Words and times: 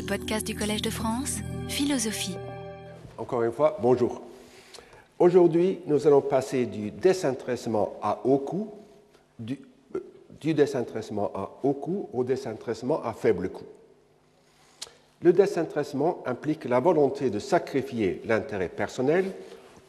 les 0.00 0.06
podcasts 0.06 0.46
du 0.46 0.54
Collège 0.54 0.80
de 0.80 0.88
France, 0.88 1.40
Philosophie. 1.68 2.34
Encore 3.18 3.42
une 3.42 3.52
fois, 3.52 3.76
bonjour. 3.82 4.22
Aujourd'hui, 5.18 5.80
nous 5.84 6.06
allons 6.06 6.22
passer 6.22 6.64
du 6.64 6.90
désintéressement 6.90 7.98
à 8.00 8.18
haut 8.24 8.38
coût, 8.38 8.70
du, 9.38 9.60
euh, 9.94 10.00
du 10.40 10.54
désintéressement 10.54 11.30
à 11.34 11.50
haut 11.62 11.74
coût 11.74 12.08
au 12.14 12.24
désintéressement 12.24 13.02
à 13.02 13.12
faible 13.12 13.50
coût. 13.50 13.66
Le 15.20 15.34
désintéressement 15.34 16.22
implique 16.24 16.64
la 16.64 16.80
volonté 16.80 17.28
de 17.28 17.38
sacrifier 17.38 18.22
l'intérêt 18.24 18.70
personnel 18.70 19.26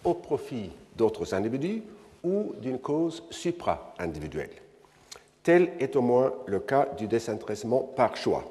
au 0.04 0.14
profit 0.14 0.72
d'autres 0.98 1.34
individus 1.34 1.84
ou 2.22 2.52
d'une 2.62 2.80
cause 2.80 3.24
supra-individuelle. 3.30 4.52
Tel 5.42 5.72
est 5.80 5.96
au 5.96 6.02
moins 6.02 6.34
le 6.48 6.60
cas 6.60 6.90
du 6.98 7.08
désintéressement 7.08 7.80
par 7.96 8.18
choix. 8.18 8.44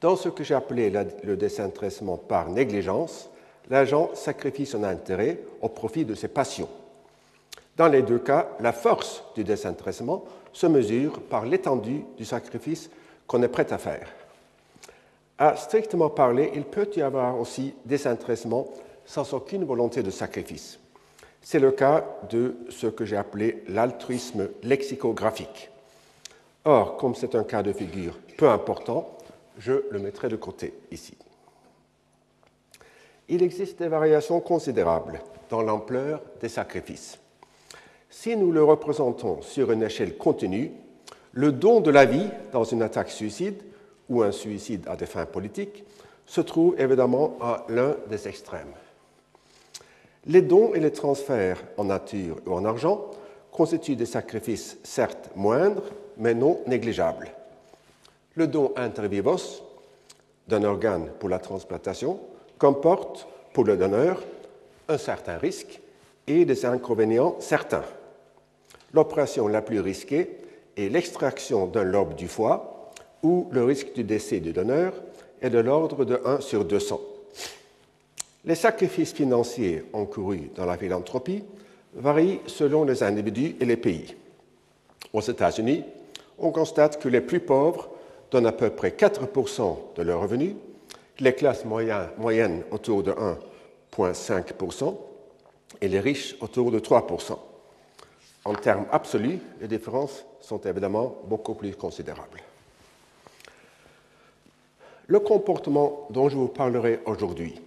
Dans 0.00 0.16
ce 0.16 0.30
que 0.30 0.42
j'ai 0.42 0.54
appelé 0.54 0.90
le 1.22 1.36
désintéressement 1.36 2.16
par 2.16 2.48
négligence, 2.48 3.28
l'agent 3.68 4.10
sacrifie 4.14 4.64
son 4.64 4.82
intérêt 4.82 5.40
au 5.60 5.68
profit 5.68 6.04
de 6.04 6.14
ses 6.14 6.28
passions. 6.28 6.68
Dans 7.76 7.88
les 7.88 8.02
deux 8.02 8.18
cas, 8.18 8.48
la 8.60 8.72
force 8.72 9.22
du 9.34 9.44
désintéressement 9.44 10.24
se 10.52 10.66
mesure 10.66 11.20
par 11.20 11.44
l'étendue 11.44 12.02
du 12.16 12.24
sacrifice 12.24 12.90
qu'on 13.26 13.42
est 13.42 13.48
prêt 13.48 13.72
à 13.72 13.78
faire. 13.78 14.08
À 15.38 15.56
strictement 15.56 16.10
parler, 16.10 16.50
il 16.54 16.64
peut 16.64 16.88
y 16.96 17.02
avoir 17.02 17.38
aussi 17.38 17.74
désintéressement 17.84 18.68
sans 19.06 19.32
aucune 19.34 19.64
volonté 19.64 20.02
de 20.02 20.10
sacrifice. 20.10 20.78
C'est 21.42 21.58
le 21.58 21.70
cas 21.70 22.04
de 22.28 22.56
ce 22.68 22.86
que 22.86 23.04
j'ai 23.04 23.16
appelé 23.16 23.64
l'altruisme 23.68 24.48
lexicographique. 24.62 25.70
Or, 26.64 26.96
comme 26.96 27.14
c'est 27.14 27.34
un 27.34 27.44
cas 27.44 27.62
de 27.62 27.72
figure 27.72 28.18
peu 28.36 28.48
important, 28.48 29.16
je 29.58 29.84
le 29.90 29.98
mettrai 29.98 30.28
de 30.28 30.36
côté 30.36 30.74
ici. 30.90 31.16
Il 33.28 33.42
existe 33.42 33.78
des 33.78 33.88
variations 33.88 34.40
considérables 34.40 35.20
dans 35.50 35.62
l'ampleur 35.62 36.22
des 36.40 36.48
sacrifices. 36.48 37.18
Si 38.08 38.36
nous 38.36 38.50
le 38.50 38.64
représentons 38.64 39.40
sur 39.42 39.70
une 39.70 39.82
échelle 39.82 40.16
continue, 40.16 40.72
le 41.32 41.52
don 41.52 41.80
de 41.80 41.90
la 41.90 42.04
vie 42.04 42.28
dans 42.52 42.64
une 42.64 42.82
attaque 42.82 43.10
suicide 43.10 43.62
ou 44.08 44.22
un 44.22 44.32
suicide 44.32 44.86
à 44.88 44.96
des 44.96 45.06
fins 45.06 45.26
politiques 45.26 45.84
se 46.26 46.40
trouve 46.40 46.78
évidemment 46.80 47.36
à 47.40 47.64
l'un 47.68 47.96
des 48.08 48.26
extrêmes. 48.26 48.74
Les 50.26 50.42
dons 50.42 50.74
et 50.74 50.80
les 50.80 50.92
transferts 50.92 51.62
en 51.76 51.84
nature 51.84 52.36
ou 52.46 52.52
en 52.52 52.64
argent 52.64 53.10
constituent 53.52 53.96
des 53.96 54.06
sacrifices 54.06 54.78
certes 54.82 55.30
moindres, 55.36 55.84
mais 56.16 56.34
non 56.34 56.60
négligeables. 56.66 57.30
Le 58.40 58.46
don 58.46 58.72
inter 58.74 59.06
vivos 59.06 59.60
d'un 60.48 60.64
organe 60.64 61.10
pour 61.18 61.28
la 61.28 61.38
transplantation 61.38 62.18
comporte 62.56 63.28
pour 63.52 63.64
le 63.64 63.76
donneur 63.76 64.22
un 64.88 64.96
certain 64.96 65.36
risque 65.36 65.78
et 66.26 66.46
des 66.46 66.64
inconvénients 66.64 67.36
certains. 67.38 67.84
L'opération 68.94 69.46
la 69.46 69.60
plus 69.60 69.80
risquée 69.80 70.38
est 70.74 70.88
l'extraction 70.88 71.66
d'un 71.66 71.84
lobe 71.84 72.14
du 72.14 72.28
foie 72.28 72.90
où 73.22 73.46
le 73.52 73.62
risque 73.62 73.92
du 73.92 74.04
décès 74.04 74.40
du 74.40 74.54
donneur 74.54 74.94
est 75.42 75.50
de 75.50 75.58
l'ordre 75.58 76.06
de 76.06 76.18
1 76.24 76.40
sur 76.40 76.64
200. 76.64 76.98
Les 78.46 78.54
sacrifices 78.54 79.12
financiers 79.12 79.84
encourus 79.92 80.50
dans 80.54 80.64
la 80.64 80.78
philanthropie 80.78 81.44
varient 81.92 82.40
selon 82.46 82.84
les 82.84 83.02
individus 83.02 83.56
et 83.60 83.66
les 83.66 83.76
pays. 83.76 84.16
Aux 85.12 85.20
États-Unis, 85.20 85.84
on 86.38 86.50
constate 86.52 86.98
que 87.02 87.10
les 87.10 87.20
plus 87.20 87.40
pauvres 87.40 87.90
donnent 88.30 88.46
à 88.46 88.52
peu 88.52 88.70
près 88.70 88.90
4% 88.90 89.76
de 89.96 90.02
leurs 90.02 90.20
revenus, 90.20 90.54
les 91.18 91.34
classes 91.34 91.64
moyennes 91.64 92.62
autour 92.70 93.02
de 93.02 93.12
1,5% 93.12 94.96
et 95.80 95.88
les 95.88 96.00
riches 96.00 96.36
autour 96.40 96.70
de 96.70 96.78
3%. 96.78 97.38
En 98.44 98.54
termes 98.54 98.86
absolus, 98.90 99.38
les 99.60 99.68
différences 99.68 100.24
sont 100.40 100.60
évidemment 100.60 101.18
beaucoup 101.24 101.54
plus 101.54 101.76
considérables. 101.76 102.40
Le 105.06 105.20
comportement 105.20 106.06
dont 106.10 106.28
je 106.28 106.36
vous 106.36 106.48
parlerai 106.48 107.00
aujourd'hui 107.04 107.60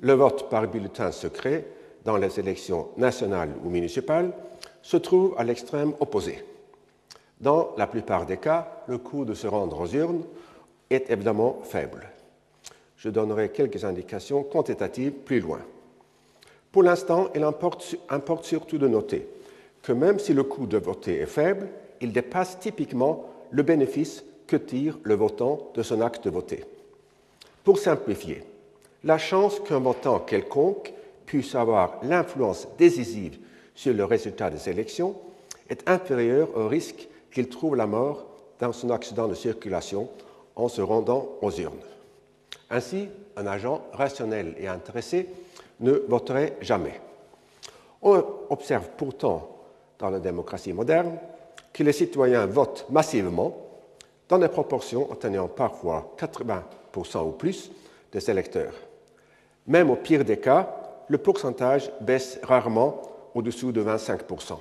le 0.00 0.12
vote 0.12 0.48
par 0.48 0.66
bulletin 0.68 1.10
secret 1.12 1.66
dans 2.04 2.16
les 2.16 2.38
élections 2.38 2.88
nationales 2.96 3.50
ou 3.64 3.68
municipales 3.68 4.32
se 4.82 4.96
trouve 4.96 5.34
à 5.36 5.44
l'extrême 5.44 5.92
opposé. 6.00 6.44
Dans 7.40 7.72
la 7.76 7.86
plupart 7.86 8.26
des 8.26 8.38
cas, 8.38 8.82
le 8.88 8.98
coût 8.98 9.24
de 9.24 9.34
se 9.34 9.46
rendre 9.46 9.80
aux 9.80 9.86
urnes 9.86 10.24
est 10.90 11.10
évidemment 11.10 11.60
faible. 11.62 12.08
Je 12.96 13.08
donnerai 13.08 13.50
quelques 13.50 13.84
indications 13.84 14.42
quantitatives 14.42 15.12
plus 15.12 15.40
loin. 15.40 15.60
Pour 16.72 16.82
l'instant, 16.82 17.28
il 17.34 17.42
importe, 17.44 18.44
surtout 18.44 18.78
de 18.78 18.88
noter 18.88 19.28
que 19.82 19.92
même 19.92 20.18
si 20.18 20.34
le 20.34 20.42
coût 20.42 20.66
de 20.66 20.78
voter 20.78 21.20
est 21.20 21.26
faible, 21.26 21.68
il 22.00 22.12
dépasse 22.12 22.58
typiquement 22.58 23.24
le 23.50 23.62
bénéfice 23.62 24.24
que 24.46 24.56
tire 24.56 24.98
le 25.02 25.14
votant 25.14 25.70
de 25.74 25.82
son 25.82 26.00
acte 26.00 26.24
de 26.24 26.30
voter. 26.30 26.64
Pour 27.62 27.78
simplifier, 27.78 28.42
la 29.04 29.18
chance 29.18 29.60
qu'un 29.60 29.78
votant 29.78 30.18
quelconque 30.18 30.92
puisse 31.24 31.54
avoir 31.54 32.00
l'influence 32.02 32.66
décisive 32.76 33.38
sur 33.74 33.94
le 33.94 34.04
résultat 34.04 34.50
des 34.50 34.68
élections 34.68 35.14
est 35.68 35.88
inférieure 35.88 36.48
au 36.56 36.66
risque 36.66 37.08
qu'il 37.38 37.48
trouve 37.48 37.76
la 37.76 37.86
mort 37.86 38.26
dans 38.58 38.72
son 38.72 38.90
accident 38.90 39.28
de 39.28 39.34
circulation 39.34 40.08
en 40.56 40.66
se 40.66 40.80
rendant 40.80 41.36
aux 41.40 41.52
urnes. 41.52 41.86
Ainsi, 42.68 43.08
un 43.36 43.46
agent 43.46 43.80
rationnel 43.92 44.56
et 44.58 44.66
intéressé 44.66 45.28
ne 45.78 45.92
voterait 45.92 46.56
jamais. 46.60 47.00
On 48.02 48.24
observe 48.50 48.88
pourtant 48.96 49.48
dans 50.00 50.10
la 50.10 50.18
démocratie 50.18 50.72
moderne 50.72 51.16
que 51.72 51.84
les 51.84 51.92
citoyens 51.92 52.46
votent 52.46 52.86
massivement 52.90 53.56
dans 54.28 54.38
des 54.40 54.48
proportions 54.48 55.08
atteignant 55.12 55.46
parfois 55.46 56.16
80% 56.18 57.24
ou 57.24 57.30
plus 57.30 57.70
des 58.10 58.28
électeurs. 58.28 58.74
Même 59.68 59.90
au 59.90 59.96
pire 59.96 60.24
des 60.24 60.40
cas, 60.40 60.74
le 61.06 61.18
pourcentage 61.18 61.88
baisse 62.00 62.40
rarement 62.42 63.00
au-dessous 63.32 63.70
de 63.70 63.84
25%. 63.84 64.58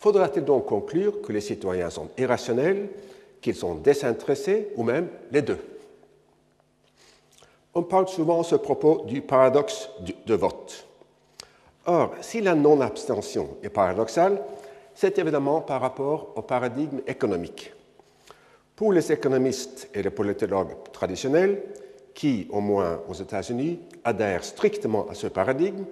Faudra-t-il 0.00 0.46
donc 0.46 0.64
conclure 0.64 1.20
que 1.20 1.30
les 1.30 1.42
citoyens 1.42 1.90
sont 1.90 2.08
irrationnels, 2.16 2.88
qu'ils 3.42 3.54
sont 3.54 3.74
désintéressés 3.74 4.68
ou 4.76 4.82
même 4.82 5.08
les 5.30 5.42
deux? 5.42 5.58
On 7.74 7.82
parle 7.82 8.08
souvent 8.08 8.40
à 8.40 8.44
ce 8.44 8.56
propos 8.56 9.04
du 9.06 9.20
paradoxe 9.20 9.90
de 10.26 10.34
vote. 10.34 10.86
Or, 11.84 12.14
si 12.22 12.40
la 12.40 12.54
non-abstention 12.54 13.56
est 13.62 13.68
paradoxale, 13.68 14.40
c'est 14.94 15.18
évidemment 15.18 15.60
par 15.60 15.82
rapport 15.82 16.32
au 16.34 16.42
paradigme 16.42 17.00
économique. 17.06 17.72
Pour 18.76 18.94
les 18.94 19.12
économistes 19.12 19.90
et 19.94 20.02
les 20.02 20.10
politologues 20.10 20.76
traditionnels, 20.92 21.62
qui, 22.14 22.48
au 22.50 22.60
moins 22.60 23.00
aux 23.06 23.14
États-Unis, 23.14 23.80
adhèrent 24.02 24.44
strictement 24.44 25.06
à 25.10 25.14
ce 25.14 25.26
paradigme, 25.26 25.84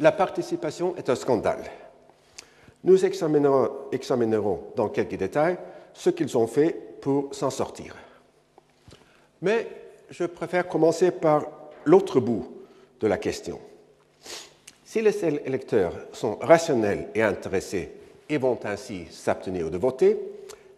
la 0.00 0.12
participation 0.12 0.96
est 0.96 1.10
un 1.10 1.14
scandale. 1.14 1.62
Nous 2.84 3.04
examinerons, 3.04 4.60
dans 4.76 4.88
quelques 4.88 5.16
détails 5.16 5.56
ce 5.94 6.10
qu'ils 6.10 6.36
ont 6.36 6.46
fait 6.46 6.76
pour 7.00 7.34
s'en 7.34 7.50
sortir. 7.50 7.96
Mais 9.40 9.66
je 10.10 10.24
préfère 10.24 10.68
commencer 10.68 11.10
par 11.10 11.46
l'autre 11.84 12.20
bout 12.20 12.46
de 13.00 13.06
la 13.06 13.16
question. 13.16 13.58
Si 14.84 15.00
les 15.02 15.24
électeurs 15.24 15.92
sont 16.12 16.36
rationnels 16.36 17.08
et 17.14 17.22
intéressés 17.22 17.90
et 18.28 18.38
vont 18.38 18.58
ainsi 18.64 19.06
s'abstenir 19.10 19.70
de 19.70 19.78
voter, 19.78 20.18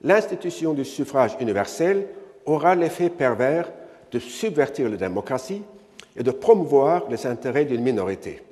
l'institution 0.02 0.74
du 0.74 0.84
suffrage 0.84 1.36
universel 1.40 2.06
aura 2.44 2.74
l'effet 2.74 3.10
pervers 3.10 3.70
de 4.10 4.18
subvertir 4.18 4.88
la 4.88 4.96
démocratie 4.96 5.62
et 6.16 6.22
de 6.22 6.30
promouvoir 6.30 7.08
les 7.10 7.26
intérêts 7.26 7.64
d'une 7.64 7.82
minorité. 7.82 8.42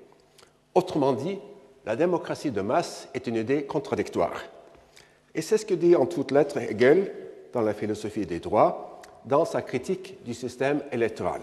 Autrement 0.74 1.12
dit, 1.12 1.38
la 1.86 1.96
démocratie 1.96 2.50
de 2.50 2.60
masse 2.60 3.08
est 3.14 3.26
une 3.26 3.36
idée 3.36 3.64
contradictoire. 3.64 4.42
Et 5.34 5.42
c'est 5.42 5.58
ce 5.58 5.66
que 5.66 5.75
dit 5.75 5.96
en 5.96 6.06
toutes 6.06 6.31
lettres 6.31 6.58
Hegel 6.58 7.12
dans 7.52 7.62
la 7.62 7.75
philosophie 7.75 8.26
des 8.26 8.40
droits, 8.40 9.02
dans 9.25 9.44
sa 9.44 9.62
critique 9.62 10.22
du 10.25 10.34
système 10.34 10.82
électoral. 10.92 11.40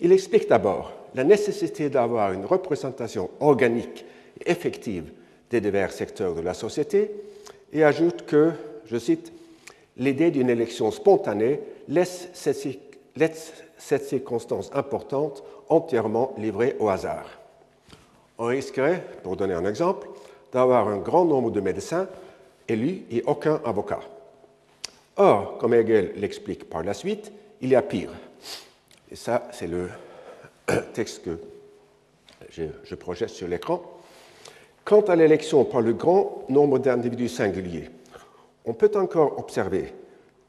Il 0.00 0.12
explique 0.12 0.48
d'abord 0.48 0.92
la 1.14 1.24
nécessité 1.24 1.90
d'avoir 1.90 2.32
une 2.32 2.46
représentation 2.46 3.30
organique 3.40 4.04
et 4.40 4.50
effective 4.50 5.12
des 5.50 5.60
divers 5.60 5.92
secteurs 5.92 6.34
de 6.34 6.40
la 6.40 6.54
société 6.54 7.10
et 7.72 7.84
ajoute 7.84 8.24
que, 8.26 8.52
je 8.86 8.96
cite, 8.98 9.32
l'idée 9.96 10.30
d'une 10.30 10.50
élection 10.50 10.90
spontanée 10.90 11.60
laisse 11.88 12.28
cette, 12.32 14.04
circonstance 14.04 14.70
importante 14.72 15.42
entièrement 15.68 16.34
livrée 16.38 16.76
au 16.78 16.88
hasard. 16.88 17.41
On 18.42 18.46
risquerait, 18.46 19.06
pour 19.22 19.36
donner 19.36 19.54
un 19.54 19.64
exemple, 19.64 20.08
d'avoir 20.52 20.88
un 20.88 20.96
grand 20.96 21.24
nombre 21.24 21.52
de 21.52 21.60
médecins 21.60 22.08
élus 22.66 23.04
et 23.08 23.22
aucun 23.24 23.60
avocat. 23.64 24.00
Or, 25.14 25.58
comme 25.58 25.74
Hegel 25.74 26.14
l'explique 26.16 26.68
par 26.68 26.82
la 26.82 26.92
suite, 26.92 27.30
il 27.60 27.68
y 27.68 27.76
a 27.76 27.82
pire. 27.82 28.10
Et 29.12 29.14
ça, 29.14 29.46
c'est 29.52 29.68
le 29.68 29.88
texte 30.92 31.22
que 31.22 31.38
je, 32.50 32.94
projette 32.96 33.30
sur 33.30 33.46
l'écran. 33.46 33.80
Quant 34.84 35.02
à 35.02 35.14
l'élection 35.14 35.64
par 35.64 35.80
le 35.80 35.92
grand 35.92 36.42
nombre 36.48 36.80
d'individus 36.80 37.28
singuliers, 37.28 37.90
on 38.64 38.74
peut 38.74 38.90
encore 38.96 39.38
observer 39.38 39.94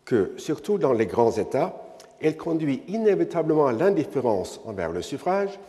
que, 0.04 0.31
surtout 0.38 0.80
dans 0.80 0.94
les 0.94 1.06
grands 1.06 1.34
États, 1.34 1.75
elle 2.19 2.38
conduit 2.38 2.81
inévitablement 2.88 3.68
à 3.68 3.72
l'indifférence 3.72 4.62
envers 4.66 4.92
le 4.92 5.04
suffrage, 5.04 5.60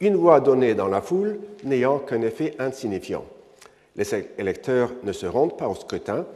une 0.00 0.16
voix 0.16 0.40
donnée 0.40 0.74
dans 0.74 0.88
la 0.88 1.00
foule 1.00 1.38
n'ayant 1.64 1.98
qu'un 1.98 2.22
effet 2.22 2.54
insignifiant. 2.58 3.24
Les 3.96 4.06
électeurs 4.38 4.92
ne 5.02 5.12
se 5.12 5.26
rendent 5.26 5.56
pas 5.56 5.68
au 5.68 5.74
scrutin, 5.74 6.26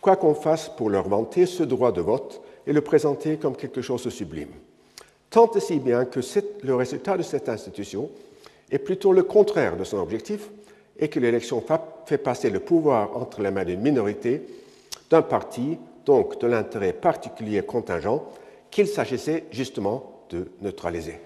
quoi 0.00 0.16
qu'on 0.16 0.34
fasse 0.34 0.68
pour 0.68 0.90
leur 0.90 1.08
vanter 1.08 1.46
ce 1.46 1.62
droit 1.62 1.92
de 1.92 2.00
vote 2.00 2.42
et 2.66 2.72
le 2.72 2.80
présenter 2.80 3.36
comme 3.36 3.56
quelque 3.56 3.82
chose 3.82 4.04
de 4.04 4.10
sublime. 4.10 4.50
Tant 5.30 5.50
et 5.52 5.78
bien 5.78 6.04
que 6.04 6.20
le 6.62 6.74
résultat 6.74 7.16
de 7.16 7.22
cette 7.22 7.48
institution 7.48 8.10
est 8.70 8.78
plutôt 8.78 9.12
le 9.12 9.22
contraire 9.22 9.76
de 9.76 9.84
son 9.84 9.98
objectif 9.98 10.50
et 10.98 11.08
que 11.08 11.20
l'élection 11.20 11.62
fait 12.06 12.18
passer 12.18 12.50
le 12.50 12.60
pouvoir 12.60 13.16
entre 13.16 13.42
les 13.42 13.50
mains 13.50 13.64
d'une 13.64 13.80
minorité, 13.80 14.42
d'un 15.10 15.22
parti, 15.22 15.78
donc 16.06 16.40
de 16.40 16.46
l'intérêt 16.46 16.92
particulier 16.92 17.62
contingent, 17.62 18.24
qu'il 18.70 18.86
s'agissait 18.86 19.44
justement 19.50 20.24
de 20.30 20.48
neutraliser. 20.60 21.18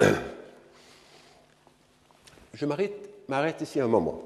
Je 2.54 2.66
m'arrête 2.66 3.60
ici 3.60 3.80
un 3.80 3.88
moment 3.88 4.20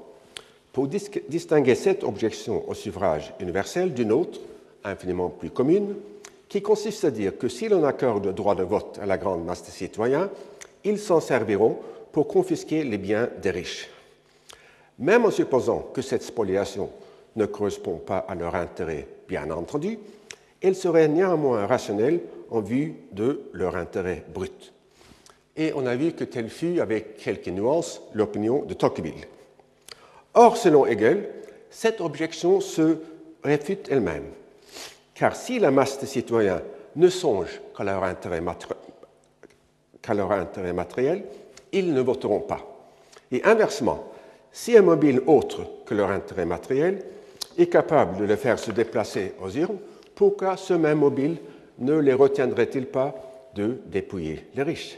pour 0.73 0.87
distinguer 0.87 1.75
cette 1.75 2.03
objection 2.03 2.69
au 2.69 2.73
suffrage 2.73 3.33
universel 3.39 3.93
d'une 3.93 4.11
autre, 4.11 4.41
infiniment 4.83 5.29
plus 5.29 5.49
commune, 5.49 5.95
qui 6.49 6.61
consiste 6.61 7.05
à 7.05 7.11
dire 7.11 7.37
que 7.37 7.47
si 7.47 7.69
l'on 7.69 7.85
accorde 7.85 8.25
le 8.25 8.33
droit 8.33 8.55
de 8.55 8.63
vote 8.63 8.99
à 9.01 9.05
la 9.05 9.17
grande 9.17 9.45
masse 9.45 9.63
des 9.63 9.71
citoyens, 9.71 10.29
ils 10.83 10.99
s'en 10.99 11.21
serviront 11.21 11.79
pour 12.11 12.27
confisquer 12.27 12.83
les 12.83 12.97
biens 12.97 13.29
des 13.41 13.51
riches. 13.51 13.89
Même 14.99 15.23
en 15.25 15.31
supposant 15.31 15.79
que 15.93 16.01
cette 16.01 16.23
spoliation 16.23 16.89
ne 17.37 17.45
correspond 17.45 17.97
pas 17.97 18.19
à 18.19 18.35
leur 18.35 18.55
intérêt, 18.55 19.07
bien 19.29 19.49
entendu, 19.51 19.97
elle 20.61 20.75
serait 20.75 21.07
néanmoins 21.07 21.65
rationnelle 21.67 22.19
en 22.49 22.59
vue 22.59 22.95
de 23.13 23.43
leur 23.53 23.75
intérêt 23.77 24.25
brut. 24.33 24.73
Et 25.57 25.71
on 25.73 25.85
a 25.85 25.95
vu 25.95 26.11
que 26.11 26.23
telle 26.23 26.49
fut, 26.49 26.79
avec 26.81 27.17
quelques 27.17 27.47
nuances, 27.47 28.01
l'opinion 28.13 28.63
de 28.63 28.73
Tocqueville. 28.73 29.25
Or, 30.33 30.57
selon 30.57 30.85
Hegel, 30.85 31.29
cette 31.69 32.01
objection 32.01 32.59
se 32.59 32.97
réfute 33.43 33.87
elle-même. 33.89 34.25
Car 35.13 35.35
si 35.35 35.59
la 35.59 35.71
masse 35.71 35.99
des 35.99 36.07
citoyens 36.07 36.61
ne 36.95 37.07
songe 37.07 37.61
qu'à 37.75 37.83
leur, 37.83 38.03
intérêt 38.03 38.41
matériel, 40.73 41.23
ils 41.71 41.93
ne 41.93 42.01
voteront 42.01 42.41
pas. 42.41 42.65
Et 43.31 43.43
inversement, 43.45 44.11
si 44.51 44.77
un 44.77 44.81
mobile 44.81 45.21
autre 45.25 45.61
que 45.85 45.93
leur 45.93 46.11
intérêt 46.11 46.45
matériel 46.45 47.03
est 47.57 47.67
capable 47.67 48.17
de 48.17 48.25
les 48.25 48.37
faire 48.37 48.59
se 48.59 48.71
déplacer 48.71 49.33
aux 49.41 49.49
urnes, 49.49 49.79
pourquoi 50.15 50.57
ce 50.57 50.73
même 50.73 50.99
mobile 50.99 51.37
ne 51.79 51.97
les 51.97 52.13
retiendrait-il 52.13 52.87
pas 52.87 53.15
de 53.53 53.79
dépouiller 53.85 54.47
les 54.55 54.63
riches? 54.63 54.97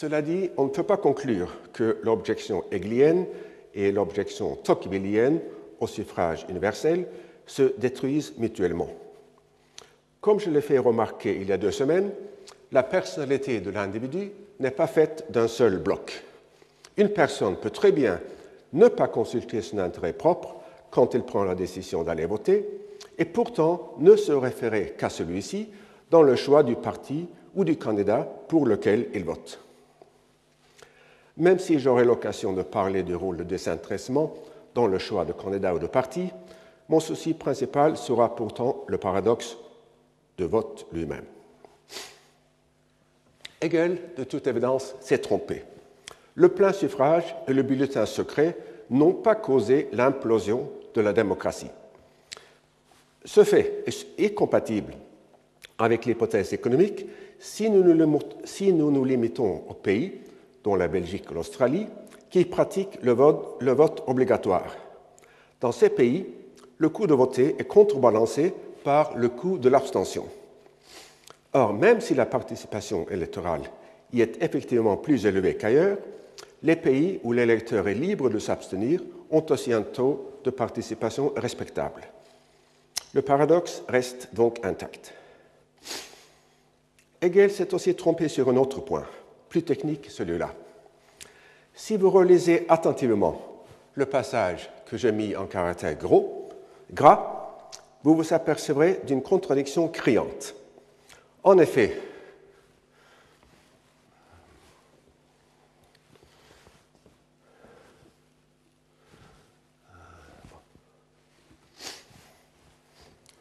Cela 0.00 0.22
dit, 0.22 0.48
on 0.56 0.64
ne 0.64 0.70
peut 0.70 0.82
pas 0.82 0.96
conclure 0.96 1.58
que 1.74 1.98
l'objection 2.04 2.64
hegelienne 2.70 3.26
et 3.74 3.92
l'objection 3.92 4.56
tocquevillienne 4.56 5.40
au 5.78 5.86
suffrage 5.86 6.46
universel 6.48 7.06
se 7.44 7.74
détruisent 7.76 8.32
mutuellement. 8.38 8.88
Comme 10.22 10.40
je 10.40 10.48
l'ai 10.48 10.62
fait 10.62 10.78
remarquer 10.78 11.36
il 11.38 11.48
y 11.48 11.52
a 11.52 11.58
deux 11.58 11.70
semaines, 11.70 12.12
la 12.72 12.82
personnalité 12.82 13.60
de 13.60 13.68
l'individu 13.68 14.30
n'est 14.58 14.70
pas 14.70 14.86
faite 14.86 15.26
d'un 15.28 15.48
seul 15.48 15.76
bloc. 15.76 16.24
Une 16.96 17.10
personne 17.10 17.56
peut 17.56 17.68
très 17.68 17.92
bien 17.92 18.22
ne 18.72 18.88
pas 18.88 19.08
consulter 19.08 19.60
son 19.60 19.80
intérêt 19.80 20.14
propre 20.14 20.56
quand 20.90 21.12
il 21.12 21.24
prend 21.24 21.44
la 21.44 21.54
décision 21.54 22.04
d'aller 22.04 22.24
voter, 22.24 22.66
et 23.18 23.26
pourtant 23.26 23.96
ne 23.98 24.16
se 24.16 24.32
référer 24.32 24.94
qu'à 24.96 25.10
celui-ci 25.10 25.68
dans 26.10 26.22
le 26.22 26.36
choix 26.36 26.62
du 26.62 26.76
parti 26.76 27.28
ou 27.54 27.64
du 27.64 27.76
candidat 27.76 28.26
pour 28.48 28.64
lequel 28.64 29.08
il 29.12 29.24
vote. 29.24 29.60
Même 31.40 31.58
si 31.58 31.78
j'aurai 31.78 32.04
l'occasion 32.04 32.52
de 32.52 32.62
parler 32.62 33.02
du 33.02 33.14
rôle 33.14 33.38
de 33.38 33.44
désintéressement 33.44 34.34
dans 34.74 34.86
le 34.86 34.98
choix 34.98 35.24
de 35.24 35.32
candidat 35.32 35.74
ou 35.74 35.78
de 35.78 35.86
parti, 35.86 36.28
mon 36.90 37.00
souci 37.00 37.32
principal 37.32 37.96
sera 37.96 38.36
pourtant 38.36 38.84
le 38.88 38.98
paradoxe 38.98 39.56
de 40.36 40.44
vote 40.44 40.86
lui-même. 40.92 41.24
Hegel, 43.62 43.98
de 44.18 44.24
toute 44.24 44.46
évidence, 44.46 44.94
s'est 45.00 45.18
trompé. 45.18 45.64
Le 46.34 46.50
plein 46.50 46.74
suffrage 46.74 47.34
et 47.48 47.54
le 47.54 47.62
bulletin 47.62 48.04
secret 48.04 48.58
n'ont 48.90 49.14
pas 49.14 49.34
causé 49.34 49.88
l'implosion 49.92 50.70
de 50.94 51.00
la 51.00 51.14
démocratie. 51.14 51.70
Ce 53.24 53.44
fait 53.44 53.84
est 54.18 54.34
compatible 54.34 54.92
avec 55.78 56.04
l'hypothèse 56.04 56.52
économique 56.52 57.06
si 57.38 57.70
nous, 57.70 57.82
nous, 57.82 59.04
limitons 59.04 59.64
aux 59.68 59.74
pays, 59.74 60.20
dont 60.64 60.74
la 60.74 60.88
Belgique 60.88 61.26
et 61.30 61.34
l'Australie, 61.34 61.86
qui 62.30 62.44
pratiquent 62.44 62.98
le 63.02 63.12
vote 63.12 64.02
obligatoire. 64.06 64.76
Dans 65.60 65.72
ces 65.72 65.90
pays, 65.90 66.26
le 66.78 66.88
coût 66.88 67.06
de 67.06 67.14
voter 67.14 67.56
est 67.58 67.66
contrebalancé 67.66 68.54
par 68.84 69.16
le 69.16 69.28
coût 69.28 69.58
de 69.58 69.68
l'abstention. 69.68 70.26
Or, 71.52 71.74
même 71.74 72.00
si 72.00 72.14
la 72.14 72.26
participation 72.26 73.06
électorale 73.10 73.62
y 74.12 74.22
est 74.22 74.42
effectivement 74.42 74.96
plus 74.96 75.26
élevée 75.26 75.56
qu'ailleurs, 75.56 75.98
les 76.62 76.76
pays 76.76 77.20
où 77.24 77.32
l'électeur 77.32 77.88
est 77.88 77.94
libre 77.94 78.30
de 78.30 78.38
s'abstenir 78.38 79.00
ont 79.30 79.44
aussi 79.50 79.72
un 79.72 79.82
taux 79.82 80.38
de 80.44 80.50
participation 80.50 81.32
respectable. 81.36 82.02
Le 83.12 83.22
paradoxe 83.22 83.82
reste 83.88 84.34
donc 84.34 84.64
intact. 84.64 85.12
Hegel 87.20 87.50
s'est 87.50 87.74
aussi 87.74 87.94
trompé 87.94 88.28
sur 88.28 88.48
un 88.48 88.56
autre 88.56 88.80
point, 88.80 89.06
plus 89.50 89.62
technique 89.64 90.06
celui-là. 90.08 90.54
Si 91.74 91.98
vous 91.98 92.08
relisez 92.08 92.64
attentivement 92.68 93.64
le 93.94 94.06
passage 94.06 94.70
que 94.86 94.96
j'ai 94.96 95.12
mis 95.12 95.36
en 95.36 95.46
caractère 95.46 95.94
gros, 95.96 96.48
gras, 96.92 97.58
vous 98.02 98.14
vous 98.14 98.32
apercevrez 98.32 99.00
d'une 99.04 99.22
contradiction 99.22 99.88
criante. 99.88 100.54
En 101.42 101.58
effet, 101.58 102.00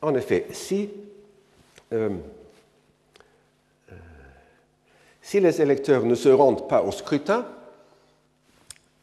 en 0.02 0.16
effet, 0.16 0.48
si, 0.52 0.90
euh, 1.94 2.10
si 5.30 5.40
les 5.40 5.62
électeurs 5.62 6.06
ne 6.06 6.16
se 6.16 6.30
rendent 6.30 6.68
pas 6.68 6.82
au 6.82 6.92
scrutin, 6.92 7.46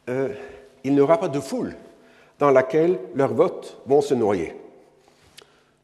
euh, 0.09 0.27
il 0.83 0.93
n'y 0.93 0.99
aura 0.99 1.17
pas 1.21 1.29
de 1.29 1.39
foule 1.39 1.73
dans 2.37 2.51
laquelle 2.51 2.99
leurs 3.15 3.33
votes 3.33 3.77
vont 3.85 4.01
se 4.01 4.13
noyer. 4.13 4.53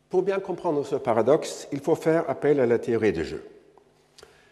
Pour 0.10 0.22
bien 0.22 0.40
comprendre 0.42 0.86
ce 0.86 0.98
paradoxe, 0.98 1.70
il 1.72 1.80
faut 1.80 1.96
faire 1.96 2.30
appel 2.30 2.60
à 2.60 2.66
la 2.66 2.78
théorie 2.78 3.14
des 3.14 3.24
jeu. 3.24 3.42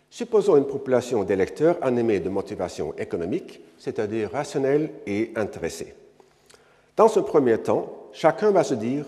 Supposons 0.09 0.55
une 0.55 0.65
population 0.65 1.25
d'électeurs 1.25 1.75
animés 1.81 2.21
de 2.21 2.29
motivation 2.29 2.93
économique, 2.97 3.59
c'est-à-dire 3.77 4.31
rationnelle 4.31 4.91
et 5.05 5.33
intéressée. 5.35 5.93
Dans 6.95 7.09
ce 7.09 7.19
premier 7.19 7.57
temps, 7.57 8.07
chacun 8.13 8.51
va 8.51 8.63
se 8.63 8.75
dire 8.75 9.03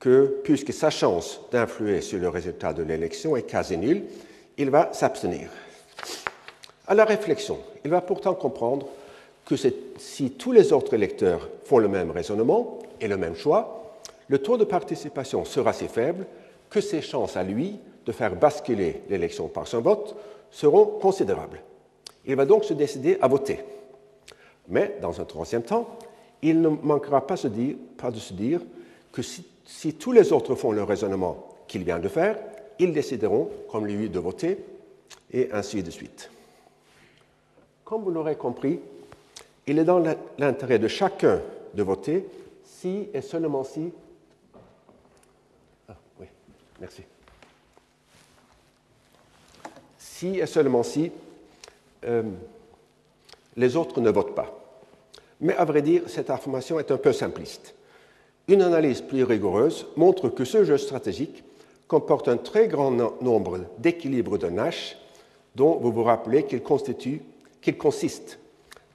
que, 0.00 0.40
puisque 0.42 0.72
sa 0.72 0.88
chance 0.88 1.42
d'influer 1.52 2.00
sur 2.00 2.18
le 2.18 2.30
résultat 2.30 2.72
de 2.72 2.82
l'élection 2.82 3.36
est 3.36 3.42
quasi 3.42 3.76
nulle, 3.76 4.04
il 4.56 4.70
va 4.70 4.90
s'abstenir. 4.94 5.50
À 6.86 6.94
la 6.94 7.04
réflexion, 7.04 7.58
il 7.84 7.90
va 7.90 8.00
pourtant 8.00 8.34
comprendre 8.34 8.86
que 9.44 9.56
si 9.56 10.30
tous 10.32 10.52
les 10.52 10.72
autres 10.72 10.94
électeurs 10.94 11.48
font 11.64 11.78
le 11.78 11.88
même 11.88 12.10
raisonnement 12.10 12.78
et 13.00 13.08
le 13.08 13.16
même 13.16 13.34
choix, 13.34 13.94
le 14.28 14.38
taux 14.38 14.56
de 14.56 14.64
participation 14.64 15.44
sera 15.44 15.72
si 15.72 15.88
faible 15.88 16.26
que 16.70 16.80
ses 16.80 17.00
chances 17.00 17.36
à 17.36 17.42
lui 17.42 17.78
de 18.04 18.12
faire 18.12 18.36
basculer 18.36 19.02
l'élection 19.08 19.48
par 19.48 19.66
son 19.66 19.80
vote 19.80 20.16
seront 20.50 20.84
considérables. 20.84 21.62
Il 22.26 22.36
va 22.36 22.44
donc 22.44 22.64
se 22.64 22.74
décider 22.74 23.18
à 23.20 23.28
voter. 23.28 23.60
Mais, 24.68 24.96
dans 25.00 25.20
un 25.20 25.24
troisième 25.24 25.62
temps, 25.62 25.88
il 26.42 26.60
ne 26.60 26.68
manquera 26.68 27.26
pas, 27.26 27.34
de 27.36 28.18
se 28.18 28.32
dire 28.32 28.60
que 29.12 29.22
si, 29.22 29.46
si 29.64 29.94
tous 29.94 30.12
les 30.12 30.32
autres 30.32 30.54
font 30.54 30.72
le 30.72 30.82
raisonnement 30.82 31.48
qu'il 31.66 31.84
vient 31.84 31.98
de 31.98 32.08
faire, 32.08 32.38
ils 32.78 32.92
décideront, 32.92 33.50
comme 33.70 33.86
lui, 33.86 34.08
de 34.08 34.18
voter, 34.18 34.58
et 35.30 35.50
ainsi 35.52 35.82
de 35.82 35.90
suite. 35.90 36.30
Comme 37.84 38.02
vous 38.02 38.10
l'aurez 38.10 38.36
compris, 38.36 38.80
Il 39.66 39.78
est 39.78 39.84
dans 39.84 40.02
l'intérêt 40.38 40.78
de 40.78 40.88
chacun 40.88 41.42
de 41.74 41.82
voter 41.82 42.24
si 42.64 43.08
et 43.12 43.20
seulement 43.20 43.64
si. 43.64 43.92
Ah, 45.86 45.94
oui, 46.18 46.26
merci. 46.80 47.02
Si 49.98 50.38
et 50.38 50.46
seulement 50.46 50.82
si 50.82 51.12
euh, 52.04 52.22
les 53.56 53.76
autres 53.76 54.00
ne 54.00 54.10
votent 54.10 54.34
pas. 54.34 54.58
Mais 55.42 55.54
à 55.54 55.66
vrai 55.66 55.82
dire, 55.82 56.04
cette 56.06 56.30
information 56.30 56.80
est 56.80 56.90
un 56.90 56.96
peu 56.96 57.12
simpliste. 57.12 57.74
Une 58.48 58.62
analyse 58.62 59.02
plus 59.02 59.22
rigoureuse 59.22 59.86
montre 59.96 60.30
que 60.30 60.46
ce 60.46 60.64
jeu 60.64 60.78
stratégique 60.78 61.44
comporte 61.88 62.28
un 62.28 62.36
très 62.36 62.68
grand 62.68 62.90
nombre 62.90 63.60
d'équilibres 63.78 64.38
de 64.38 64.48
Nash 64.48 64.96
dont 65.56 65.78
vous 65.78 65.90
vous 65.90 66.04
rappelez 66.04 66.44
qu'il 66.44 66.62
constitue, 66.62 67.22
qu'il 67.62 67.78
consiste, 67.78 68.38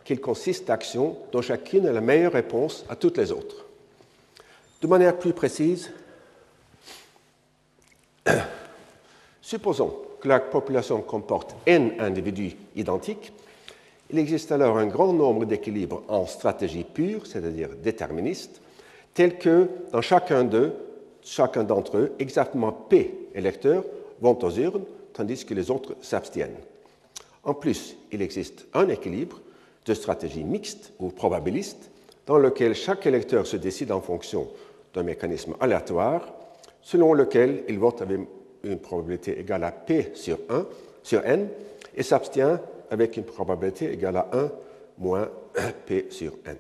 qu'il 0.06 0.22
consiste 0.22 0.68
d'actions 0.68 1.18
dont 1.32 1.42
chacune 1.42 1.86
est 1.88 1.92
la 1.92 2.02
meilleure 2.02 2.34
réponse 2.34 2.86
à 2.88 2.96
toutes 2.96 3.18
les 3.18 3.32
autres. 3.32 3.66
De 4.82 4.88
manière 4.88 5.18
plus 5.18 5.34
précise, 5.34 5.92
supposons 9.42 9.98
que 10.22 10.28
la 10.28 10.40
population 10.40 11.02
comporte 11.02 11.56
n 11.66 11.94
individus 12.00 12.56
identiques, 12.76 13.34
il 14.10 14.20
existe 14.20 14.52
alors 14.52 14.78
un 14.78 14.86
grand 14.86 15.12
nombre 15.12 15.46
d'équilibres 15.46 16.04
en 16.08 16.28
stratégie 16.28 16.84
pure, 16.84 17.26
c'est-à-dire 17.26 17.70
déterministe, 17.82 18.62
tels 19.14 19.38
que 19.38 19.70
dans 19.92 20.02
chacun 20.02 20.44
d'eux, 20.44 20.74
chacun 21.26 21.64
d'entre 21.64 21.98
eux, 21.98 22.12
exactement 22.20 22.72
P 22.72 23.30
électeurs 23.34 23.84
vont 24.22 24.38
aux 24.44 24.52
urnes, 24.52 24.84
tandis 25.14 25.46
que 25.46 25.54
les 25.54 25.70
autres 25.72 25.96
s'abstiennent. 26.02 26.58
En 27.44 27.54
plus, 27.54 27.98
il 28.12 28.22
existe 28.22 28.66
un 28.74 28.88
équilibre 28.90 29.40
de 29.86 29.94
stratégie 29.94 30.44
mixte 30.44 30.94
ou 31.00 31.10
probabiliste 31.10 31.92
dans 32.26 32.38
lequel 32.38 32.74
chaque 32.74 33.06
électeur 33.06 33.46
se 33.46 33.58
décide 33.58 33.92
en 33.92 34.02
fonction 34.02 34.48
d'un 34.94 35.04
mécanisme 35.04 35.56
aléatoire 35.60 36.34
selon 36.82 37.14
lequel 37.14 37.64
il 37.68 37.80
vote 37.80 38.02
avec 38.02 38.20
une 38.64 38.80
probabilité 38.80 39.40
égale 39.40 39.64
à 39.64 39.72
P 39.72 40.12
sur 40.14 40.38
1 40.50 40.66
sur 41.02 41.26
n 41.26 41.50
et 41.96 42.04
s'abstient 42.04 42.60
avec 42.90 43.18
une 43.18 43.24
probabilité 43.24 43.92
égale 43.92 44.18
à 44.18 44.30
1 44.32 44.52
moins 45.00 45.30
P 45.86 46.08
sur 46.10 46.34
n. 46.46 46.56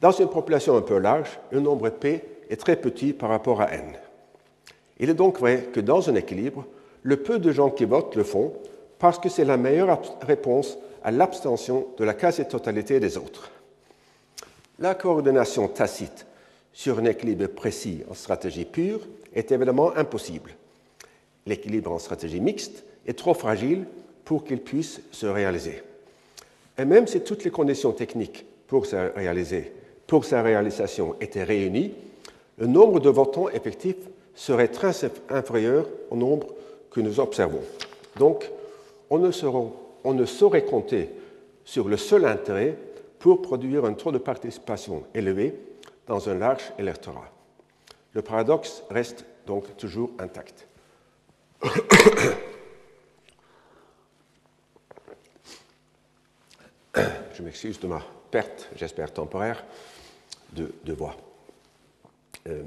Dans 0.00 0.12
une 0.12 0.28
population 0.28 0.76
un 0.76 0.82
peu 0.82 0.98
large, 0.98 1.38
un 1.52 1.60
nombre 1.60 1.90
P 1.90 2.22
est 2.52 2.56
très 2.56 2.76
petit 2.76 3.14
par 3.14 3.30
rapport 3.30 3.62
à 3.62 3.72
n. 3.72 3.96
Il 5.00 5.08
est 5.08 5.14
donc 5.14 5.40
vrai 5.40 5.68
que 5.72 5.80
dans 5.80 6.10
un 6.10 6.14
équilibre, 6.14 6.66
le 7.02 7.16
peu 7.16 7.38
de 7.38 7.50
gens 7.50 7.70
qui 7.70 7.86
votent 7.86 8.14
le 8.14 8.24
font 8.24 8.52
parce 8.98 9.18
que 9.18 9.30
c'est 9.30 9.46
la 9.46 9.56
meilleure 9.56 10.00
réponse 10.20 10.76
à 11.02 11.10
l'abstention 11.10 11.86
de 11.96 12.04
la 12.04 12.12
quasi-totalité 12.12 13.00
des 13.00 13.16
autres. 13.16 13.50
La 14.78 14.94
coordination 14.94 15.66
tacite 15.66 16.26
sur 16.74 16.98
un 16.98 17.06
équilibre 17.06 17.46
précis 17.46 18.02
en 18.10 18.14
stratégie 18.14 18.66
pure 18.66 19.00
est 19.34 19.50
évidemment 19.50 19.96
impossible. 19.96 20.50
L'équilibre 21.46 21.90
en 21.90 21.98
stratégie 21.98 22.40
mixte 22.40 22.84
est 23.06 23.18
trop 23.18 23.34
fragile 23.34 23.86
pour 24.26 24.44
qu'il 24.44 24.60
puisse 24.60 25.00
se 25.10 25.26
réaliser. 25.26 25.82
Et 26.76 26.84
même 26.84 27.06
si 27.06 27.22
toutes 27.22 27.44
les 27.44 27.50
conditions 27.50 27.92
techniques 27.92 28.44
pour 28.66 28.86
sa 28.86 30.42
réalisation 30.42 31.16
était 31.20 31.44
réunie, 31.44 31.94
le 32.62 32.68
nombre 32.68 33.00
de 33.00 33.10
votants 33.10 33.48
effectifs 33.48 34.08
serait 34.36 34.68
très 34.68 34.94
inférieur 35.28 35.88
au 36.10 36.16
nombre 36.16 36.46
que 36.92 37.00
nous 37.00 37.18
observons. 37.18 37.64
Donc, 38.18 38.48
on 39.10 39.18
ne, 39.18 39.32
saurait 40.24 40.64
compter 40.64 41.10
sur 41.64 41.88
le 41.88 41.96
seul 41.96 42.24
intérêt 42.24 42.78
pour 43.18 43.42
produire 43.42 43.84
un 43.84 43.94
taux 43.94 44.12
de 44.12 44.18
participation 44.18 45.02
élevé 45.12 45.58
dans 46.06 46.28
un 46.28 46.34
large 46.34 46.72
électorat. 46.78 47.28
Le 48.12 48.22
paradoxe 48.22 48.84
reste 48.90 49.24
donc 49.44 49.76
toujours 49.76 50.12
intact. 50.20 50.68
Je 57.34 57.42
m'excuse 57.42 57.80
de 57.80 57.88
ma 57.88 58.00
perte, 58.30 58.68
j'espère 58.76 59.12
temporaire, 59.12 59.64
de, 60.52 60.92
voix. 60.92 61.16
Euh, 62.48 62.62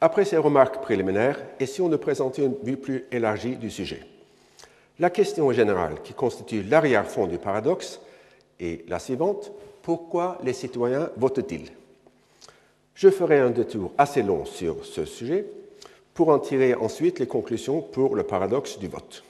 après 0.00 0.24
ces 0.24 0.36
remarques 0.36 0.82
préliminaires, 0.82 1.42
essayons 1.58 1.88
de 1.88 1.96
présenter 1.96 2.44
une 2.44 2.56
vue 2.62 2.76
plus 2.76 3.04
élargie 3.10 3.56
du 3.56 3.70
sujet. 3.70 4.00
La 4.98 5.10
question 5.10 5.50
générale 5.52 6.02
qui 6.02 6.14
constitue 6.14 6.62
l'arrière-fond 6.62 7.26
du 7.26 7.38
paradoxe 7.38 8.00
est 8.60 8.88
la 8.88 8.98
suivante. 8.98 9.52
Pourquoi 9.82 10.38
les 10.42 10.52
citoyens 10.52 11.10
votent-ils? 11.16 11.70
Je 12.94 13.10
ferai 13.10 13.38
un 13.38 13.50
détour 13.50 13.92
assez 13.98 14.22
long 14.22 14.44
sur 14.44 14.84
ce 14.84 15.04
sujet 15.04 15.46
pour 16.14 16.30
en 16.30 16.38
tirer 16.38 16.74
ensuite 16.74 17.18
les 17.18 17.26
conclusions 17.26 17.82
pour 17.82 18.16
le 18.16 18.22
paradoxe 18.22 18.78
du 18.78 18.88
vote. 18.88 19.22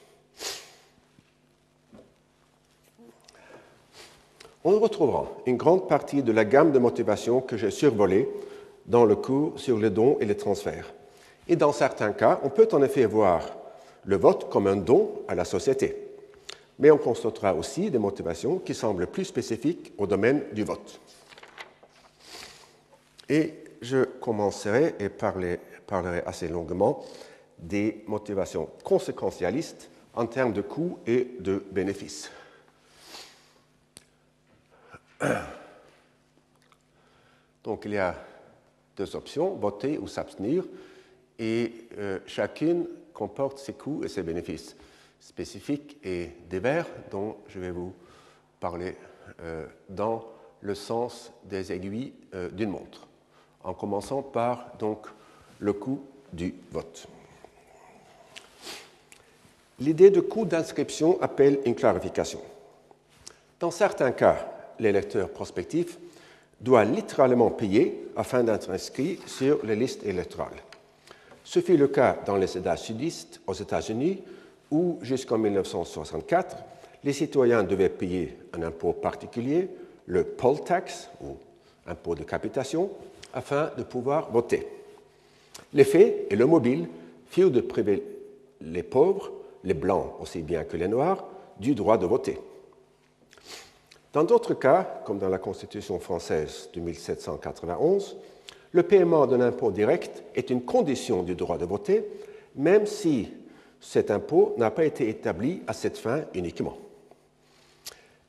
on 4.67 4.81
retrouvera 4.81 5.29
une 5.47 5.57
grande 5.57 5.87
partie 5.87 6.25
de 6.25 6.33
la 6.33 6.45
gamme 6.45 6.73
de 6.73 6.81
motivations 6.81 7.41
que 7.41 7.57
j'ai 7.57 7.71
survolée 7.71 8.29
dans 8.87 9.05
le 9.05 9.17
cours 9.17 9.59
sur 9.59 9.79
les 9.79 9.91
dons 9.91 10.17
et 10.21 10.25
les 10.25 10.37
transferts. 10.37 10.93
Et 11.49 11.57
dans 11.57 11.73
certains 11.73 12.13
cas, 12.13 12.41
on 12.43 12.51
peut 12.51 12.69
en 12.73 12.83
effet 12.83 13.05
voir 13.05 13.43
le 14.05 14.17
vote 14.17 14.49
comme 14.51 14.67
un 14.67 14.77
don 14.77 15.23
à 15.29 15.35
la 15.35 15.45
société. 15.45 15.97
Mais 16.79 16.91
on 16.91 16.99
constatera 16.99 17.55
aussi 17.55 17.91
des 17.91 17.99
motivations 17.99 18.59
qui 18.59 18.75
semblent 18.75 19.07
plus 19.07 19.25
spécifiques 19.25 19.93
au 19.99 20.07
domaine 20.07 20.43
du 20.53 20.63
vote. 20.65 21.01
Et 23.29 23.55
je 23.81 24.05
commencerai 24.05 24.95
et 25.01 25.09
parlerai 25.09 26.23
assez 26.27 26.49
longuement 26.49 27.05
des 27.59 28.05
motivations 28.07 28.69
conséquentialistes 28.85 29.89
en 30.15 30.27
termes 30.27 30.53
de 30.53 30.61
coûts 30.63 30.99
et 31.07 31.37
de 31.41 31.65
bénéfices. 31.71 32.31
Donc 37.65 37.85
il 37.85 37.93
y 37.93 37.99
a 37.99 38.15
deux 38.97 39.15
options, 39.17 39.55
voter 39.55 39.99
ou 39.99 40.07
s'abstenir, 40.07 40.65
et 41.39 41.73
euh, 41.99 42.19
chacune 42.27 42.87
comporte 43.13 43.59
ses 43.59 43.75
coûts 43.75 44.03
et 44.05 44.09
ses 44.09 44.23
bénéfices 44.23 44.77
spécifiques 45.21 45.99
et 46.05 46.31
divers 46.49 46.87
dont 47.11 47.37
je 47.49 47.61
vais 47.61 47.71
vous 47.71 47.93
parler 48.61 48.97
euh, 49.43 49.67
dans 49.89 50.25
le 50.61 50.75
sens 50.75 51.33
des 51.45 51.73
aiguilles 51.73 52.13
euh, 52.35 52.51
d'une 52.51 52.71
montre, 52.71 53.07
en 53.63 53.75
commençant 53.75 54.23
par 54.23 54.73
donc 54.79 55.07
le 55.59 55.73
coût 55.73 56.03
du 56.33 56.55
vote. 56.71 57.07
L'idée 59.79 60.11
de 60.11 60.21
coût 60.21 60.47
d'inscription 60.47 61.21
appelle 61.21 61.59
une 61.67 61.75
clarification. 61.75 62.41
Dans 63.61 63.71
certains 63.71 64.13
cas, 64.13 64.51
l'électeur 64.79 65.31
prospectif 65.31 65.99
doit 66.61 66.85
littéralement 66.85 67.51
payer 67.51 68.09
afin 68.17 68.43
d'être 68.43 68.71
inscrit 68.71 69.19
sur 69.27 69.65
les 69.65 69.77
listes 69.77 70.05
électorales. 70.05 70.63
Ce 71.45 71.61
fut 71.61 71.77
le 71.77 71.89
cas 71.89 72.19
dans 72.27 72.37
les 72.37 72.57
États 72.57 72.77
sudistes 72.77 73.41
aux 73.47 73.55
États-Unis 73.55 74.23
où, 74.71 74.99
jusqu'en 75.03 75.39
1964, 75.39 76.57
les 77.05 77.13
citoyens 77.13 77.63
devaient 77.63 77.89
payer 77.89 78.37
un 78.53 78.63
impôt 78.63 78.93
particulier, 78.93 79.69
le 80.07 80.25
poll 80.25 80.65
tax, 80.65 81.09
ou 81.23 81.37
impôt 81.87 82.15
de 82.15 82.25
capitation, 82.25 82.91
afin 83.33 83.71
de 83.77 83.85
pouvoir 83.85 84.31
voter. 84.31 84.67
L'effet 85.73 86.27
et 86.31 86.37
le 86.37 86.47
mobile 86.47 86.89
furent 87.29 87.51
de 87.51 87.61
priver 87.61 88.03
les 88.61 88.83
pauvres, 88.83 89.31
les 89.63 89.75
blancs 89.75 90.15
aussi 90.21 90.43
bien 90.43 90.65
que 90.65 90.77
les 90.77 90.89
noirs, 90.89 91.25
du 91.61 91.75
droit 91.75 91.99
de 91.99 92.07
voter. 92.07 92.39
Dans 94.17 94.25
d'autres 94.25 94.55
cas, 94.55 95.03
comme 95.05 95.19
dans 95.19 95.29
la 95.29 95.37
Constitution 95.37 95.99
française 95.99 96.71
de 96.73 96.81
1791, 96.81 98.17
le 98.73 98.83
paiement 98.83 99.27
d'un 99.27 99.43
impôt 99.43 99.71
direct 99.71 100.23
est 100.35 100.49
une 100.49 100.63
condition 100.63 101.23
du 101.23 101.35
droit 101.35 101.59
de 101.59 101.67
voter, 101.67 102.03
même 102.55 102.87
si 102.87 103.29
cet 103.79 104.11
impôt 104.11 104.55
n'a 104.57 104.71
pas 104.71 104.87
été 104.87 105.11
établi 105.11 105.61
à 105.67 105.75
cette 105.75 105.99
fin 105.99 106.23
uniquement. 106.33 106.79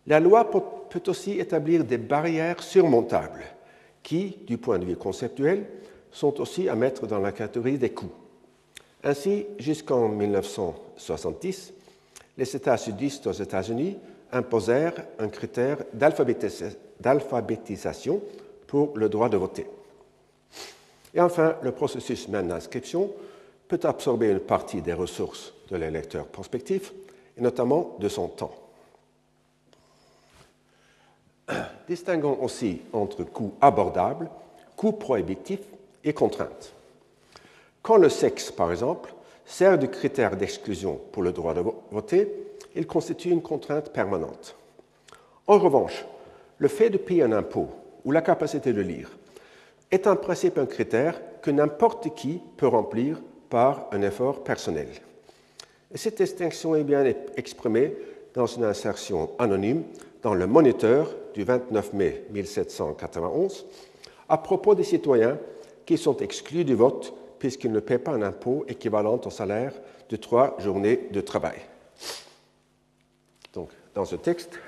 La 0.08 0.20
loi 0.20 0.52
peut 0.52 1.04
aussi 1.08 1.40
établir 1.40 1.86
des 1.86 1.98
barrières 1.98 2.62
surmontables 2.62 3.46
qui, 4.04 4.40
du 4.46 4.58
point 4.58 4.80
de 4.80 4.86
vue 4.86 4.98
conceptuel, 4.98 5.68
sont 6.12 6.42
aussi 6.42 6.68
à 6.68 6.76
mettre 6.76 7.08
dans 7.08 7.20
la 7.20 7.32
catégorie 7.32 7.78
des 7.78 7.92
coûts. 7.92 8.12
Ainsi, 9.06 9.46
jusqu'en 9.58 10.10
1970, 10.10 11.72
les 12.38 12.56
États 12.58 12.76
sudistes 12.76 13.26
aux 13.28 13.32
États-Unis 13.32 13.96
imposèrent 14.32 15.06
un 15.20 15.30
critère 15.30 15.78
d'alphabétisation 15.94 18.22
pour 18.68 18.98
le 18.98 19.10
droit 19.10 19.30
de 19.30 19.38
voter. 19.38 19.68
Et 21.14 21.22
enfin, 21.22 21.56
le 21.62 21.72
processus 21.72 22.28
même 22.28 22.48
d'inscription 22.48 23.12
peut 23.68 23.80
absorber 23.84 24.30
une 24.30 24.40
partie 24.40 24.82
des 24.82 24.94
ressources 24.94 25.54
de 25.70 25.78
l'électeur 25.78 26.26
prospectif, 26.28 26.94
et 27.38 27.42
notamment 27.42 27.96
de 28.00 28.10
son 28.10 28.28
temps. 28.28 28.56
distinguons 31.88 32.38
aussi 32.42 32.82
entre 32.94 33.24
coûts 33.24 33.54
abordables, 33.62 34.30
coûts 34.76 34.94
prohibitifs 34.94 35.66
et 36.04 36.14
contraintes. 36.14 36.74
Quand 37.82 37.98
le 37.98 38.10
sexe, 38.10 38.52
par 38.52 38.72
exemple, 38.72 39.14
sert 39.46 39.80
de 39.80 39.88
critère 39.88 40.36
d'exclusion 40.36 41.00
pour 41.12 41.24
le 41.24 41.32
droit 41.32 41.54
de 41.54 41.64
voter, 41.92 42.32
il 42.78 42.88
constitue 42.88 43.32
une 43.32 43.42
contrainte 43.42 43.92
permanente. 43.92 44.56
En 45.48 45.58
revanche, 45.58 46.06
le 46.60 46.68
fait 46.68 46.90
de 46.90 46.98
payer 46.98 47.24
un 47.24 47.32
impôt 47.32 47.68
ou 48.06 48.12
la 48.12 48.22
capacité 48.22 48.72
de 48.72 48.82
lire 48.82 49.18
est 49.92 50.08
en 50.08 50.16
principe 50.16 50.58
un 50.58 50.66
critère 50.66 51.20
que 51.42 51.52
n'importe 51.52 52.14
qui 52.16 52.40
peut 52.56 52.68
remplir 52.68 53.20
par 53.50 53.88
un 53.92 54.02
effort 54.02 54.44
personnel. 54.44 54.88
Et 55.94 55.98
cette 55.98 56.22
distinction 56.22 56.76
est 56.76 56.84
bien 56.84 57.04
exprimée 57.36 57.96
dans 58.34 58.46
une 58.46 58.66
insertion 58.66 59.32
anonyme 59.40 59.84
dans 60.22 60.34
le 60.34 60.46
Moniteur 60.46 61.16
du 61.34 61.44
29 61.44 61.94
mai 61.94 62.26
1791 62.32 63.66
à 64.30 64.38
propos 64.38 64.76
des 64.76 64.84
citoyens 64.84 65.38
qui 65.86 65.98
sont 65.98 66.18
exclus 66.18 66.66
du 66.66 66.76
vote 66.76 67.14
puisqu'ils 67.40 67.72
ne 67.72 67.80
paient 67.80 68.00
pas 68.00 68.12
un 68.12 68.22
impôt 68.22 68.66
équivalent 68.68 69.20
au 69.24 69.30
salaire 69.30 69.74
de 70.10 70.16
trois 70.18 70.56
journées 70.60 71.08
de 71.12 71.22
travail. 71.22 71.60
Dans 73.98 74.06
ce 74.06 74.16
texte, 74.16 74.60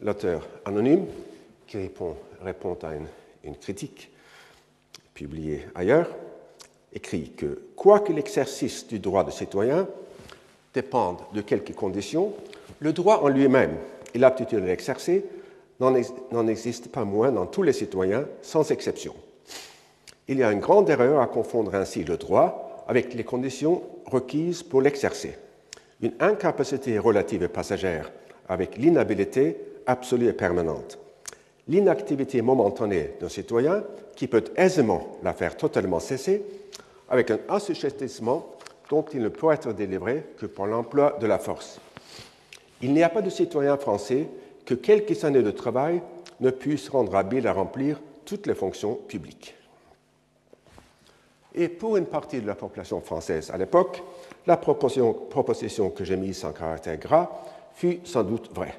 l'auteur 0.00 0.48
anonyme, 0.64 1.04
qui 1.66 1.76
répond, 1.76 2.16
à 2.82 2.94
une 3.44 3.56
critique 3.56 4.10
publiée 5.12 5.66
ailleurs, 5.74 6.08
écrit 6.94 7.32
que, 7.36 7.60
quoique 7.76 8.10
l'exercice 8.10 8.86
du 8.86 9.00
droit 9.00 9.22
de 9.22 9.30
citoyen 9.30 9.86
dépende 10.72 11.18
de 11.34 11.42
quelques 11.42 11.74
conditions, 11.74 12.32
le 12.80 12.94
droit 12.94 13.18
en 13.18 13.28
lui-même 13.28 13.76
et 14.14 14.18
l'aptitude 14.18 14.60
à 14.60 14.66
l'exercer 14.66 15.26
n'en 15.78 16.48
existe 16.48 16.90
pas 16.90 17.04
moins 17.04 17.30
dans 17.30 17.44
tous 17.44 17.62
les 17.62 17.74
citoyens, 17.74 18.24
sans 18.40 18.70
exception. 18.70 19.14
Il 20.26 20.38
y 20.38 20.42
a 20.42 20.52
une 20.52 20.60
grande 20.60 20.88
erreur 20.88 21.20
à 21.20 21.26
confondre 21.26 21.74
ainsi 21.74 22.02
le 22.02 22.16
droit 22.16 22.86
avec 22.88 23.12
les 23.12 23.24
conditions 23.24 23.82
requises 24.06 24.62
pour 24.62 24.80
l'exercer. 24.80 25.36
Une 26.00 26.14
incapacité 26.18 26.98
relative 26.98 27.42
et 27.42 27.48
passagère 27.48 28.10
avec 28.48 28.78
l'inhabilité 28.78 29.56
absolue 29.86 30.28
et 30.28 30.32
permanente. 30.32 30.98
L'inactivité 31.68 32.40
momentanée 32.40 33.14
d'un 33.20 33.28
citoyen 33.28 33.84
qui 34.16 34.26
peut 34.26 34.44
aisément 34.56 35.18
la 35.22 35.34
faire 35.34 35.56
totalement 35.56 36.00
cesser 36.00 36.42
avec 37.08 37.30
un 37.30 37.38
assujettissement 37.48 38.54
dont 38.90 39.04
il 39.12 39.20
ne 39.20 39.28
peut 39.28 39.52
être 39.52 39.72
délivré 39.72 40.24
que 40.38 40.46
par 40.46 40.66
l'emploi 40.66 41.16
de 41.20 41.26
la 41.26 41.38
force. 41.38 41.80
Il 42.80 42.92
n'y 42.94 43.02
a 43.02 43.08
pas 43.08 43.22
de 43.22 43.30
citoyen 43.30 43.76
français 43.76 44.28
que 44.64 44.74
quelques 44.74 45.24
années 45.24 45.42
de 45.42 45.50
travail 45.50 46.02
ne 46.40 46.50
puissent 46.50 46.88
rendre 46.88 47.14
habile 47.16 47.46
à 47.46 47.52
remplir 47.52 48.00
toutes 48.24 48.46
les 48.46 48.54
fonctions 48.54 48.94
publiques. 48.94 49.54
Et 51.54 51.68
pour 51.68 51.96
une 51.96 52.06
partie 52.06 52.40
de 52.40 52.46
la 52.46 52.54
population 52.54 53.00
française 53.00 53.50
à 53.50 53.58
l'époque, 53.58 54.02
la 54.46 54.56
proposition, 54.56 55.90
que 55.90 56.04
j'ai 56.04 56.16
mise 56.16 56.44
en 56.44 56.52
caractère 56.52 56.98
gras 56.98 57.30
fut 57.78 58.00
sans 58.04 58.24
doute 58.24 58.52
vraie. 58.52 58.74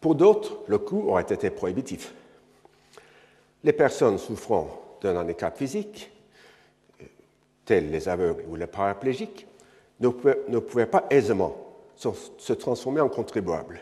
Pour 0.00 0.14
d'autres, 0.14 0.58
le 0.66 0.78
coût 0.78 1.08
aurait 1.08 1.22
été 1.22 1.50
prohibitif. 1.50 2.12
Les 3.62 3.72
personnes 3.72 4.18
souffrant 4.18 4.68
d'un 5.00 5.16
handicap 5.16 5.56
physique 5.56 6.10
tels 7.68 7.90
les 7.90 8.08
aveugles 8.08 8.44
ou 8.48 8.56
les 8.56 8.66
paraplégiques, 8.66 9.46
ne 10.00 10.08
pouvaient, 10.08 10.86
pas 10.86 11.04
aisément 11.10 11.54
se 11.96 12.52
transformer 12.54 13.02
en 13.02 13.10
contribuables. 13.10 13.78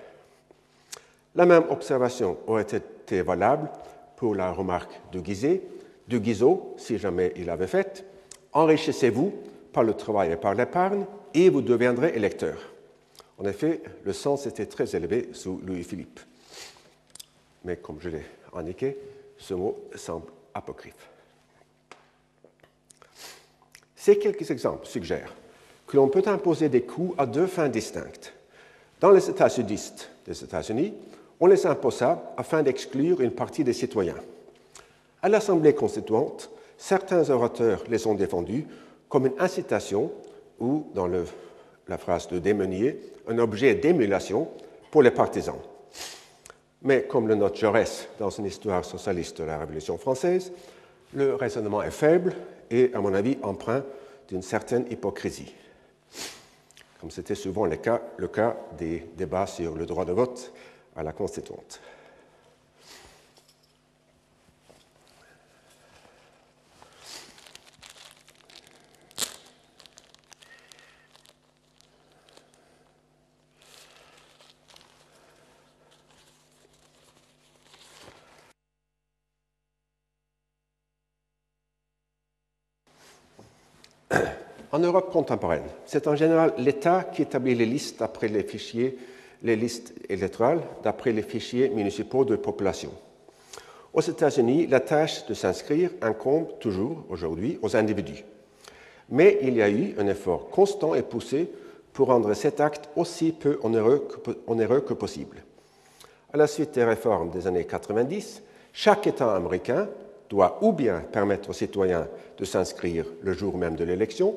La 1.36 1.46
même 1.46 1.64
observation 1.70 2.36
aurait 2.48 2.62
été 2.62 3.22
valable 3.22 3.70
pour 4.16 4.34
la 4.34 4.50
remarque 4.50 4.90
de 5.12 5.20
Guizet, 5.20 5.62
de 6.08 6.18
Guizot, 6.18 6.74
si 6.78 6.98
jamais 6.98 7.32
il 7.36 7.46
l'avait 7.46 7.68
faite 7.68 8.04
Enrichissez-vous 8.52 9.32
par 9.72 9.84
le 9.84 9.94
travail 9.94 10.32
et 10.32 10.36
par 10.36 10.54
l'épargne, 10.54 11.04
et 11.34 11.48
vous 11.48 11.60
deviendrez 11.60 12.12
électeur. 12.16 12.56
En 13.38 13.44
effet, 13.44 13.82
le 14.04 14.12
sens 14.12 14.46
était 14.46 14.66
très 14.66 14.96
élevé 14.96 15.28
sous 15.32 15.60
Louis-Philippe. 15.64 16.20
Mais 17.64 17.76
comme 17.76 18.00
je 18.00 18.08
l'ai 18.08 18.24
indiqué, 18.54 18.96
ce 19.38 19.54
mot 19.54 19.76
semble 19.94 20.26
apocryphe. 20.54 21.10
Ces 23.94 24.18
quelques 24.18 24.50
exemples 24.50 24.86
suggèrent 24.86 25.34
que 25.86 25.96
l'on 25.96 26.08
peut 26.08 26.22
imposer 26.26 26.68
des 26.68 26.82
coûts 26.82 27.14
à 27.18 27.26
deux 27.26 27.46
fins 27.46 27.68
distinctes. 27.68 28.32
Dans 29.00 29.10
les 29.10 29.28
États 29.28 29.48
sudistes 29.48 30.10
des 30.26 30.42
États-Unis, 30.42 30.94
on 31.38 31.46
les 31.46 31.66
imposa 31.66 32.32
afin 32.36 32.62
d'exclure 32.62 33.20
une 33.20 33.32
partie 33.32 33.64
des 33.64 33.72
citoyens. 33.72 34.16
À 35.22 35.28
l'Assemblée 35.28 35.74
constituante, 35.74 36.50
certains 36.78 37.28
orateurs 37.30 37.84
les 37.88 38.06
ont 38.06 38.14
défendus 38.14 38.66
comme 39.08 39.26
une 39.26 39.38
incitation 39.38 40.10
ou, 40.58 40.86
dans 40.94 41.06
la 41.88 41.98
phrase 41.98 42.28
de 42.28 42.38
Desmenier, 42.38 42.98
un 43.28 43.38
objet 43.38 43.74
d'émulation 43.74 44.48
pour 44.90 45.02
les 45.02 45.10
partisans. 45.10 45.58
Mais 46.82 47.04
comme 47.04 47.28
le 47.28 47.34
note 47.34 47.56
Jaurès 47.56 48.08
dans 48.18 48.30
une 48.30 48.46
histoire 48.46 48.84
socialiste 48.84 49.38
de 49.38 49.44
la 49.44 49.58
Révolution 49.58 49.98
française, 49.98 50.52
le 51.14 51.34
raisonnement 51.34 51.82
est 51.82 51.90
faible 51.90 52.34
et, 52.70 52.90
à 52.94 53.00
mon 53.00 53.14
avis, 53.14 53.38
empreint 53.42 53.84
d'une 54.28 54.42
certaine 54.42 54.86
hypocrisie, 54.90 55.54
comme 57.00 57.10
c'était 57.10 57.34
souvent 57.34 57.66
le 57.66 57.76
cas, 57.76 58.02
le 58.16 58.28
cas 58.28 58.56
des 58.76 59.06
débats 59.16 59.46
sur 59.46 59.74
le 59.74 59.86
droit 59.86 60.04
de 60.04 60.12
vote 60.12 60.52
à 60.96 61.02
la 61.02 61.12
Constituante. 61.12 61.80
En 84.76 84.80
Europe 84.80 85.10
contemporaine, 85.10 85.64
c'est 85.86 86.06
en 86.06 86.16
général 86.16 86.52
l'État 86.58 87.04
qui 87.10 87.22
établit 87.22 87.54
les 87.54 87.64
listes 87.64 87.98
d'après 87.98 88.28
les 88.28 88.42
fichiers, 88.42 88.98
les 89.42 89.56
listes 89.56 89.94
électorales 90.10 90.60
d'après 90.84 91.12
les 91.12 91.22
fichiers 91.22 91.70
municipaux 91.70 92.26
de 92.26 92.36
population. 92.36 92.90
Aux 93.94 94.02
États-Unis, 94.02 94.66
la 94.66 94.80
tâche 94.80 95.24
de 95.24 95.32
s'inscrire 95.32 95.92
incombe 96.02 96.58
toujours 96.60 97.06
aujourd'hui 97.08 97.58
aux 97.62 97.74
individus. 97.74 98.22
Mais 99.08 99.38
il 99.40 99.56
y 99.56 99.62
a 99.62 99.70
eu 99.70 99.94
un 99.96 100.06
effort 100.08 100.50
constant 100.50 100.94
et 100.94 101.00
poussé 101.00 101.50
pour 101.94 102.08
rendre 102.08 102.34
cet 102.34 102.60
acte 102.60 102.90
aussi 102.96 103.32
peu 103.32 103.58
onéreux 103.62 104.06
que, 104.06 104.30
onéreux 104.46 104.82
que 104.82 104.92
possible. 104.92 105.42
À 106.34 106.36
la 106.36 106.46
suite 106.46 106.74
des 106.74 106.84
réformes 106.84 107.30
des 107.30 107.46
années 107.46 107.64
90, 107.64 108.42
chaque 108.74 109.06
État 109.06 109.34
américain 109.34 109.88
doit 110.28 110.58
ou 110.60 110.72
bien 110.72 111.00
permettre 111.00 111.48
aux 111.48 111.54
citoyens 111.54 112.08
de 112.36 112.44
s'inscrire 112.44 113.06
le 113.22 113.32
jour 113.32 113.56
même 113.56 113.76
de 113.76 113.84
l'élection, 113.84 114.34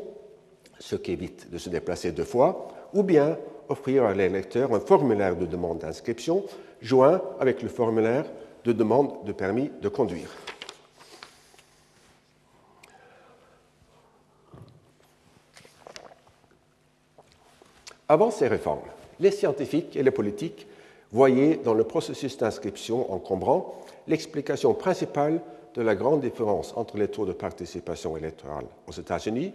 ce 0.80 0.96
qui 0.96 1.12
évite 1.12 1.52
de 1.52 1.58
se 1.58 1.70
déplacer 1.70 2.12
deux 2.12 2.24
fois, 2.24 2.70
ou 2.94 3.04
bien 3.04 3.38
offrir 3.68 4.06
à 4.06 4.14
l'électeur 4.14 4.74
un 4.74 4.80
formulaire 4.80 5.36
de 5.36 5.46
demande 5.46 5.80
d'inscription 5.80 6.44
joint 6.82 7.22
avec 7.40 7.62
le 7.62 7.70
formulaire 7.70 8.26
de 8.64 8.74
demande 8.74 9.26
de 9.26 9.32
permis 9.32 9.72
de 9.82 9.90
conduire. 9.90 10.30
Avant 18.08 18.32
ces 18.32 18.48
réformes, 18.48 18.80
les 19.20 19.30
scientifiques 19.30 19.96
et 19.96 20.02
les 20.02 20.12
politiques 20.12 20.66
voyaient 21.12 21.58
dans 21.58 21.76
le 21.76 21.84
processus 21.84 22.38
d'inscription 22.38 23.12
encombrant 23.14 23.76
l'explication 24.08 24.74
principale 24.74 25.42
de 25.76 25.82
la 25.84 25.94
grande 25.94 26.22
différence 26.22 26.74
entre 26.76 26.98
les 26.98 27.08
taux 27.08 27.28
de 27.28 27.34
participation 27.34 28.18
électorale 28.18 28.66
aux 28.88 28.92
États-Unis 28.92 29.54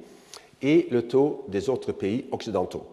et 0.64 0.88
le 0.90 1.06
taux 1.06 1.44
des 1.48 1.68
autres 1.68 1.92
pays 1.92 2.24
occidentaux. 2.32 2.86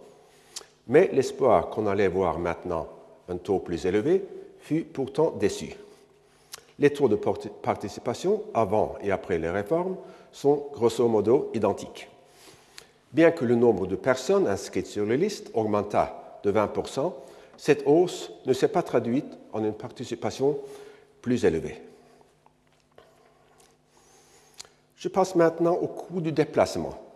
Mais 0.88 1.10
l'espoir 1.14 1.70
qu'on 1.70 1.88
allait 1.88 2.10
voir 2.10 2.38
maintenant 2.38 2.88
un 3.30 3.38
taux 3.38 3.60
plus 3.60 3.86
élevé 3.86 4.26
fut 4.60 4.82
pourtant 4.82 5.32
déçu. 5.32 5.74
Les 6.78 6.92
taux 6.92 7.08
de 7.08 7.16
participation 7.16 8.44
avant 8.54 8.96
et 9.02 9.12
après 9.12 9.38
les 9.38 9.50
réformes 9.50 9.96
sont 10.34 10.68
grosso 10.74 11.08
modo 11.08 11.50
identiques. 11.54 12.10
Bien 13.14 13.32
que 13.32 13.46
le 13.46 13.56
nombre 13.56 13.88
de 13.88 13.96
personnes 13.96 14.48
inscrites 14.48 14.88
sur 14.88 15.06
les 15.06 15.18
listes 15.18 15.50
augmenta 15.54 16.40
de 16.44 16.52
20%, 16.52 17.14
cette 17.56 17.84
hausse 17.86 18.32
ne 18.46 18.54
s'est 18.54 18.68
pas 18.68 18.84
traduite 18.84 19.38
en 19.54 19.64
une 19.64 19.74
participation 19.74 20.58
plus 21.22 21.46
élevée. 21.46 21.82
Je 24.98 25.08
passe 25.08 25.36
maintenant 25.36 25.76
au 25.76 25.88
coût 25.88 26.20
du 26.20 26.34
déplacement 26.34 27.11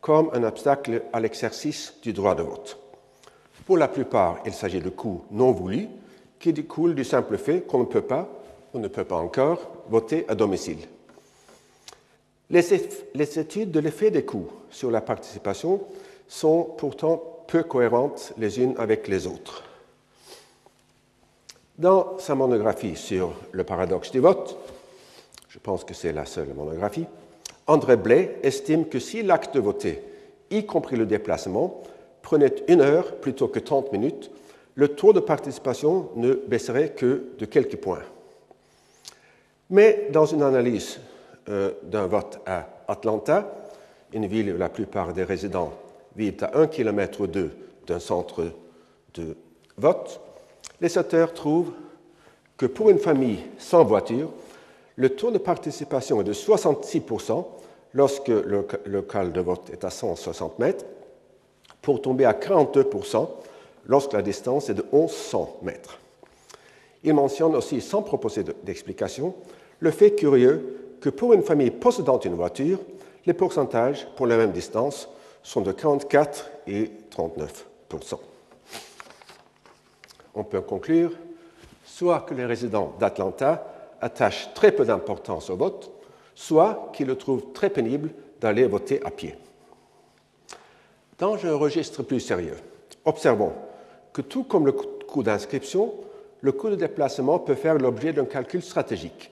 comme 0.00 0.30
un 0.32 0.42
obstacle 0.44 1.02
à 1.12 1.20
l'exercice 1.20 1.94
du 2.02 2.12
droit 2.12 2.34
de 2.34 2.42
vote. 2.42 2.78
Pour 3.66 3.78
la 3.78 3.88
plupart, 3.88 4.38
il 4.46 4.52
s'agit 4.52 4.80
de 4.80 4.90
coûts 4.90 5.22
non 5.30 5.52
voulus 5.52 5.88
qui 6.38 6.52
découlent 6.52 6.94
du 6.94 7.04
simple 7.04 7.36
fait 7.38 7.60
qu'on 7.62 7.80
ne 7.80 7.84
peut 7.84 8.02
pas 8.02 8.28
on 8.74 8.78
ne 8.78 8.88
peut 8.88 9.04
pas 9.04 9.16
encore 9.16 9.58
voter 9.88 10.24
à 10.28 10.34
domicile. 10.34 10.78
Les, 12.50 13.38
études 13.38 13.70
de 13.70 13.80
l'effet 13.80 14.10
des 14.10 14.24
coûts 14.24 14.50
sur 14.70 14.90
la 14.90 15.00
participation 15.00 15.80
sont 16.28 16.64
pourtant 16.76 17.22
peu 17.46 17.62
cohérentes 17.62 18.32
les 18.38 18.60
unes 18.60 18.74
avec 18.78 19.08
les 19.08 19.26
autres. 19.26 19.64
Dans 21.78 22.18
sa 22.18 22.34
monographie 22.34 22.96
sur 22.96 23.32
le 23.52 23.64
paradoxe 23.64 24.10
du 24.10 24.20
vote, 24.20 24.56
je 25.48 25.58
pense 25.58 25.84
que 25.84 25.94
c'est 25.94 26.12
la 26.12 26.26
seule 26.26 26.52
monographie, 26.54 27.06
André 27.70 27.96
Blais 27.96 28.40
estime 28.42 28.86
que 28.86 28.98
si 28.98 29.22
l'acte 29.22 29.54
de 29.54 29.60
voter, 29.60 30.02
y 30.50 30.66
compris 30.66 30.96
le 30.96 31.06
déplacement, 31.06 31.84
prenait 32.20 32.52
une 32.66 32.80
heure 32.80 33.14
plutôt 33.20 33.46
que 33.46 33.60
30 33.60 33.92
minutes, 33.92 34.32
le 34.74 34.88
taux 34.88 35.12
de 35.12 35.20
participation 35.20 36.08
ne 36.16 36.34
baisserait 36.34 36.94
que 36.94 37.26
de 37.38 37.44
quelques 37.44 37.76
points. 37.76 38.02
Mais 39.70 40.08
dans 40.10 40.26
une 40.26 40.42
analyse 40.42 40.98
euh, 41.48 41.70
d'un 41.84 42.08
vote 42.08 42.40
à 42.44 42.66
Atlanta, 42.88 43.48
une 44.12 44.26
ville 44.26 44.52
où 44.52 44.58
la 44.58 44.68
plupart 44.68 45.12
des 45.12 45.22
résidents 45.22 45.72
vivent 46.16 46.42
à 46.42 46.58
un 46.58 46.66
kilomètre 46.66 47.20
ou 47.20 47.28
deux 47.28 47.52
d'un 47.86 48.00
centre 48.00 48.50
de 49.14 49.36
vote, 49.76 50.20
les 50.80 50.98
auteurs 50.98 51.32
trouvent 51.34 51.70
que 52.56 52.66
pour 52.66 52.90
une 52.90 52.98
famille 52.98 53.38
sans 53.58 53.84
voiture, 53.84 54.32
le 54.96 55.10
taux 55.10 55.30
de 55.30 55.38
participation 55.38 56.20
est 56.20 56.24
de 56.24 56.32
66% 56.32 57.44
lorsque 57.94 58.28
le 58.28 58.66
local 58.86 59.32
de 59.32 59.40
vote 59.40 59.70
est 59.72 59.84
à 59.84 59.90
160 59.90 60.58
mètres, 60.58 60.84
pour 61.82 62.02
tomber 62.02 62.24
à 62.24 62.32
42% 62.32 63.28
lorsque 63.86 64.12
la 64.12 64.22
distance 64.22 64.68
est 64.68 64.74
de 64.74 64.84
1100 64.92 65.58
mètres. 65.62 65.98
Il 67.02 67.14
mentionne 67.14 67.56
aussi, 67.56 67.80
sans 67.80 68.02
proposer 68.02 68.44
d'explication, 68.62 69.34
le 69.80 69.90
fait 69.90 70.14
curieux 70.14 70.96
que 71.00 71.08
pour 71.08 71.32
une 71.32 71.42
famille 71.42 71.70
possédant 71.70 72.18
une 72.18 72.34
voiture, 72.34 72.78
les 73.26 73.32
pourcentages 73.32 74.06
pour 74.16 74.26
la 74.26 74.36
même 74.36 74.52
distance 74.52 75.08
sont 75.42 75.62
de 75.62 75.72
44 75.72 76.50
et 76.66 76.90
39% 77.10 78.18
On 80.34 80.44
peut 80.44 80.60
conclure 80.60 81.12
soit 81.84 82.20
que 82.20 82.34
les 82.34 82.44
résidents 82.44 82.94
d'Atlanta 83.00 83.66
attachent 84.00 84.52
très 84.54 84.72
peu 84.72 84.84
d'importance 84.84 85.50
au 85.50 85.56
vote, 85.56 85.90
soit 86.40 86.90
qu'ils 86.94 87.06
le 87.06 87.16
trouvent 87.16 87.52
très 87.52 87.68
pénible 87.68 88.08
d'aller 88.40 88.66
voter 88.66 88.98
à 89.04 89.10
pied. 89.10 89.34
Dans 91.18 91.34
un 91.44 91.54
registre 91.54 92.02
plus 92.02 92.20
sérieux, 92.20 92.56
observons 93.04 93.52
que 94.14 94.22
tout 94.22 94.44
comme 94.44 94.64
le 94.64 94.72
coût 94.72 95.22
d'inscription, 95.22 95.92
le 96.40 96.52
coût 96.52 96.70
de 96.70 96.76
déplacement 96.76 97.38
peut 97.38 97.54
faire 97.54 97.74
l'objet 97.74 98.14
d'un 98.14 98.24
calcul 98.24 98.62
stratégique 98.62 99.30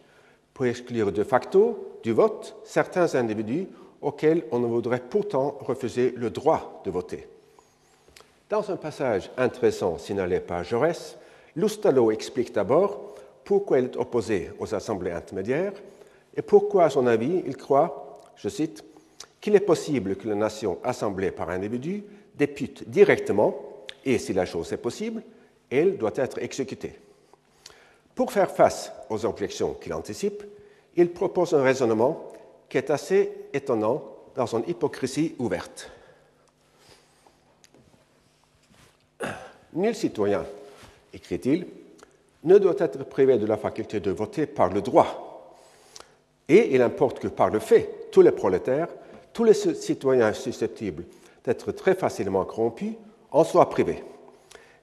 pour 0.52 0.66
exclure 0.66 1.10
de 1.10 1.24
facto 1.24 1.98
du 2.02 2.12
vote 2.12 2.54
certains 2.62 3.14
individus 3.14 3.68
auxquels 4.02 4.44
on 4.52 4.58
ne 4.58 4.66
voudrait 4.66 5.00
pourtant 5.00 5.56
refuser 5.60 6.12
le 6.14 6.28
droit 6.28 6.82
de 6.84 6.90
voter. 6.90 7.26
Dans 8.50 8.70
un 8.70 8.76
passage 8.76 9.30
intéressant 9.38 9.96
signalé 9.96 10.40
par 10.40 10.62
Jaurès, 10.62 11.16
Loustalo 11.56 12.10
explique 12.10 12.52
d'abord 12.52 13.14
pourquoi 13.44 13.78
il 13.78 13.86
est 13.86 13.96
opposé 13.96 14.50
aux 14.58 14.74
assemblées 14.74 15.12
intermédiaires 15.12 15.72
et 16.38 16.42
pourquoi, 16.42 16.84
à 16.84 16.90
son 16.90 17.08
avis, 17.08 17.42
il 17.46 17.56
croit, 17.56 18.20
je 18.36 18.48
cite, 18.48 18.84
qu'il 19.40 19.56
est 19.56 19.60
possible 19.60 20.14
que 20.14 20.28
la 20.28 20.36
nation 20.36 20.78
assemblée 20.84 21.32
par 21.32 21.50
individu 21.50 22.04
députe 22.36 22.88
directement, 22.88 23.56
et 24.04 24.18
si 24.18 24.32
la 24.32 24.46
chose 24.46 24.72
est 24.72 24.76
possible, 24.76 25.24
elle 25.68 25.98
doit 25.98 26.12
être 26.14 26.38
exécutée. 26.38 26.94
Pour 28.14 28.30
faire 28.30 28.52
face 28.52 28.92
aux 29.10 29.26
objections 29.26 29.74
qu'il 29.74 29.92
anticipe, 29.92 30.44
il 30.94 31.10
propose 31.10 31.54
un 31.54 31.62
raisonnement 31.62 32.30
qui 32.68 32.78
est 32.78 32.90
assez 32.90 33.32
étonnant 33.52 34.04
dans 34.36 34.46
son 34.46 34.62
hypocrisie 34.64 35.34
ouverte. 35.40 35.90
Nul 39.72 39.94
citoyen, 39.96 40.46
écrit-il, 41.12 41.66
ne 42.44 42.58
doit 42.58 42.76
être 42.78 43.04
privé 43.04 43.38
de 43.38 43.46
la 43.46 43.56
faculté 43.56 43.98
de 43.98 44.12
voter 44.12 44.46
par 44.46 44.72
le 44.72 44.80
droit. 44.80 45.27
Et 46.48 46.74
il 46.74 46.82
importe 46.82 47.18
que 47.18 47.28
par 47.28 47.50
le 47.50 47.58
fait, 47.58 48.08
tous 48.10 48.22
les 48.22 48.32
prolétaires, 48.32 48.88
tous 49.32 49.44
les 49.44 49.54
citoyens 49.54 50.32
susceptibles 50.32 51.04
d'être 51.44 51.72
très 51.72 51.94
facilement 51.94 52.44
corrompus 52.44 52.94
en 53.30 53.44
soient 53.44 53.68
privés. 53.68 54.02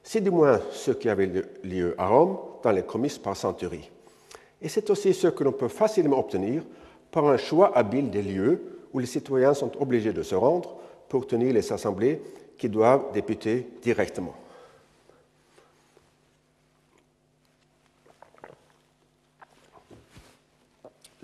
C'est 0.03 0.21
du 0.21 0.29
moins 0.29 0.61
ce 0.71 0.91
qui 0.91 1.09
avait 1.09 1.31
lieu 1.63 1.95
à 1.97 2.07
Rome 2.07 2.37
dans 2.63 2.71
les 2.71 2.83
comices 2.83 3.17
par 3.17 3.35
Centurie. 3.35 3.89
Et 4.61 4.69
c'est 4.69 4.89
aussi 4.89 5.13
ce 5.13 5.27
que 5.27 5.43
l'on 5.43 5.51
peut 5.51 5.67
facilement 5.67 6.19
obtenir 6.19 6.63
par 7.11 7.25
un 7.25 7.37
choix 7.37 7.75
habile 7.75 8.09
des 8.11 8.21
lieux 8.21 8.61
où 8.93 8.99
les 8.99 9.05
citoyens 9.07 9.53
sont 9.53 9.71
obligés 9.81 10.13
de 10.13 10.23
se 10.23 10.35
rendre 10.35 10.75
pour 11.09 11.27
tenir 11.27 11.53
les 11.53 11.73
assemblées 11.73 12.21
qui 12.57 12.69
doivent 12.69 13.11
députer 13.13 13.67
directement. 13.81 14.33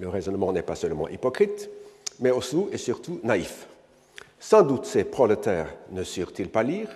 Le 0.02 0.10
raisonnement 0.10 0.52
n'est 0.52 0.64
pas 0.64 0.76
seulement 0.76 1.08
hypocrite, 1.08 1.70
mais 2.20 2.32
aussi 2.32 2.58
et 2.72 2.78
surtout 2.78 3.20
naïf. 3.24 3.68
Sans 4.40 4.64
doute 4.64 4.86
ces 4.86 5.04
prolétaires 5.04 5.72
ne 5.92 6.04
surent-ils 6.04 6.50
pas 6.50 6.64
lire, 6.64 6.90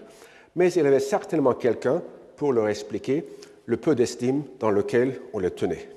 mais 0.55 0.73
il 0.73 0.83
y 0.83 0.87
avait 0.87 0.99
certainement 0.99 1.53
quelqu'un 1.53 2.01
pour 2.35 2.51
leur 2.51 2.67
expliquer 2.67 3.23
le 3.67 3.77
peu 3.77 3.93
d'estime 3.93 4.41
dans 4.59 4.71
lequel 4.71 5.21
on 5.33 5.39
les 5.39 5.51
tenait. 5.51 5.87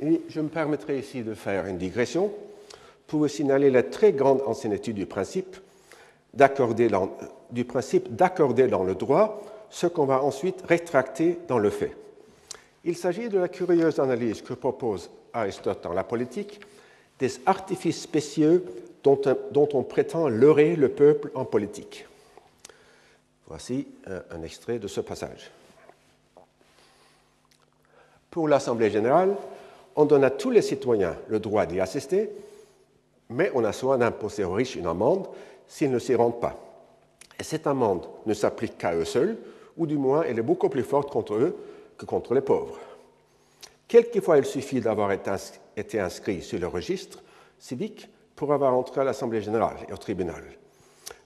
Je 0.00 0.40
me 0.40 0.48
permettrai 0.48 0.98
ici 0.98 1.22
de 1.22 1.34
faire 1.34 1.66
une 1.66 1.78
digression 1.78 2.32
pour 3.06 3.30
signaler 3.30 3.70
la 3.70 3.84
très 3.84 4.12
grande 4.12 4.42
ancienneté 4.46 4.92
du 4.92 5.04
du 5.04 5.06
principe 5.06 5.56
d'accorder 8.16 8.66
dans 8.66 8.82
le 8.82 8.94
droit 8.96 9.44
ce 9.70 9.86
qu'on 9.86 10.06
va 10.06 10.24
ensuite 10.24 10.60
rétracter 10.66 11.38
dans 11.46 11.58
le 11.58 11.70
fait. 11.70 12.01
Il 12.84 12.96
s'agit 12.96 13.28
de 13.28 13.38
la 13.38 13.48
curieuse 13.48 14.00
analyse 14.00 14.42
que 14.42 14.54
propose 14.54 15.08
Aristote 15.32 15.84
dans 15.84 15.92
la 15.92 16.04
politique 16.04 16.60
des 17.18 17.40
artifices 17.46 18.02
spécieux 18.02 18.64
dont, 19.04 19.68
on 19.72 19.82
prétend 19.82 20.28
leurrer 20.28 20.74
le 20.74 20.88
peuple 20.88 21.30
en 21.34 21.44
politique. 21.44 22.06
Voici 23.46 23.86
un 24.30 24.42
extrait 24.42 24.78
de 24.78 24.88
ce 24.88 25.00
passage. 25.00 25.50
Pour 28.30 28.48
l'Assemblée 28.48 28.90
générale, 28.90 29.36
on 29.94 30.04
donne 30.04 30.24
à 30.24 30.30
tous 30.30 30.50
les 30.50 30.62
citoyens 30.62 31.16
le 31.28 31.38
droit 31.38 31.66
d'y 31.66 31.80
assister, 31.80 32.30
mais 33.28 33.50
on 33.54 33.64
a 33.64 33.72
soin 33.72 33.98
d'imposer 33.98 34.42
aux 34.44 34.54
riches 34.54 34.76
une 34.76 34.86
amende 34.86 35.28
s'ils 35.68 35.90
ne 35.90 35.98
s'y 35.98 36.14
rendent 36.14 36.40
pas. 36.40 36.58
Et 37.38 37.44
cette 37.44 37.66
amende 37.66 38.06
ne 38.26 38.34
s'applique 38.34 38.78
qu'à 38.78 38.94
eux 38.94 39.04
seuls, 39.04 39.36
ou 39.76 39.86
du 39.86 39.98
moins 39.98 40.22
elle 40.22 40.38
est 40.38 40.42
beaucoup 40.42 40.68
plus 40.68 40.82
forte 40.82 41.10
contre 41.10 41.34
eux 41.34 41.56
que 41.96 42.04
contre 42.04 42.34
les 42.34 42.40
pauvres. 42.40 42.78
Quelquefois, 43.88 44.38
il 44.38 44.44
suffit 44.44 44.80
d'avoir 44.80 45.10
été 45.12 46.00
inscrit 46.00 46.42
sur 46.42 46.58
le 46.58 46.66
registre 46.66 47.22
civique 47.58 48.08
pour 48.34 48.52
avoir 48.52 48.74
entré 48.74 49.00
à 49.00 49.04
l'Assemblée 49.04 49.42
générale 49.42 49.76
et 49.88 49.92
au 49.92 49.96
tribunal. 49.96 50.42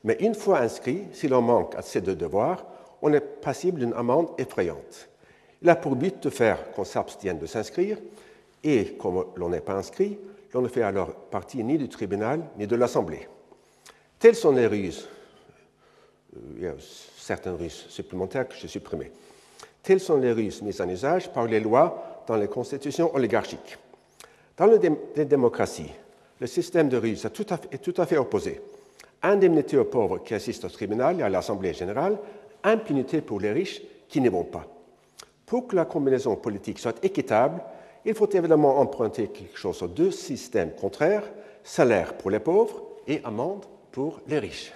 Mais 0.05 0.17
une 0.21 0.35
fois 0.35 0.61
inscrit, 0.61 1.05
si 1.13 1.29
l'on 1.29 1.43
manque 1.43 1.75
à 1.75 1.83
ces 1.83 2.01
deux 2.01 2.17
devoirs, 2.17 2.65
on 3.03 3.13
est 3.13 3.21
passible 3.21 3.81
d'une 3.81 3.93
amende 3.93 4.31
effrayante. 4.39 5.09
Il 5.63 5.71
a 5.71 5.77
pour 5.77 5.97
but 5.97 6.23
de 6.23 6.31
faire 6.31 6.73
qu'on 6.73 6.85
s'abstienne 6.85 7.39
de 7.39 7.47
s'inscrire, 7.47 7.99
et 8.63 8.97
comme 8.97 9.27
l'on 9.37 9.49
n'est 9.49 9.61
pas 9.61 9.75
inscrit, 9.75 10.19
l'on 10.53 10.63
ne 10.63 10.69
fait 10.69 10.83
alors 10.83 11.13
partie 11.15 11.63
ni 11.63 11.79
du 11.79 11.89
tribunal 11.89 12.41
ni 12.59 12.67
de 12.67 12.77
l'Assemblée. 12.77 13.29
Telles 14.19 14.35
sont 14.35 14.53
les 14.53 14.67
ruses. 14.67 15.09
Euh, 16.37 16.41
il 16.57 16.63
y 16.63 16.67
a 16.67 16.75
certaines 17.17 17.55
ruses 17.55 17.87
supplémentaires 17.89 18.49
que 18.49 18.55
j'ai 18.55 18.69
supprimées. 18.69 19.13
Telles 19.87 20.01
sont 20.01 20.17
les 20.17 20.33
ruses 20.33 20.63
mises 20.63 20.81
en 20.81 20.89
usage 20.89 21.33
par 21.33 21.47
les 21.47 21.61
lois 21.61 22.25
dans 22.27 22.35
les 22.35 22.49
constitutions 22.49 23.15
oligarchiques. 23.15 23.79
Dans 24.57 24.67
les 24.67 25.25
démocraties, 25.25 25.93
le 26.41 26.49
système 26.49 26.89
de 26.89 26.97
ruse 26.97 27.25
est 27.25 27.79
tout 27.79 27.95
à 27.97 28.05
fait, 28.05 28.17
opposé. 28.17 28.61
Indemnité 29.23 29.79
aux 29.79 29.85
pauvres 29.85 30.19
qui 30.25 30.35
assistent 30.35 30.65
au 30.65 30.71
tribunal 30.71 31.21
et 31.21 31.23
à 31.23 31.29
l'Assemblée 31.29 31.73
générale, 31.73 32.19
impunité 32.65 33.21
pour 33.21 33.39
les 33.39 33.53
riches 33.53 33.81
qui 34.09 34.21
n'y 34.21 34.29
vont 34.29 34.43
pas. 34.43 34.67
Pour 35.47 35.69
que 35.69 35.77
la 35.77 35.85
combinaison 35.85 36.35
politique 36.35 36.81
soit 36.81 36.99
équitable, 37.05 37.63
il 38.05 38.15
faut 38.15 38.29
évidemment 38.31 38.81
emprunter 38.81 39.29
quelque 39.29 39.57
chose 39.57 39.81
aux 39.85 39.87
deux 39.87 40.11
systèmes 40.11 40.73
contraires, 40.73 41.31
salaire 41.63 42.15
pour 42.15 42.33
les 42.33 42.41
pauvres 42.41 42.83
et 43.07 43.21
amende 43.23 43.65
pour 43.93 44.21
les 44.27 44.41
riches. 44.41 44.73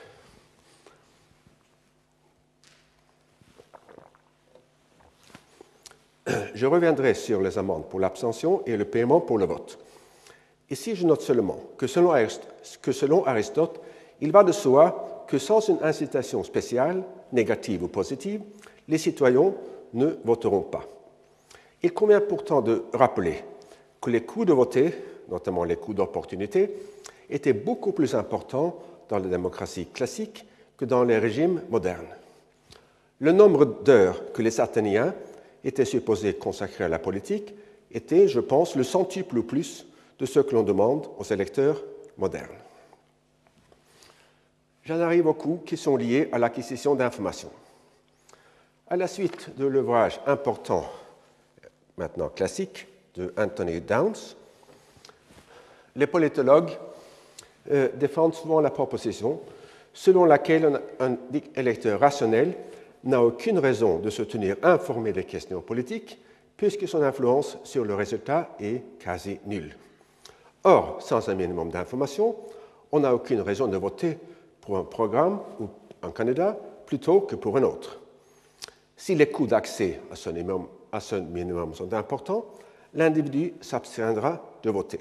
Je 6.55 6.67
reviendrai 6.67 7.15
sur 7.15 7.41
les 7.41 7.59
amendes 7.59 7.87
pour 7.89 8.01
l'abstention 8.01 8.63
et 8.67 8.77
le 8.77 8.85
paiement 8.85 9.21
pour 9.21 9.39
le 9.39 9.47
vote. 9.47 9.79
Ici, 10.71 10.95
je 10.95 11.07
note 11.07 11.23
seulement 11.23 11.59
que 11.77 11.87
selon, 11.87 12.13
que 12.81 12.93
selon 12.93 13.27
Aristote, 13.27 13.81
il 14.21 14.31
va 14.31 14.45
de 14.45 14.53
soi 14.53 15.25
que 15.27 15.39
sans 15.39 15.69
une 15.69 15.79
incitation 15.83 16.45
spéciale, 16.45 17.03
négative 17.33 17.85
ou 17.85 17.89
positive, 17.89 18.43
les 18.89 18.99
citoyens 18.99 19.53
ne 19.95 20.17
voteront 20.25 20.63
pas. 20.63 20.85
Il 21.83 21.93
convient 21.93 22.21
pourtant 22.21 22.61
de 22.61 22.85
rappeler 22.93 23.43
que 24.01 24.11
les 24.11 24.23
coûts 24.23 24.45
de 24.45 24.53
voter, 24.53 24.95
notamment 25.29 25.65
les 25.65 25.77
coûts 25.77 25.95
d'opportunité, 25.95 26.71
étaient 27.29 27.53
beaucoup 27.53 27.93
plus 27.93 28.15
importants 28.15 28.77
dans 29.09 29.19
la 29.19 29.29
démocratie 29.29 29.87
classique 29.87 30.45
que 30.77 30.85
dans 30.85 31.05
les 31.05 31.19
régimes 31.19 31.63
modernes. 31.71 32.07
Le 33.19 33.33
nombre 33.33 33.65
d'heures 33.65 34.33
que 34.33 34.43
les 34.43 34.61
Athéniens 34.61 35.15
étaient 35.65 35.85
supposés 35.85 36.35
consacrer 36.35 36.85
à 36.85 36.89
la 36.89 36.99
politique 36.99 37.55
était, 37.93 38.29
je 38.29 38.41
pense, 38.41 38.77
le 38.77 38.85
centuple 38.85 39.39
ou 39.39 39.43
plus 39.43 39.87
de 40.19 40.27
ce 40.27 40.41
que 40.41 40.55
l'on 40.55 40.63
demande 40.63 41.09
aux 41.19 41.25
électeurs 41.25 41.83
modernes. 42.19 42.49
J'en 44.85 45.01
arrive 45.01 45.27
aux 45.27 45.35
coûts 45.35 45.63
qui 45.65 45.77
sont 45.77 45.97
liés 45.97 46.29
à 46.33 46.39
l'acquisition 46.39 46.95
d'informations. 46.95 47.51
À 48.89 48.97
la 48.97 49.07
suite 49.07 49.57
de 49.57 49.67
l'ouvrage 49.67 50.21
important, 50.27 50.85
maintenant 51.97 52.29
classique, 52.29 52.87
de 53.15 53.33
Anthony 53.37 53.81
Downs, 53.81 54.37
les 55.97 56.07
politologues 56.07 56.71
euh, 57.71 57.89
défendent 57.95 58.35
souvent 58.35 58.61
la 58.61 58.71
proposition 58.71 59.41
selon 59.93 60.25
laquelle 60.25 60.81
un, 61.01 61.17
électeur 61.57 62.01
rationnel 62.01 62.55
n'a 63.05 63.23
aucune 63.23 63.59
raison 63.59 63.99
de 63.99 64.11
se 64.11 64.23
tenir 64.23 64.57
informé 64.63 65.13
des 65.13 65.25
questions 65.25 65.61
politiques 65.61 66.19
puisque 66.57 66.87
son 66.87 67.03
influence 67.03 67.57
sur 67.65 67.85
le 67.85 67.95
résultat 67.95 68.51
est 68.61 68.83
quasi 68.99 69.41
nulle. 69.47 69.75
Or, 70.65 70.99
sans 71.01 71.27
un 71.29 71.35
minimum 71.35 71.71
d'informations, 71.71 72.37
on 72.93 73.01
n'a 73.01 73.15
aucune 73.15 73.41
raison 73.41 73.67
de 73.67 73.79
voter 73.79 74.19
pour 74.61 74.77
un 74.77 74.85
programme 74.85 75.41
ou 75.59 75.69
un 76.03 76.11
candidat 76.11 76.59
plutôt 76.85 77.23
que 77.23 77.37
pour 77.37 77.57
un 77.57 77.63
autre. 77.63 77.99
Si 78.97 79.15
les 79.15 79.31
coûts 79.31 79.47
d'accès 79.47 80.01
à, 80.11 80.97
à 80.97 81.01
ce 81.01 81.17
minimum 81.17 81.75
sont 81.75 81.95
importants, 81.95 82.45
l'individu 82.93 83.55
s'abstiendra 83.63 84.45
de 84.63 84.71
voter. 84.71 85.01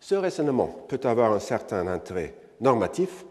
Ce 0.00 0.14
raisonnement 0.14 0.84
peut 0.88 1.00
avoir 1.04 1.32
un 1.32 1.38
certain 1.38 1.86
intérêt 1.86 2.34
normatif, 2.60 3.24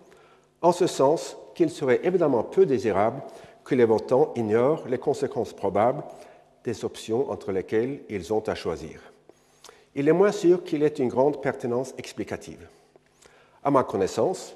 en 0.61 0.71
ce 0.71 0.87
sens 0.87 1.37
qu'il 1.57 1.71
serait 1.71 2.01
évidemment 2.03 2.43
peu 2.43 2.67
désirable 2.67 3.23
que 3.63 3.73
les 3.73 3.83
votants 3.83 4.31
ignorent 4.35 4.87
les 4.87 4.99
conséquences 4.99 5.53
probables 5.53 6.03
des 6.63 6.85
options 6.85 7.31
entre 7.31 7.51
lesquelles 7.51 8.01
ils 8.09 8.31
ont 8.31 8.47
à 8.47 8.53
choisir. 8.53 9.01
Il 9.95 10.07
est 10.07 10.13
moins 10.13 10.31
sûr 10.31 10.63
qu'il 10.63 10.83
ait 10.83 10.87
une 10.87 11.07
grande 11.07 11.41
pertinence 11.41 11.95
explicative. 11.97 12.67
À 13.63 13.71
ma 13.71 13.83
connaissance, 13.83 14.55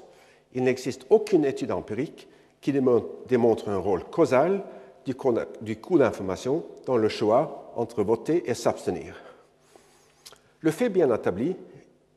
il 0.54 0.62
n'existe 0.62 1.04
aucune 1.10 1.44
étude 1.44 1.72
empirique 1.72 2.28
qui 2.60 2.72
démontre 2.72 3.68
un 3.68 3.78
rôle 3.78 4.04
causal 4.04 4.62
du 5.04 5.16
coût 5.16 5.98
d'information 5.98 6.64
dans 6.86 6.96
le 6.96 7.08
choix 7.08 7.72
entre 7.74 8.04
voter 8.04 8.48
et 8.48 8.54
s'abstenir. 8.54 9.20
Le 10.60 10.70
fait 10.70 10.88
bien 10.88 11.12
établi 11.12 11.56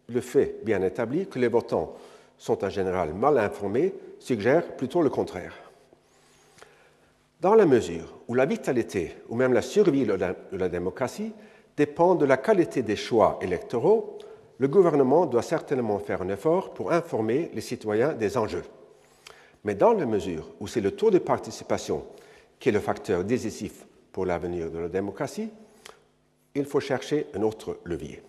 le 0.09 0.21
fait 0.21 0.57
bien 0.63 0.83
établi 0.83 1.25
que 1.25 1.39
les 1.39 1.47
votants 1.47 1.95
sont 2.37 2.63
en 2.63 2.69
général 2.69 3.13
mal 3.13 3.37
informés 3.37 3.93
suggère 4.19 4.75
plutôt 4.75 5.01
le 5.01 5.09
contraire. 5.09 5.53
Dans 7.41 7.55
la 7.55 7.65
mesure 7.65 8.13
où 8.27 8.33
la 8.33 8.45
vitalité 8.45 9.15
ou 9.29 9.35
même 9.35 9.53
la 9.53 9.61
survie 9.61 10.05
de 10.05 10.13
la, 10.13 10.69
démocratie 10.69 11.33
dépend 11.77 12.15
de 12.15 12.25
la 12.25 12.37
qualité 12.37 12.81
des 12.81 12.95
choix 12.95 13.37
électoraux, 13.41 14.17
le 14.57 14.67
gouvernement 14.67 15.25
doit 15.25 15.41
certainement 15.41 15.99
faire 15.99 16.21
un 16.21 16.29
effort 16.29 16.73
pour 16.73 16.91
informer 16.91 17.51
les 17.53 17.61
citoyens 17.61 18.13
des 18.13 18.37
enjeux. 18.37 18.63
Mais 19.63 19.75
dans 19.75 19.93
la 19.93 20.05
mesure 20.05 20.47
où 20.59 20.67
c'est 20.67 20.81
le 20.81 20.91
taux 20.91 21.11
de 21.11 21.19
participation 21.19 22.05
qui 22.59 22.69
est 22.69 22.71
le 22.71 22.79
facteur 22.79 23.23
décisif 23.23 23.85
pour 24.11 24.25
l'avenir 24.25 24.71
de 24.71 24.79
la 24.79 24.87
démocratie, 24.87 25.49
il 26.55 26.65
faut 26.65 26.79
chercher 26.79 27.27
un 27.35 27.41
autre 27.41 27.79
levier. 27.83 28.21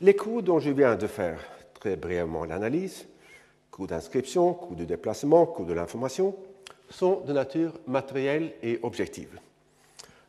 Les 0.00 0.14
coûts 0.14 0.42
dont 0.42 0.60
je 0.60 0.70
viens 0.70 0.94
de 0.94 1.08
faire 1.08 1.40
très 1.74 1.96
brièvement 1.96 2.44
l'analyse, 2.44 3.06
coûts 3.72 3.88
d'inscription, 3.88 4.54
coûts 4.54 4.76
de 4.76 4.84
déplacement, 4.84 5.44
coûts 5.44 5.64
de 5.64 5.72
l'information, 5.72 6.36
sont 6.88 7.22
de 7.26 7.32
nature 7.32 7.72
matérielle 7.88 8.52
et 8.62 8.78
objective. 8.84 9.40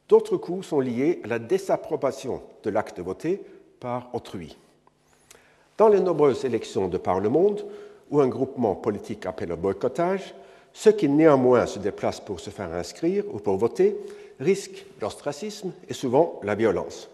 D'autres 0.07 0.37
coûts 0.37 0.63
sont 0.63 0.79
liés 0.79 1.21
à 1.23 1.27
la 1.27 1.37
désapprobation 1.37 2.41
de 2.63 2.71
l'acte 2.71 2.97
de 2.97 3.03
voter 3.03 3.43
par 3.79 4.09
autrui. 4.13 4.57
Dans 5.77 5.87
les 5.87 5.99
nombreuses 5.99 6.45
élections 6.45 6.87
de 6.87 6.97
par 6.97 7.19
le 7.19 7.29
monde 7.29 7.63
où 8.09 8.19
un 8.21 8.27
groupement 8.27 8.73
politique 8.73 9.27
appelle 9.27 9.51
au 9.51 9.57
boycottage, 9.57 10.33
ceux 10.73 10.93
qui 10.93 11.07
néanmoins 11.07 11.67
se 11.67 11.77
déplacent 11.77 12.21
pour 12.21 12.39
se 12.39 12.49
faire 12.49 12.73
inscrire 12.73 13.23
ou 13.31 13.37
pour 13.37 13.57
voter 13.57 13.95
risquent 14.39 14.83
l'ostracisme 14.99 15.73
et 15.87 15.93
souvent 15.93 16.39
la 16.41 16.55
violence. 16.55 17.07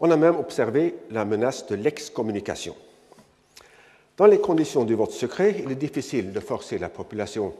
On 0.00 0.10
a 0.10 0.16
même 0.16 0.36
observé 0.36 0.94
la 1.10 1.24
menace 1.24 1.66
de 1.66 1.74
l'excommunication. 1.74 2.74
Dans 4.16 4.26
les 4.26 4.40
conditions 4.40 4.84
du 4.84 4.94
vote 4.94 5.10
secret, 5.10 5.56
il 5.64 5.70
est 5.70 5.76
difficile 5.76 6.32
de 6.32 6.40
forcer 6.40 6.78
la 6.78 6.88
population 6.88 7.52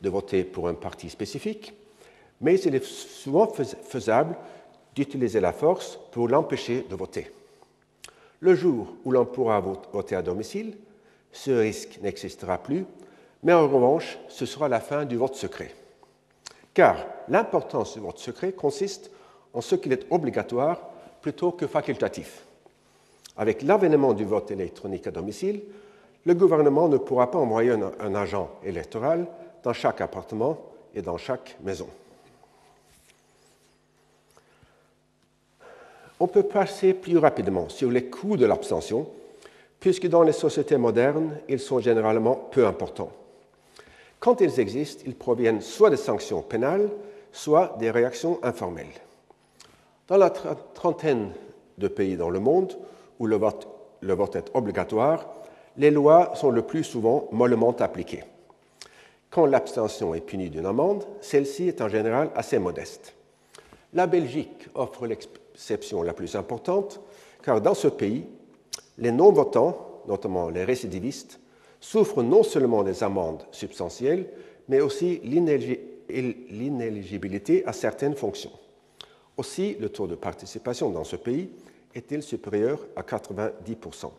de 0.00 0.08
voter 0.08 0.44
pour 0.44 0.68
un 0.68 0.74
parti 0.74 1.08
spécifique, 1.08 1.74
mais 2.40 2.60
il 2.60 2.74
est 2.74 2.84
souvent 2.84 3.48
faisable 3.48 4.36
d'utiliser 4.94 5.40
la 5.40 5.52
force 5.52 5.98
pour 6.10 6.28
l'empêcher 6.28 6.86
de 6.88 6.94
voter. 6.94 7.30
Le 8.40 8.54
jour 8.54 8.94
où 9.04 9.12
l'on 9.12 9.24
pourra 9.24 9.60
voter 9.60 10.16
à 10.16 10.22
domicile, 10.22 10.76
ce 11.32 11.50
risque 11.50 11.98
n'existera 12.02 12.58
plus, 12.58 12.84
mais 13.42 13.52
en 13.52 13.68
revanche, 13.68 14.18
ce 14.28 14.46
sera 14.46 14.68
la 14.68 14.80
fin 14.80 15.04
du 15.04 15.16
vote 15.16 15.34
secret. 15.34 15.74
Car 16.74 17.06
l'importance 17.28 17.94
du 17.94 18.00
vote 18.00 18.18
secret 18.18 18.52
consiste 18.52 19.10
en 19.54 19.60
ce 19.60 19.76
qu'il 19.76 19.92
est 19.92 20.06
obligatoire 20.10 20.80
plutôt 21.26 21.50
que 21.50 21.66
facultatif. 21.66 22.44
Avec 23.36 23.62
l'avènement 23.62 24.14
du 24.14 24.24
vote 24.24 24.52
électronique 24.52 25.08
à 25.08 25.10
domicile, 25.10 25.60
le 26.24 26.34
gouvernement 26.34 26.86
ne 26.88 26.98
pourra 26.98 27.32
pas 27.32 27.38
envoyer 27.40 27.72
un, 27.72 28.14
agent 28.14 28.48
électoral 28.64 29.26
dans 29.64 29.72
chaque 29.72 30.00
appartement 30.00 30.56
et 30.94 31.02
dans 31.02 31.16
chaque 31.16 31.56
maison. 31.64 31.88
On 36.20 36.28
peut 36.28 36.44
passer 36.44 36.94
plus 36.94 37.18
rapidement 37.18 37.68
sur 37.70 37.90
les 37.90 38.04
coûts 38.04 38.36
de 38.36 38.46
l'abstention, 38.46 39.08
puisque 39.80 40.06
dans 40.06 40.22
les 40.22 40.30
sociétés 40.30 40.76
modernes, 40.76 41.38
ils 41.48 41.58
sont 41.58 41.80
généralement 41.80 42.36
peu 42.36 42.68
importants. 42.68 43.10
Quand 44.20 44.40
ils 44.40 44.60
existent, 44.60 45.02
ils 45.04 45.16
proviennent 45.16 45.60
soit 45.60 45.90
des 45.90 45.96
sanctions 45.96 46.42
pénales, 46.42 46.88
soit 47.32 47.74
des 47.80 47.90
réactions 47.90 48.38
informelles. 48.44 48.86
Dans 50.08 50.16
la 50.16 50.30
trentaine 50.30 51.32
de 51.78 51.88
pays 51.88 52.16
dans 52.16 52.30
le 52.30 52.38
monde 52.38 52.78
où 53.18 53.26
le 53.26 53.34
vote, 53.36 53.66
est 54.36 54.50
obligatoire, 54.54 55.26
les 55.76 55.90
lois 55.90 56.30
sont 56.36 56.50
le 56.50 56.62
plus 56.62 56.84
souvent 56.84 57.26
mollement 57.32 57.74
appliquées. 57.80 58.22
Quand 59.30 59.46
l'abstention 59.46 60.14
est 60.14 60.20
punie 60.20 60.48
d'une 60.48 60.66
amende, 60.66 61.04
celle-ci 61.20 61.66
est 61.66 61.80
en 61.80 61.88
général 61.88 62.30
assez 62.36 62.60
modeste. 62.60 63.14
La 63.94 64.06
Belgique 64.06 64.68
offre 64.74 65.08
l'exception 65.08 66.02
la 66.02 66.12
plus 66.12 66.36
importante, 66.36 67.00
car 67.42 67.60
dans 67.60 67.74
ce 67.74 67.88
pays, 67.88 68.26
les 68.98 69.10
non-votants, 69.10 70.02
notamment 70.06 70.50
les 70.50 70.62
récidivistes, 70.64 71.40
souffrent 71.80 72.22
non 72.22 72.44
seulement 72.44 72.84
des 72.84 73.02
amendes 73.02 73.44
substantielles, 73.50 74.28
mais 74.68 74.80
aussi 74.80 75.20
l'inéligibilité 75.24 77.66
à 77.66 77.72
certaines 77.72 78.14
fonctions. 78.14 78.52
Aussi, 79.36 79.76
le 79.78 79.90
taux 79.90 80.06
de 80.06 80.14
participation 80.14 80.90
dans 80.90 81.04
ce 81.04 81.16
pays 81.16 81.50
est-il 81.94 82.22
supérieur 82.22 82.80
à 82.96 83.02
90%. 83.02 84.10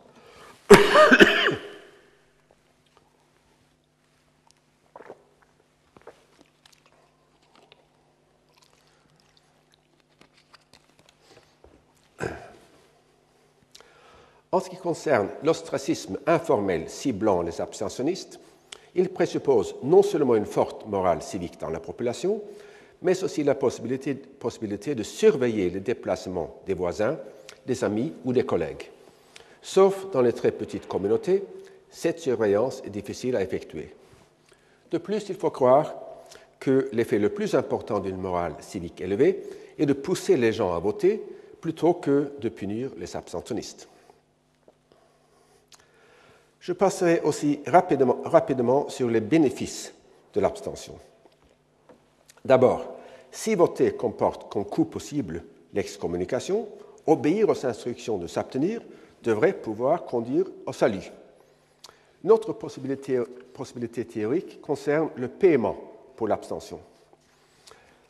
En 14.50 14.60
ce 14.60 14.70
qui 14.70 14.76
concerne 14.76 15.28
l'ostracisme 15.42 16.18
informel 16.26 16.88
ciblant 16.88 17.42
les 17.42 17.60
abstentionnistes, 17.60 18.40
il 18.94 19.10
présuppose 19.10 19.76
non 19.82 20.02
seulement 20.02 20.36
une 20.36 20.46
forte 20.46 20.86
morale 20.86 21.22
civique 21.22 21.60
dans 21.60 21.68
la 21.68 21.80
population, 21.80 22.40
mais 23.02 23.22
aussi 23.22 23.44
la 23.44 23.54
possibilité, 23.54 24.94
de 24.94 25.02
surveiller 25.02 25.70
les 25.70 25.80
déplacements 25.80 26.60
des 26.66 26.74
voisins, 26.74 27.18
des 27.66 27.84
amis 27.84 28.12
ou 28.24 28.32
des 28.32 28.44
collègues. 28.44 28.90
Sauf 29.62 30.10
dans 30.10 30.22
les 30.22 30.32
très 30.32 30.52
petites 30.52 30.88
communautés, 30.88 31.44
cette 31.90 32.18
surveillance 32.18 32.82
est 32.84 32.90
difficile 32.90 33.36
à 33.36 33.42
effectuer. 33.42 33.94
De 34.90 34.98
plus, 34.98 35.28
il 35.28 35.34
faut 35.34 35.50
croire 35.50 35.94
que 36.58 36.88
l'effet 36.92 37.18
le 37.18 37.28
plus 37.28 37.54
important 37.54 38.00
d'une 38.00 38.16
morale 38.16 38.54
civique 38.60 39.00
élevée 39.00 39.42
est 39.78 39.86
de 39.86 39.92
pousser 39.92 40.36
les 40.36 40.52
gens 40.52 40.74
à 40.74 40.78
voter 40.78 41.22
plutôt 41.60 41.94
que 41.94 42.32
de 42.40 42.48
punir 42.48 42.90
les 42.98 43.16
abstentionnistes. 43.16 43.88
Je 46.60 46.72
passerai 46.72 47.20
aussi 47.20 47.60
rapidement 47.66 48.88
sur 48.88 49.08
les 49.08 49.20
bénéfices 49.20 49.94
de 50.34 50.40
l'abstention. 50.40 50.98
D'abord, 52.48 52.96
si 53.30 53.54
voter 53.54 53.92
comporte 53.92 54.50
comme 54.50 54.64
coût 54.64 54.86
possible 54.86 55.44
l'excommunication, 55.74 56.66
obéir 57.06 57.50
aux 57.50 57.66
instructions 57.66 58.16
de 58.16 58.26
s'abstenir 58.26 58.80
devrait 59.22 59.52
pouvoir 59.52 60.06
conduire 60.06 60.46
au 60.64 60.72
salut. 60.72 61.12
Notre 62.24 62.54
possibilité, 62.54 63.20
possibilité 63.52 64.06
théorique 64.06 64.62
concerne 64.62 65.10
le 65.16 65.28
paiement 65.28 65.76
pour 66.16 66.26
l'abstention. 66.26 66.80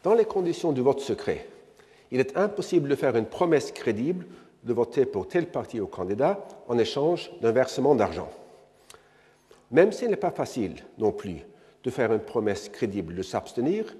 Dans 0.04 0.14
les 0.14 0.24
conditions 0.24 0.70
du 0.70 0.82
vote 0.82 1.00
secret, 1.00 1.44
il 2.12 2.20
est 2.20 2.36
impossible 2.36 2.88
de 2.88 2.94
faire 2.94 3.16
une 3.16 3.26
promesse 3.26 3.72
crédible 3.72 4.24
de 4.62 4.72
voter 4.72 5.04
pour 5.04 5.26
tel 5.26 5.48
parti 5.48 5.80
ou 5.80 5.88
candidat 5.88 6.46
en 6.68 6.78
échange 6.78 7.32
d'un 7.42 7.50
versement 7.50 7.96
d'argent. 7.96 8.30
Même 9.72 9.90
s'il 9.90 10.10
n'est 10.10 10.16
pas 10.16 10.30
facile 10.30 10.76
non 10.96 11.10
plus 11.10 11.40
de 11.82 11.90
faire 11.90 12.12
une 12.12 12.20
promesse 12.20 12.68
crédible 12.68 13.16
de 13.16 13.22
s'abstenir, 13.22 13.96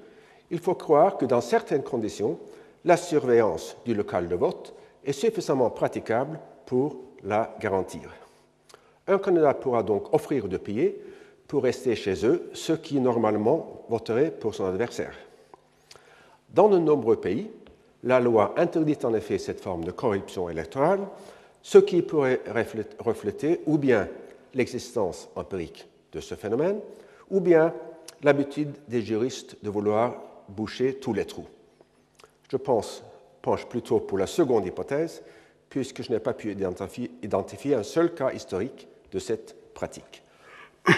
il 0.50 0.58
faut 0.58 0.74
croire 0.74 1.16
que 1.16 1.26
dans 1.26 1.40
certaines 1.40 1.82
conditions, 1.82 2.38
la 2.84 2.96
surveillance 2.96 3.76
du 3.84 3.94
local 3.94 4.28
de 4.28 4.34
vote 4.34 4.74
est 5.04 5.12
suffisamment 5.12 5.70
praticable 5.70 6.38
pour 6.66 6.96
la 7.24 7.54
garantir. 7.60 8.10
Un 9.06 9.18
candidat 9.18 9.54
pourra 9.54 9.82
donc 9.82 10.12
offrir 10.14 10.48
de 10.48 10.56
payer 10.56 11.00
pour 11.46 11.62
rester 11.62 11.96
chez 11.96 12.26
eux 12.26 12.50
ceux 12.52 12.76
qui 12.76 13.00
normalement 13.00 13.84
voteraient 13.88 14.30
pour 14.30 14.54
son 14.54 14.66
adversaire. 14.66 15.14
Dans 16.50 16.68
de 16.68 16.78
nombreux 16.78 17.16
pays, 17.16 17.50
la 18.04 18.20
loi 18.20 18.54
interdit 18.56 18.98
en 19.02 19.14
effet 19.14 19.38
cette 19.38 19.60
forme 19.60 19.84
de 19.84 19.90
corruption 19.90 20.48
électorale, 20.48 21.00
ce 21.62 21.78
qui 21.78 22.02
pourrait 22.02 22.40
refléter 23.00 23.60
ou 23.66 23.76
bien 23.76 24.08
l'existence 24.54 25.28
empirique 25.36 25.86
de 26.12 26.20
ce 26.20 26.34
phénomène, 26.34 26.80
ou 27.30 27.40
bien 27.40 27.74
l'habitude 28.22 28.74
des 28.86 29.02
juristes 29.02 29.56
de 29.62 29.70
vouloir 29.70 30.14
boucher 30.48 30.94
tous 30.94 31.12
les 31.12 31.24
trous. 31.24 31.46
Je 32.50 32.56
pense, 32.56 33.02
penche 33.42 33.66
plutôt 33.66 34.00
pour 34.00 34.18
la 34.18 34.26
seconde 34.26 34.66
hypothèse, 34.66 35.22
puisque 35.68 36.02
je 36.02 36.10
n'ai 36.10 36.20
pas 36.20 36.32
pu 36.32 36.52
identifier, 36.52 37.10
identifier 37.22 37.74
un 37.74 37.82
seul 37.82 38.14
cas 38.14 38.32
historique 38.32 38.88
de 39.12 39.18
cette 39.18 39.56
pratique. 39.74 40.22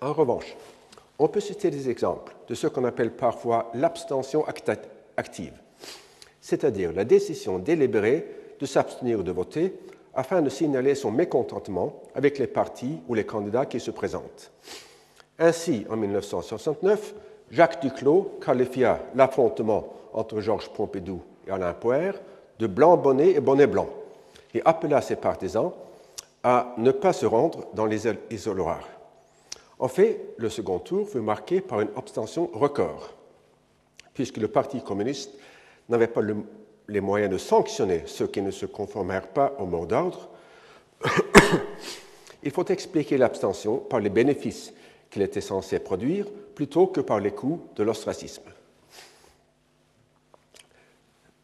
En 0.00 0.12
revanche, 0.12 0.56
on 1.18 1.28
peut 1.28 1.40
citer 1.40 1.70
des 1.70 1.88
exemples 1.90 2.34
de 2.48 2.54
ce 2.54 2.66
qu'on 2.66 2.84
appelle 2.84 3.12
parfois 3.12 3.70
l'abstention 3.74 4.44
active, 5.16 5.54
c'est-à-dire 6.40 6.92
la 6.92 7.04
décision 7.04 7.58
délibérée 7.58 8.26
de 8.60 8.66
s'abstenir 8.66 9.22
de 9.22 9.32
voter 9.32 9.74
afin 10.18 10.42
de 10.42 10.50
signaler 10.50 10.96
son 10.96 11.12
mécontentement 11.12 12.02
avec 12.12 12.40
les 12.40 12.48
partis 12.48 12.98
ou 13.06 13.14
les 13.14 13.24
candidats 13.24 13.66
qui 13.66 13.78
se 13.78 13.92
présentent. 13.92 14.50
Ainsi, 15.38 15.86
en 15.88 15.96
1969, 15.96 17.14
Jacques 17.52 17.80
Duclos 17.80 18.32
qualifia 18.44 19.00
l'affrontement 19.14 19.86
entre 20.12 20.40
Georges 20.40 20.70
Pompidou 20.70 21.22
et 21.46 21.52
Alain 21.52 21.72
Poher 21.72 22.14
de 22.58 22.66
blanc 22.66 22.96
bonnet 22.96 23.30
et 23.30 23.40
bonnet 23.40 23.68
blanc 23.68 23.88
et 24.52 24.60
appela 24.64 25.00
ses 25.02 25.14
partisans 25.14 25.70
à 26.42 26.74
ne 26.78 26.90
pas 26.90 27.12
se 27.12 27.24
rendre 27.24 27.68
dans 27.74 27.86
les 27.86 28.08
isoloirs. 28.32 28.88
En 29.78 29.86
fait, 29.86 30.34
le 30.36 30.48
second 30.48 30.80
tour 30.80 31.08
fut 31.08 31.20
marqué 31.20 31.60
par 31.60 31.80
une 31.80 31.90
abstention 31.96 32.50
record, 32.52 33.14
puisque 34.14 34.38
le 34.38 34.48
Parti 34.48 34.82
communiste 34.82 35.38
n'avait 35.88 36.08
pas 36.08 36.22
les 36.88 37.00
moyens 37.00 37.30
de 37.30 37.38
sanctionner 37.38 38.02
ceux 38.06 38.26
qui 38.26 38.42
ne 38.42 38.50
se 38.50 38.66
conformèrent 38.66 39.28
pas 39.28 39.54
au 39.58 39.66
mot 39.66 39.86
d'ordre. 39.86 40.28
Il 42.42 42.50
faut 42.50 42.64
expliquer 42.66 43.18
l'abstention 43.18 43.78
par 43.78 44.00
les 44.00 44.10
bénéfices 44.10 44.72
qu'il 45.10 45.22
était 45.22 45.40
censé 45.40 45.78
produire 45.78 46.26
plutôt 46.54 46.86
que 46.86 47.00
par 47.00 47.20
les 47.20 47.32
coûts 47.32 47.60
de 47.76 47.82
l'ostracisme. 47.82 48.42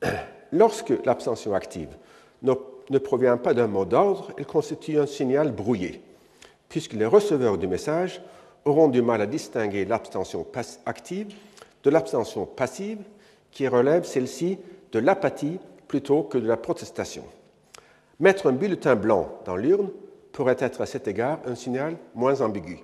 Lorsque 0.53 0.93
l'abstention 1.05 1.55
active 1.55 1.97
ne 2.43 2.99
provient 2.99 3.37
pas 3.37 3.55
d'un 3.55 3.67
mot 3.67 3.85
d'ordre, 3.85 4.33
elle 4.39 4.47
constitue 4.47 4.99
un 4.99 5.07
signal 5.07 5.53
brouillé 5.53 6.03
puisque 6.75 6.95
les 6.95 7.07
receveurs 7.07 7.57
du 7.57 7.69
message 7.69 8.21
auront 8.65 8.89
du 8.89 9.01
mal 9.01 9.21
à 9.21 9.27
distinguer 9.27 9.85
l'abstention 9.85 10.45
active 10.87 11.33
de 11.85 11.91
l'abstention 11.91 12.47
passive, 12.47 12.99
qui 13.53 13.69
relève 13.69 14.05
celle-ci 14.05 14.59
de 14.95 15.01
l'apathie 15.01 15.59
plutôt 15.89 16.23
que 16.23 16.39
de 16.39 16.47
la 16.47 16.57
protestation. 16.57 17.25
Mettre 18.21 18.47
un 18.47 18.53
bulletin 18.53 18.95
blanc 18.95 19.41
dans 19.45 19.57
l'urne 19.57 19.91
pourrait 20.33 20.57
être 20.61 20.81
à 20.81 20.87
cet 20.87 21.09
égard 21.09 21.41
un 21.47 21.57
signal 21.57 21.97
moins 22.15 22.41
ambigu. 22.41 22.79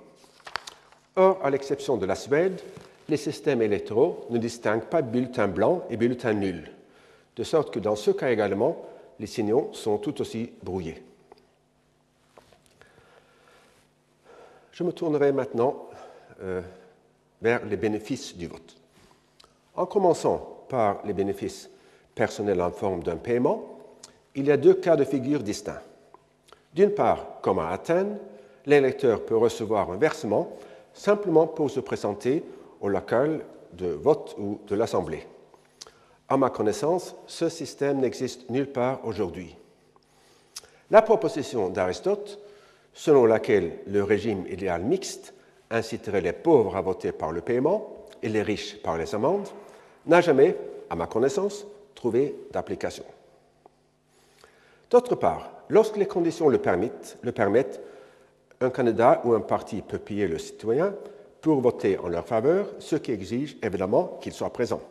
Or, 1.15 1.39
à 1.41 1.49
l'exception 1.49 1.95
de 1.95 2.05
la 2.05 2.15
Suède, 2.15 2.59
les 3.07 3.17
systèmes 3.17 3.61
électoraux 3.61 4.25
ne 4.29 4.37
distinguent 4.37 4.85
pas 4.85 5.01
bulletin 5.01 5.47
blanc 5.47 5.83
et 5.89 5.95
bulletin 5.95 6.33
nul, 6.33 6.71
de 7.37 7.43
sorte 7.43 7.73
que 7.73 7.79
dans 7.79 7.95
ce 7.95 8.11
cas 8.11 8.29
également, 8.29 8.85
les 9.17 9.27
signaux 9.27 9.69
sont 9.71 9.97
tout 9.97 10.19
aussi 10.19 10.51
brouillés. 10.63 11.01
Je 14.73 14.83
me 14.83 14.91
tournerai 14.91 15.31
maintenant 15.31 15.89
euh, 16.41 16.61
vers 17.41 17.65
les 17.65 17.77
bénéfices 17.77 18.35
du 18.35 18.47
vote. 18.47 18.75
En 19.75 19.85
commençant 19.85 20.65
par 20.67 21.05
les 21.05 21.13
bénéfices 21.13 21.70
personnels 22.15 22.61
en 22.61 22.71
forme 22.71 23.03
d'un 23.03 23.17
paiement, 23.17 23.79
il 24.35 24.45
y 24.45 24.51
a 24.51 24.57
deux 24.57 24.73
cas 24.73 24.95
de 24.95 25.03
figure 25.03 25.43
distincts. 25.43 25.81
D'une 26.73 26.91
part, 26.91 27.41
comme 27.41 27.59
à 27.59 27.69
Athènes, 27.69 28.17
l'électeur 28.65 29.25
peut 29.25 29.37
recevoir 29.37 29.91
un 29.91 29.97
versement 29.97 30.51
simplement 30.93 31.47
pour 31.47 31.69
se 31.69 31.79
présenter 31.79 32.43
au 32.79 32.87
local 32.87 33.41
de 33.73 33.87
vote 33.87 34.35
ou 34.37 34.59
de 34.67 34.75
l'Assemblée. 34.75 35.25
À 36.29 36.37
ma 36.37 36.49
connaissance, 36.49 37.15
ce 37.27 37.49
système 37.49 37.99
n'existe 37.99 38.49
nulle 38.49 38.71
part 38.71 39.05
aujourd'hui. 39.05 39.55
La 40.89 41.01
proposition 41.01 41.69
d'Aristote 41.69 42.39
selon 42.93 43.25
laquelle 43.25 43.79
le 43.87 44.03
régime 44.03 44.45
idéal 44.49 44.83
mixte 44.83 45.33
inciterait 45.69 46.21
les 46.21 46.33
pauvres 46.33 46.75
à 46.75 46.81
voter 46.81 47.11
par 47.11 47.31
le 47.31 47.41
paiement 47.41 48.05
et 48.21 48.29
les 48.29 48.41
riches 48.41 48.81
par 48.81 48.97
les 48.97 49.15
amendes, 49.15 49.47
n'a 50.05 50.21
jamais, 50.21 50.55
à 50.89 50.95
ma 50.95 51.07
connaissance, 51.07 51.65
trouvé 52.01 52.35
d'application. 52.51 53.05
D'autre 54.89 55.13
part, 55.13 55.51
lorsque 55.69 55.97
les 55.97 56.07
conditions 56.07 56.49
le 56.49 56.57
permettent, 56.57 57.19
le 57.21 57.31
un 58.59 58.69
candidat 58.71 59.21
ou 59.23 59.33
un 59.33 59.39
parti 59.39 59.83
peut 59.83 59.99
payer 59.99 60.27
le 60.27 60.39
citoyen 60.39 60.95
pour 61.41 61.61
voter 61.61 61.99
en 61.99 62.07
leur 62.07 62.25
faveur, 62.25 62.65
ce 62.79 62.95
qui 62.95 63.11
exige 63.11 63.55
évidemment 63.61 64.17
qu'il 64.19 64.33
soit 64.33 64.51
présent. 64.51 64.81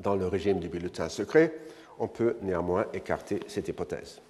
Dans 0.00 0.16
le 0.16 0.26
régime 0.26 0.58
du 0.58 0.68
bulletin 0.68 1.08
secret, 1.08 1.54
on 2.00 2.08
peut 2.08 2.34
néanmoins 2.42 2.86
écarter 2.92 3.38
cette 3.46 3.68
hypothèse. 3.68 4.20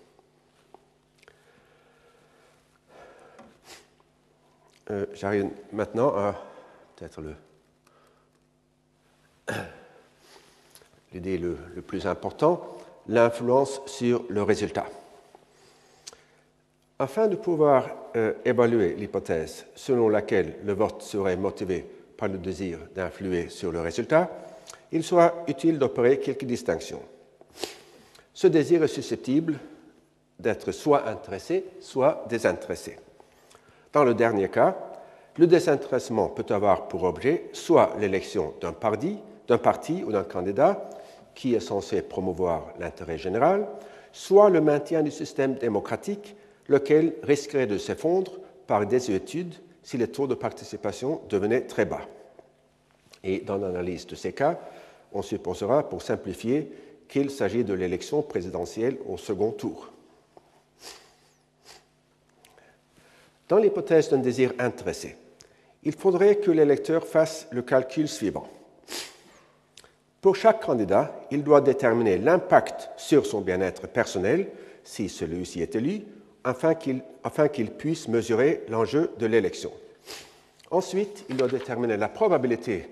Euh, 4.90 5.06
j'arrive 5.14 5.48
maintenant 5.72 6.08
à 6.14 6.34
peut-être 6.96 7.22
l'idée 11.16 11.38
le, 11.38 11.56
plus 11.82 12.06
important, 12.06 12.60
l'influence 13.08 13.80
sur 13.86 14.24
le 14.28 14.42
résultat. 14.42 14.86
Afin 16.98 17.26
de 17.28 17.36
pouvoir 17.36 17.88
euh, 18.16 18.34
évaluer 18.44 18.94
l'hypothèse 18.94 19.66
selon 19.74 20.08
laquelle 20.08 20.56
le 20.64 20.72
vote 20.72 21.02
serait 21.02 21.36
motivé 21.36 21.84
par 22.16 22.28
le 22.28 22.38
désir 22.38 22.78
d'influer 22.94 23.48
sur 23.48 23.72
le 23.72 23.80
résultat, 23.80 24.30
il 24.92 25.02
soit 25.02 25.44
utile 25.48 25.78
d'opérer 25.78 26.18
quelques 26.18 26.44
distinctions. 26.44 27.02
Ce 28.32 28.46
désir 28.46 28.82
est 28.82 28.88
susceptible 28.88 29.58
d'être 30.38 30.72
soit 30.72 31.08
intéressé, 31.08 31.64
soit 31.80 32.24
désintéressé. 32.28 32.98
Dans 33.92 34.04
le 34.04 34.14
dernier 34.14 34.48
cas, 34.48 34.76
le 35.36 35.46
désintéressement 35.46 36.28
peut 36.28 36.54
avoir 36.54 36.88
pour 36.88 37.04
objet 37.04 37.48
soit 37.52 37.94
l'élection 37.98 38.54
d'un 38.60 38.72
parti, 38.72 39.18
d'un 39.48 39.58
parti 39.58 40.02
ou 40.06 40.12
d'un 40.12 40.24
candidat 40.24 40.88
qui 41.36 41.54
est 41.54 41.60
censé 41.60 42.02
promouvoir 42.02 42.72
l'intérêt 42.80 43.18
général, 43.18 43.68
soit 44.10 44.50
le 44.50 44.60
maintien 44.60 45.02
du 45.02 45.12
système 45.12 45.54
démocratique, 45.54 46.34
lequel 46.66 47.14
risquerait 47.22 47.68
de 47.68 47.78
s'effondrer 47.78 48.34
par 48.66 48.84
désuétude 48.86 49.54
si 49.84 49.98
les 49.98 50.08
taux 50.08 50.26
de 50.26 50.34
participation 50.34 51.20
devenaient 51.28 51.66
très 51.66 51.84
bas. 51.84 52.00
Et 53.22 53.40
dans 53.40 53.58
l'analyse 53.58 54.06
de 54.06 54.16
ces 54.16 54.32
cas, 54.32 54.58
on 55.12 55.22
supposera, 55.22 55.88
pour 55.88 56.02
simplifier, 56.02 56.72
qu'il 57.06 57.30
s'agit 57.30 57.62
de 57.62 57.74
l'élection 57.74 58.22
présidentielle 58.22 58.96
au 59.06 59.16
second 59.16 59.52
tour. 59.52 59.92
Dans 63.48 63.58
l'hypothèse 63.58 64.10
d'un 64.10 64.18
désir 64.18 64.52
intéressé, 64.58 65.16
il 65.84 65.92
faudrait 65.92 66.36
que 66.36 66.50
l'électeur 66.50 67.06
fasse 67.06 67.46
le 67.52 67.62
calcul 67.62 68.08
suivant. 68.08 68.48
Pour 70.26 70.34
chaque 70.34 70.60
candidat, 70.60 71.14
il 71.30 71.44
doit 71.44 71.60
déterminer 71.60 72.18
l'impact 72.18 72.90
sur 72.96 73.24
son 73.24 73.42
bien-être 73.42 73.86
personnel, 73.86 74.48
si 74.82 75.08
celui-ci 75.08 75.62
est 75.62 75.76
élu, 75.76 76.02
afin 76.42 76.74
qu'il 76.74 77.70
puisse 77.70 78.08
mesurer 78.08 78.64
l'enjeu 78.68 79.12
de 79.20 79.26
l'élection. 79.26 79.70
Ensuite, 80.72 81.24
il 81.28 81.36
doit 81.36 81.46
déterminer 81.46 81.96
la 81.96 82.08
probabilité 82.08 82.88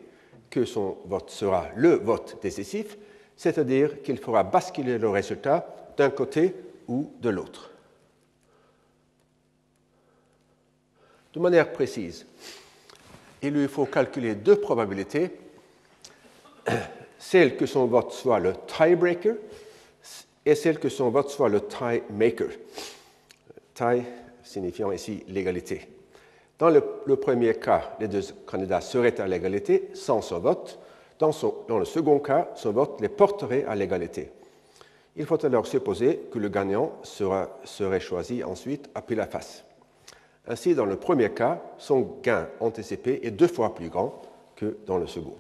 que 0.49 0.65
son 0.65 0.97
vote 1.07 1.29
sera 1.29 1.67
le 1.75 1.95
vote 1.95 2.39
décisif, 2.41 2.97
c'est-à-dire 3.37 4.01
qu'il 4.03 4.19
fera 4.19 4.45
basculer 4.45 4.97
le 4.97 5.09
résultat 5.09 5.67
d'un 5.97 6.11
côté 6.11 6.55
ou 6.87 7.11
de 7.21 7.31
l'autre. 7.31 7.73
De 11.33 11.41
manière 11.41 11.73
précise, 11.73 12.27
il 13.43 13.55
lui 13.55 13.67
faut 13.67 13.87
calculer 13.87 14.37
deux 14.37 14.61
probabilités, 14.61 15.33
celle 17.25 17.57
que 17.57 17.65
son 17.65 17.87
vote 17.87 18.13
soit 18.13 18.39
le 18.39 18.53
tiebreaker 18.67 19.37
et 20.45 20.55
celle 20.55 20.79
que 20.79 20.91
son 20.91 21.09
vote 21.09 21.31
soit 21.31 21.49
le 21.49 21.63
tie 21.63 22.03
maker. 22.11 22.51
Tie 23.73 24.03
signifiant 24.43 24.93
ici 24.93 25.25
l'égalité. 25.29 25.89
Dans 26.59 26.69
le, 26.69 27.17
premier 27.17 27.55
cas, 27.55 27.97
les 27.99 28.09
deux 28.09 28.21
candidats 28.47 28.83
seraient 28.83 29.19
à 29.21 29.27
l'égalité 29.27 29.89
sans 29.95 30.21
son 30.21 30.39
vote. 30.39 30.79
Dans, 31.19 31.33
le 31.79 31.85
second 31.87 32.19
cas, 32.19 32.51
son 32.57 32.73
vote 32.73 33.01
les 33.01 33.09
porterait 33.09 33.65
à 33.65 33.75
l'égalité. 33.75 34.31
Il 35.17 35.25
faut 35.25 35.43
alors 35.47 35.67
supposer 35.67 36.27
que 36.31 36.39
le 36.39 36.51
gagnant 36.51 36.93
sera, 37.03 37.59
serait 37.65 38.01
choisi 38.01 38.45
ensuite 38.45 38.91
à 38.95 39.01
pile 39.01 39.19
la 39.19 39.27
face. 39.27 39.65
Ainsi, 40.47 40.75
dans 40.75 40.85
le 40.85 40.97
premier 40.97 41.31
cas, 41.31 41.63
son 41.79 42.19
gain 42.23 42.49
anticipé 42.61 43.21
est 43.23 43.31
deux 43.31 43.49
fois 43.49 43.75
plus 43.75 43.89
grand 43.89 44.21
que 44.57 44.77
dans 44.87 44.99
le 44.99 45.07
second. 45.07 45.37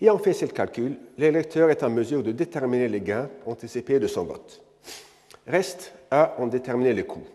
Ayant 0.00 0.18
fait 0.18 0.34
ce 0.34 0.44
calcul, 0.44 0.98
l'électeur 1.16 1.70
est 1.70 1.82
en 1.82 1.88
mesure 1.88 2.22
de 2.22 2.32
déterminer 2.32 2.86
les 2.86 3.00
gains 3.00 3.30
anticipés 3.46 3.98
de 3.98 4.06
son 4.06 4.24
vote. 4.24 4.60
Reste 5.46 5.94
à 6.10 6.36
en 6.38 6.46
déterminer 6.46 6.92
les 6.92 7.04
coûts. 7.04 7.26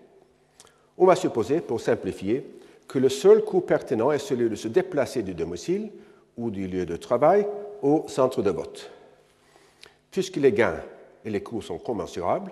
On 0.97 1.07
va 1.07 1.15
supposer, 1.15 1.59
pour 1.61 1.81
simplifier, 1.81 2.45
que 2.87 2.99
le 2.99 3.09
seul 3.09 3.43
coût 3.43 3.61
pertinent 3.61 4.11
est 4.11 4.19
celui 4.19 4.47
de 4.47 4.55
se 4.55 4.67
déplacer 4.67 5.23
du 5.23 5.33
domicile 5.33 5.89
ou 6.37 6.51
du 6.51 6.67
lieu 6.67 6.85
de 6.85 6.97
travail 6.97 7.47
au 7.81 8.05
centre 8.07 8.43
de 8.43 8.51
vote. 8.51 8.91
Puisque 10.11 10.35
les 10.35 10.51
gains 10.51 10.81
et 11.25 11.31
les 11.31 11.41
coûts 11.41 11.63
sont 11.63 11.79
commensurables, 11.79 12.51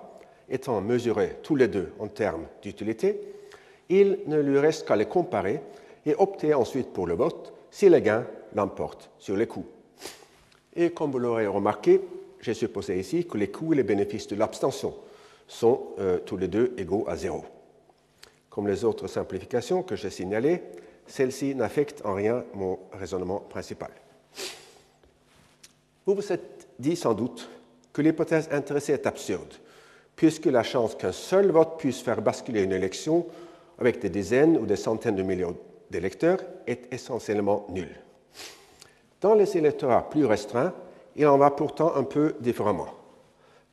étant 0.49 0.82
mesurés 0.82 1.38
tous 1.43 1.55
les 1.55 1.68
deux 1.68 1.91
en 1.99 2.07
termes 2.07 2.47
d'utilité, 2.64 3.22
il 3.89 4.20
ne 4.26 4.39
lui 4.39 4.57
reste 4.57 4.88
qu'à 4.88 4.95
les 4.95 5.05
comparer 5.05 5.62
et 6.05 6.16
opter 6.18 6.55
ensuite 6.55 6.93
pour 6.93 7.05
le 7.05 7.14
vote 7.14 7.53
si 7.70 7.89
les 7.89 8.01
gains 8.01 8.26
l'emportent 8.55 9.12
sur 9.20 9.36
les 9.36 9.45
coûts. 9.45 9.66
Et 10.80 10.91
comme 10.91 11.11
vous 11.11 11.19
l'aurez 11.19 11.45
remarqué, 11.45 11.99
j'ai 12.39 12.53
supposé 12.53 12.97
ici 12.97 13.27
que 13.27 13.38
les 13.38 13.49
coûts 13.51 13.73
et 13.73 13.75
les 13.75 13.84
bénéfices 13.84 14.27
de 14.27 14.38
l'abstention 14.38 14.95
sont 15.45 15.88
euh, 15.99 16.19
tous 16.19 16.38
les 16.38 16.47
deux 16.47 16.73
égaux 16.77 17.03
à 17.09 17.17
zéro. 17.17 17.43
Comme 18.49 18.65
les 18.65 18.86
autres 18.86 19.07
simplifications 19.07 19.84
que 19.84 19.97
j'ai 19.97 20.09
signalées, 20.09 20.61
celle-ci 21.05 21.53
n'affecte 21.53 22.01
en 22.05 22.13
rien 22.13 22.45
mon 22.53 22.80
raisonnement 22.93 23.41
principal. 23.41 23.91
Vous 26.05 26.15
vous 26.15 26.32
êtes 26.32 26.69
dit 26.80 26.95
sans 26.95 27.13
doute 27.13 27.49
que 27.91 28.01
l'hypothèse 28.01 28.47
intéressée 28.49 28.93
est 28.93 29.05
absurde, 29.05 29.53
puisque 30.15 30.45
la 30.45 30.63
chance 30.63 30.95
qu'un 30.95 31.11
seul 31.11 31.51
vote 31.51 31.77
puisse 31.77 31.99
faire 31.99 32.21
basculer 32.21 32.63
une 32.63 32.71
élection 32.71 33.25
avec 33.80 33.99
des 33.99 34.09
dizaines 34.09 34.57
ou 34.57 34.65
des 34.65 34.77
centaines 34.77 35.17
de 35.17 35.23
millions 35.23 35.57
d'électeurs 35.91 36.39
est 36.67 36.88
essentiellement 36.93 37.67
nulle. 37.69 37.99
Dans 39.22 39.34
les 39.34 39.57
électorats 39.57 40.09
plus 40.09 40.26
restreints, 40.26 40.74
il 41.15 41.28
en 41.28 41.38
va 41.38 41.51
pourtant 41.51 41.95
un 41.95 42.03
peu 42.03 42.36
différemment, 42.39 42.88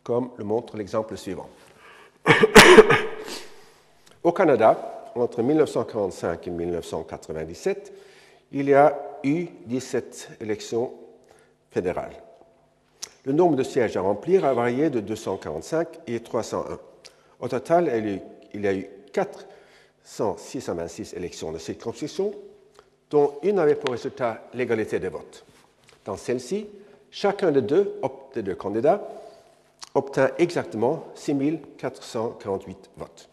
comme 0.02 0.30
le 0.36 0.44
montre 0.44 0.76
l'exemple 0.76 1.16
suivant. 1.16 1.48
Au 4.24 4.32
Canada, 4.32 5.12
entre 5.14 5.42
1945 5.42 6.48
et 6.48 6.50
1997, 6.50 7.92
il 8.52 8.68
y 8.68 8.74
a 8.74 8.98
eu 9.22 9.46
17 9.66 10.38
élections 10.40 10.92
fédérales. 11.70 12.22
Le 13.24 13.32
nombre 13.32 13.56
de 13.56 13.62
sièges 13.62 13.96
à 13.96 14.00
remplir 14.00 14.44
a 14.44 14.52
varié 14.52 14.90
de 14.90 15.00
245 15.00 16.00
et 16.06 16.20
301. 16.20 16.78
Au 17.40 17.48
total, 17.48 18.20
il 18.54 18.60
y 18.60 18.66
a 18.66 18.74
eu 18.74 18.88
426 19.12 21.14
élections 21.14 21.52
de 21.52 21.58
circonscription, 21.58 22.32
dont 23.10 23.34
une 23.42 23.58
avait 23.58 23.74
pour 23.74 23.90
résultat 23.90 24.42
l'égalité 24.54 24.98
des 24.98 25.08
votes. 25.08 25.44
Dans 26.04 26.16
celle-ci, 26.16 26.66
chacun 27.10 27.52
des 27.52 27.62
deux, 27.62 28.00
candidats 28.58 29.06
obtint 29.94 30.30
exactement 30.38 31.06
6448 31.14 32.90
votes. 32.96 33.28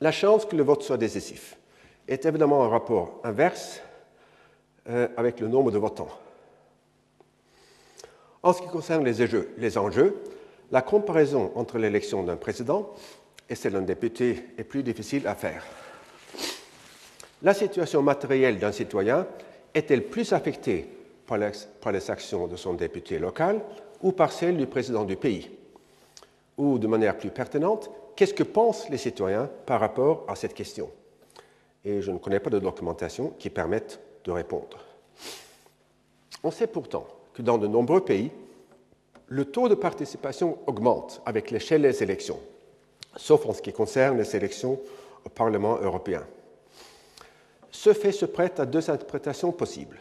La 0.00 0.12
chance 0.12 0.44
que 0.44 0.56
le 0.56 0.62
vote 0.62 0.82
soit 0.82 0.96
décisif 0.96 1.56
est 2.08 2.24
évidemment 2.26 2.64
un 2.64 2.68
rapport 2.68 3.20
inverse 3.24 3.80
euh, 4.88 5.08
avec 5.16 5.40
le 5.40 5.48
nombre 5.48 5.70
de 5.70 5.78
votants. 5.78 6.08
En 8.42 8.52
ce 8.52 8.60
qui 8.60 8.68
concerne 8.68 9.04
les 9.04 9.78
enjeux 9.78 10.22
la 10.70 10.82
comparaison 10.82 11.52
entre 11.54 11.78
l'élection 11.78 12.22
d'un 12.22 12.36
président 12.36 12.90
et 13.48 13.54
celle 13.54 13.74
d'un 13.74 13.82
député 13.82 14.46
est 14.58 14.64
plus 14.64 14.82
difficile 14.82 15.26
à 15.26 15.34
faire. 15.34 15.64
La 17.44 17.52
situation 17.52 18.00
matérielle 18.00 18.58
d'un 18.58 18.72
citoyen 18.72 19.26
est-elle 19.74 20.06
plus 20.06 20.32
affectée 20.32 20.88
par 21.26 21.36
les, 21.36 22.10
actions 22.10 22.46
de 22.46 22.56
son 22.56 22.72
député 22.72 23.18
local 23.18 23.60
ou 24.02 24.12
par 24.12 24.32
celle 24.32 24.56
du 24.56 24.66
président 24.66 25.04
du 25.04 25.16
pays? 25.16 25.50
Ou, 26.56 26.78
de 26.78 26.86
manière 26.86 27.18
plus 27.18 27.28
pertinente, 27.28 27.90
qu'est-ce 28.16 28.32
que 28.32 28.44
pensent 28.44 28.88
les 28.88 28.96
citoyens 28.96 29.50
par 29.66 29.78
rapport 29.78 30.24
à 30.26 30.36
cette 30.36 30.54
question? 30.54 30.88
Et 31.84 32.00
je 32.00 32.12
ne 32.12 32.16
connais 32.16 32.40
pas 32.40 32.48
de 32.48 32.58
documentation 32.58 33.34
qui 33.38 33.50
permette 33.50 34.00
de 34.24 34.30
répondre. 34.30 34.82
On 36.42 36.50
sait 36.50 36.66
pourtant 36.66 37.06
que 37.34 37.42
dans 37.42 37.58
de 37.58 37.66
nombreux 37.66 38.06
pays, 38.06 38.30
le 39.26 39.44
taux 39.44 39.68
de 39.68 39.74
participation 39.74 40.56
augmente 40.66 41.20
avec 41.26 41.50
l'échelle 41.50 41.82
des 41.82 42.02
élections, 42.02 42.40
sauf 43.16 43.44
en 43.44 43.52
ce 43.52 43.60
qui 43.60 43.74
concerne 43.74 44.16
les 44.16 44.34
élections 44.34 44.80
au 45.26 45.28
Parlement 45.28 45.76
européen. 45.76 46.24
Ce 47.74 47.92
fait 47.92 48.12
se 48.12 48.24
prête 48.24 48.60
à 48.60 48.66
deux 48.66 48.88
interprétations 48.88 49.50
possibles. 49.50 49.98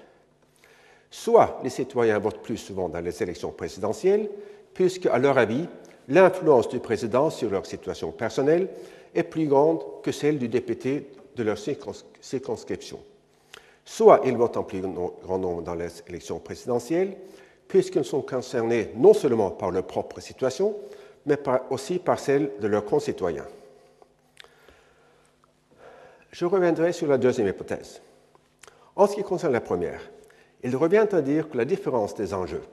Soit 1.10 1.60
les 1.64 1.72
citoyens 1.72 2.20
votent 2.20 2.44
plus 2.44 2.58
souvent 2.58 2.88
dans 2.88 3.02
les 3.02 3.24
élections 3.24 3.52
présidentielles, 3.52 4.30
puisque, 4.76 5.08
à 5.08 5.18
leur 5.18 5.40
avis, 5.40 5.66
l'influence 6.08 6.70
du 6.70 6.80
président 6.80 7.32
sur 7.32 7.50
leur 7.50 7.66
situation 7.66 8.12
personnelle 8.12 8.70
est 9.16 9.24
plus 9.24 9.48
grande 9.48 9.84
que 10.04 10.12
celle 10.12 10.38
du 10.38 10.48
député 10.48 11.10
de 11.36 11.44
leur 11.44 11.58
circonscription. 11.58 13.00
Soit 13.84 14.22
ils 14.24 14.38
votent 14.38 14.58
en 14.58 14.64
plus 14.64 14.82
grand 14.82 15.40
nombre 15.40 15.64
dans 15.64 15.76
les 15.76 15.90
élections 16.08 16.38
présidentielles, 16.38 17.18
puisqu'ils 17.68 18.06
sont 18.06 18.22
concernés 18.22 18.92
non 18.96 19.16
seulement 19.16 19.50
par 19.50 19.72
leur 19.72 19.88
propre 19.88 20.20
situation, 20.20 20.76
mais 21.26 21.40
aussi 21.72 21.98
par 21.98 22.20
celle 22.20 22.52
de 22.60 22.68
leurs 22.68 22.86
concitoyens. 22.86 23.48
Je 26.34 26.46
reviendrai 26.46 26.94
sur 26.94 27.06
la 27.06 27.20
deuxième 27.20 27.48
hypothèse. 27.48 28.02
En 28.96 29.06
ce 29.06 29.14
qui 29.14 29.22
concerne 29.22 29.54
la 29.54 29.62
première, 29.62 30.02
il 30.64 30.76
revient 30.76 31.06
à 31.12 31.22
dire 31.22 31.48
que 31.48 31.58
la 31.58 31.64
différence 31.64 32.16
des 32.16 32.34
enjeux 32.34 32.64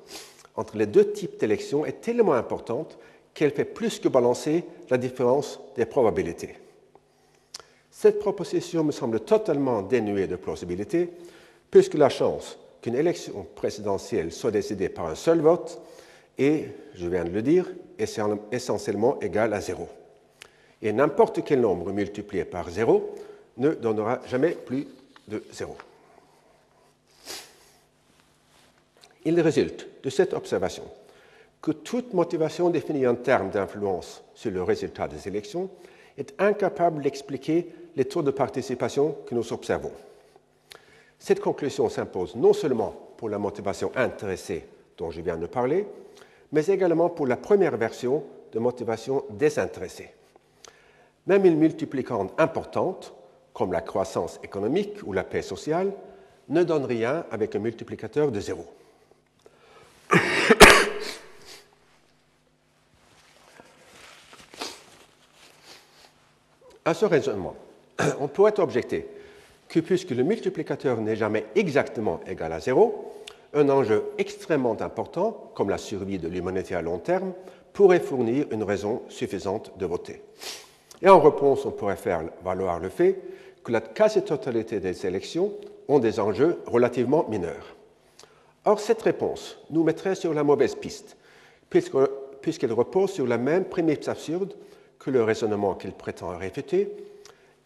entre 0.56 0.78
les 0.78 0.86
deux 0.86 1.12
types 1.12 1.38
d'élections 1.38 1.84
est 1.84 2.00
tellement 2.00 2.32
importante 2.32 2.98
qu'elle 3.34 3.50
fait 3.50 3.66
plus 3.66 3.98
que 3.98 4.08
balancer 4.08 4.64
la 4.88 4.96
différence 4.96 5.60
des 5.76 5.84
probabilités. 5.84 6.56
Cette 7.90 8.18
proposition 8.18 8.82
me 8.82 8.92
semble 8.92 9.20
totalement 9.20 9.82
dénuée 9.82 10.26
de 10.26 10.36
plausibilité, 10.36 11.10
puisque 11.70 11.94
la 11.94 12.08
chance 12.08 12.58
qu'une 12.80 12.94
élection 12.94 13.46
présidentielle 13.56 14.32
soit 14.32 14.50
décidée 14.50 14.88
par 14.88 15.04
un 15.06 15.14
seul 15.14 15.40
vote 15.40 15.82
est, 16.38 16.64
je 16.94 17.06
viens 17.06 17.24
de 17.24 17.30
le 17.30 17.42
dire, 17.42 17.70
essentiellement 17.98 19.20
égale 19.20 19.52
à 19.52 19.60
zéro. 19.60 19.86
Et 20.80 20.94
n'importe 20.94 21.44
quel 21.44 21.60
nombre 21.60 21.92
multiplié 21.92 22.46
par 22.46 22.70
zéro 22.70 23.14
ne 23.60 23.70
donnera 23.74 24.20
jamais 24.26 24.50
plus 24.50 24.88
de 25.28 25.44
zéro. 25.52 25.76
Il 29.24 29.40
résulte 29.40 29.86
de 30.02 30.10
cette 30.10 30.32
observation 30.32 30.84
que 31.60 31.72
toute 31.72 32.14
motivation 32.14 32.70
définie 32.70 33.06
en 33.06 33.16
termes 33.16 33.50
d'influence 33.50 34.22
sur 34.34 34.50
le 34.50 34.62
résultat 34.62 35.08
des 35.08 35.28
élections 35.28 35.68
est 36.16 36.34
incapable 36.38 37.02
d'expliquer 37.02 37.70
les 37.96 38.06
taux 38.06 38.22
de 38.22 38.30
participation 38.30 39.16
que 39.26 39.34
nous 39.34 39.52
observons. 39.52 39.92
Cette 41.18 41.40
conclusion 41.40 41.90
s'impose 41.90 42.34
non 42.34 42.54
seulement 42.54 42.94
pour 43.18 43.28
la 43.28 43.38
motivation 43.38 43.92
intéressée 43.94 44.64
dont 44.96 45.10
je 45.10 45.20
viens 45.20 45.36
de 45.36 45.46
parler, 45.46 45.86
mais 46.52 46.66
également 46.66 47.10
pour 47.10 47.26
la 47.26 47.36
première 47.36 47.76
version 47.76 48.24
de 48.52 48.58
motivation 48.58 49.24
désintéressée. 49.30 50.10
Même 51.26 51.44
une 51.44 51.58
multiplicande 51.58 52.30
importante, 52.38 53.12
comme 53.52 53.72
la 53.72 53.80
croissance 53.80 54.38
économique 54.42 54.98
ou 55.04 55.12
la 55.12 55.24
paix 55.24 55.42
sociale, 55.42 55.92
ne 56.48 56.62
donne 56.62 56.84
rien 56.84 57.24
avec 57.30 57.54
un 57.54 57.60
multiplicateur 57.60 58.30
de 58.30 58.40
zéro. 58.40 58.66
À 66.82 66.94
ce 66.94 67.04
raisonnement, 67.04 67.54
on 68.20 68.26
pourrait 68.26 68.58
objecter 68.58 69.06
que 69.68 69.80
puisque 69.80 70.10
le 70.10 70.24
multiplicateur 70.24 71.00
n'est 71.00 71.14
jamais 71.14 71.44
exactement 71.54 72.20
égal 72.26 72.52
à 72.52 72.58
zéro, 72.58 73.12
un 73.54 73.68
enjeu 73.68 74.04
extrêmement 74.18 74.80
important, 74.80 75.52
comme 75.54 75.70
la 75.70 75.78
survie 75.78 76.18
de 76.18 76.26
l'humanité 76.26 76.74
à 76.74 76.82
long 76.82 76.98
terme, 76.98 77.32
pourrait 77.72 78.00
fournir 78.00 78.46
une 78.50 78.64
raison 78.64 79.02
suffisante 79.08 79.72
de 79.78 79.86
voter. 79.86 80.22
Et 81.02 81.08
en 81.08 81.20
réponse, 81.20 81.64
on 81.64 81.70
pourrait 81.70 81.96
faire 81.96 82.24
valoir 82.44 82.80
le 82.80 82.88
fait 82.88 83.20
que 83.64 83.72
la 83.72 83.80
quasi-totalité 83.80 84.80
des 84.80 85.06
élections 85.06 85.52
ont 85.88 85.98
des 85.98 86.20
enjeux 86.20 86.58
relativement 86.66 87.28
mineurs. 87.28 87.76
Or, 88.64 88.78
cette 88.80 89.02
réponse 89.02 89.58
nous 89.70 89.82
mettrait 89.82 90.14
sur 90.14 90.34
la 90.34 90.44
mauvaise 90.44 90.74
piste, 90.74 91.16
puisqu'elle 91.68 92.72
repose 92.72 93.10
sur 93.10 93.26
la 93.26 93.38
même 93.38 93.64
prémisse 93.64 94.08
absurde 94.08 94.54
que 94.98 95.10
le 95.10 95.22
raisonnement 95.22 95.74
qu'il 95.74 95.92
prétend 95.92 96.36
réfuter, 96.36 96.92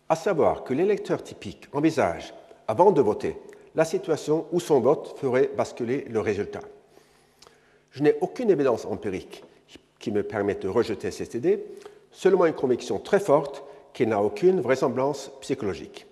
à 0.09 0.17
savoir 0.17 0.65
que 0.65 0.75
l'électeur 0.75 1.23
typique 1.23 1.69
envisage, 1.73 2.35
avant 2.69 2.93
de 2.93 3.01
voter, 3.01 3.37
la 3.75 3.85
situation 3.85 4.47
où 4.53 4.61
son 4.61 4.81
vote 4.81 5.17
ferait 5.19 5.51
basculer 5.57 6.05
le 6.09 6.21
résultat. 6.21 6.61
Je 7.91 8.03
n'ai 8.03 8.17
aucune 8.21 8.51
évidence 8.51 8.85
empirique 8.85 9.43
qui 9.99 10.13
me 10.13 10.23
permette 10.23 10.63
de 10.63 10.69
rejeter 10.69 11.11
cette 11.11 11.35
idée, 11.35 11.65
seulement 12.13 12.47
une 12.47 12.55
conviction 12.55 12.99
très 12.99 13.21
forte 13.21 13.65
qui 13.95 14.07
n'a 14.07 14.21
aucune 14.21 14.61
vraisemblance 14.61 15.31
psychologique. 15.41 16.07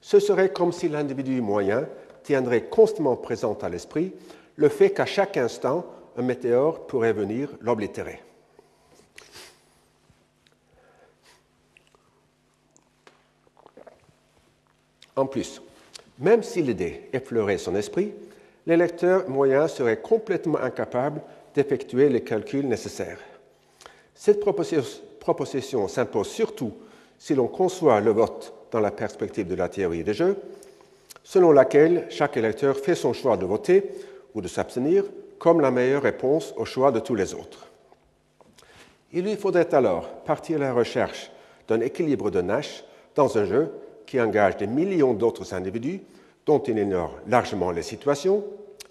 Ce 0.00 0.20
serait 0.20 0.52
comme 0.52 0.70
si 0.70 0.88
l'individu 0.88 1.40
moyen 1.40 1.88
tiendrait 2.22 2.64
constamment 2.64 3.16
présent 3.16 3.58
à 3.62 3.68
l'esprit 3.68 4.12
le 4.56 4.68
fait 4.68 4.90
qu'à 4.90 5.06
chaque 5.06 5.36
instant, 5.36 5.86
un 6.16 6.22
météore 6.22 6.86
pourrait 6.86 7.14
venir 7.14 7.48
l'oblitérer. 7.60 8.22
En 15.16 15.26
plus, 15.26 15.62
même 16.18 16.42
si 16.42 16.62
l'idée 16.62 17.08
effleurait 17.12 17.58
son 17.58 17.74
esprit, 17.74 18.12
l'électeur 18.66 19.28
moyen 19.28 19.68
serait 19.68 20.00
complètement 20.00 20.58
incapable 20.58 21.22
d'effectuer 21.54 22.08
les 22.08 22.22
calculs 22.22 22.68
nécessaires. 22.68 23.18
Cette 24.14 24.40
proposition 24.40 25.88
s'impose 25.88 26.28
surtout 26.28 26.74
si 27.20 27.34
l'on 27.34 27.46
conçoit 27.46 28.00
le 28.00 28.10
vote 28.10 28.52
dans 28.72 28.80
la 28.80 28.90
perspective 28.90 29.46
de 29.46 29.54
la 29.54 29.68
théorie 29.68 30.02
des 30.02 30.14
jeux, 30.14 30.36
selon 31.22 31.52
laquelle 31.52 32.06
chaque 32.08 32.36
électeur 32.36 32.76
fait 32.76 32.94
son 32.94 33.12
choix 33.12 33.36
de 33.36 33.44
voter 33.44 33.84
ou 34.34 34.40
de 34.40 34.48
s'abstenir 34.48 35.04
comme 35.38 35.60
la 35.60 35.70
meilleure 35.70 36.02
réponse 36.02 36.54
au 36.56 36.64
choix 36.64 36.90
de 36.90 36.98
tous 36.98 37.14
les 37.14 37.34
autres. 37.34 37.66
Il 39.12 39.24
lui 39.24 39.36
faudrait 39.36 39.72
alors 39.74 40.08
partir 40.24 40.56
à 40.56 40.60
la 40.60 40.72
recherche 40.72 41.30
d'un 41.68 41.80
équilibre 41.80 42.30
de 42.30 42.40
Nash 42.40 42.84
dans 43.14 43.36
un 43.36 43.44
jeu 43.44 43.70
qui 44.06 44.20
engage 44.20 44.56
des 44.56 44.66
millions 44.66 45.12
d'autres 45.12 45.52
individus 45.52 46.00
dont 46.46 46.60
il 46.60 46.78
ignore 46.78 47.14
largement 47.28 47.70
les 47.70 47.82
situations, 47.82 48.44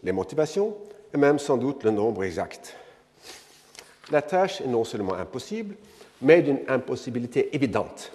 les 0.04 0.12
motivations 0.12 0.76
et 1.14 1.18
même 1.18 1.40
sans 1.40 1.58
doute 1.58 1.84
le 1.84 1.92
nombre 1.92 2.24
exact. 2.24 2.76
La 4.12 4.22
tâche 4.22 4.62
est 4.62 4.68
non 4.68 4.84
seulement 4.84 5.16
impossible, 5.16 5.76
mais 6.22 6.42
d'une 6.42 6.60
impossibilité 6.68 7.56
évidente. 7.56 8.12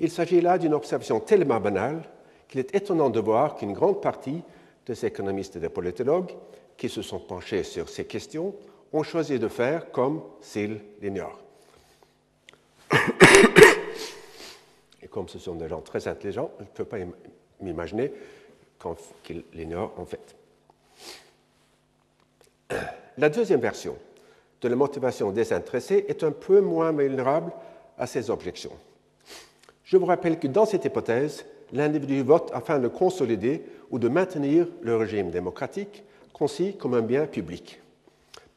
Il 0.00 0.10
s'agit 0.10 0.40
là 0.40 0.56
d'une 0.56 0.74
observation 0.74 1.20
tellement 1.20 1.60
banale 1.60 2.02
qu'il 2.48 2.58
est 2.58 2.74
étonnant 2.74 3.10
de 3.10 3.20
voir 3.20 3.54
qu'une 3.56 3.74
grande 3.74 4.00
partie 4.00 4.42
des 4.86 5.04
économistes 5.06 5.56
et 5.56 5.60
des 5.60 5.68
politologues 5.68 6.32
qui 6.76 6.88
se 6.88 7.02
sont 7.02 7.20
penchés 7.20 7.62
sur 7.62 7.88
ces 7.90 8.06
questions 8.06 8.54
ont 8.92 9.02
choisi 9.02 9.38
de 9.38 9.46
faire 9.46 9.92
comme 9.92 10.22
s'ils 10.40 10.80
l'ignorent. 11.00 11.38
Et 15.02 15.06
comme 15.08 15.28
ce 15.28 15.38
sont 15.38 15.54
des 15.54 15.68
gens 15.68 15.80
très 15.82 16.08
intelligents, 16.08 16.50
je 16.58 16.64
ne 16.64 16.68
peux 16.70 16.84
pas 16.84 16.96
m'imaginer 17.60 18.12
qu'ils 19.22 19.44
l'ignorent 19.52 19.92
en 19.98 20.06
fait. 20.06 20.34
La 23.18 23.28
deuxième 23.28 23.60
version 23.60 23.96
de 24.60 24.68
la 24.68 24.76
motivation 24.76 25.30
désintéressée 25.30 26.06
est 26.08 26.24
un 26.24 26.32
peu 26.32 26.60
moins 26.60 26.90
vulnérable 26.92 27.52
à 27.98 28.06
ces 28.06 28.30
objections. 28.30 28.72
Je 29.90 29.96
vous 29.96 30.06
rappelle 30.06 30.38
que 30.38 30.46
dans 30.46 30.66
cette 30.66 30.84
hypothèse, 30.84 31.44
l'individu 31.72 32.22
vote 32.22 32.52
afin 32.54 32.78
de 32.78 32.86
consolider 32.86 33.64
ou 33.90 33.98
de 33.98 34.08
maintenir 34.08 34.68
le 34.82 34.94
régime 34.94 35.32
démocratique 35.32 36.04
concis 36.32 36.76
comme 36.76 36.94
un 36.94 37.02
bien 37.02 37.26
public. 37.26 37.80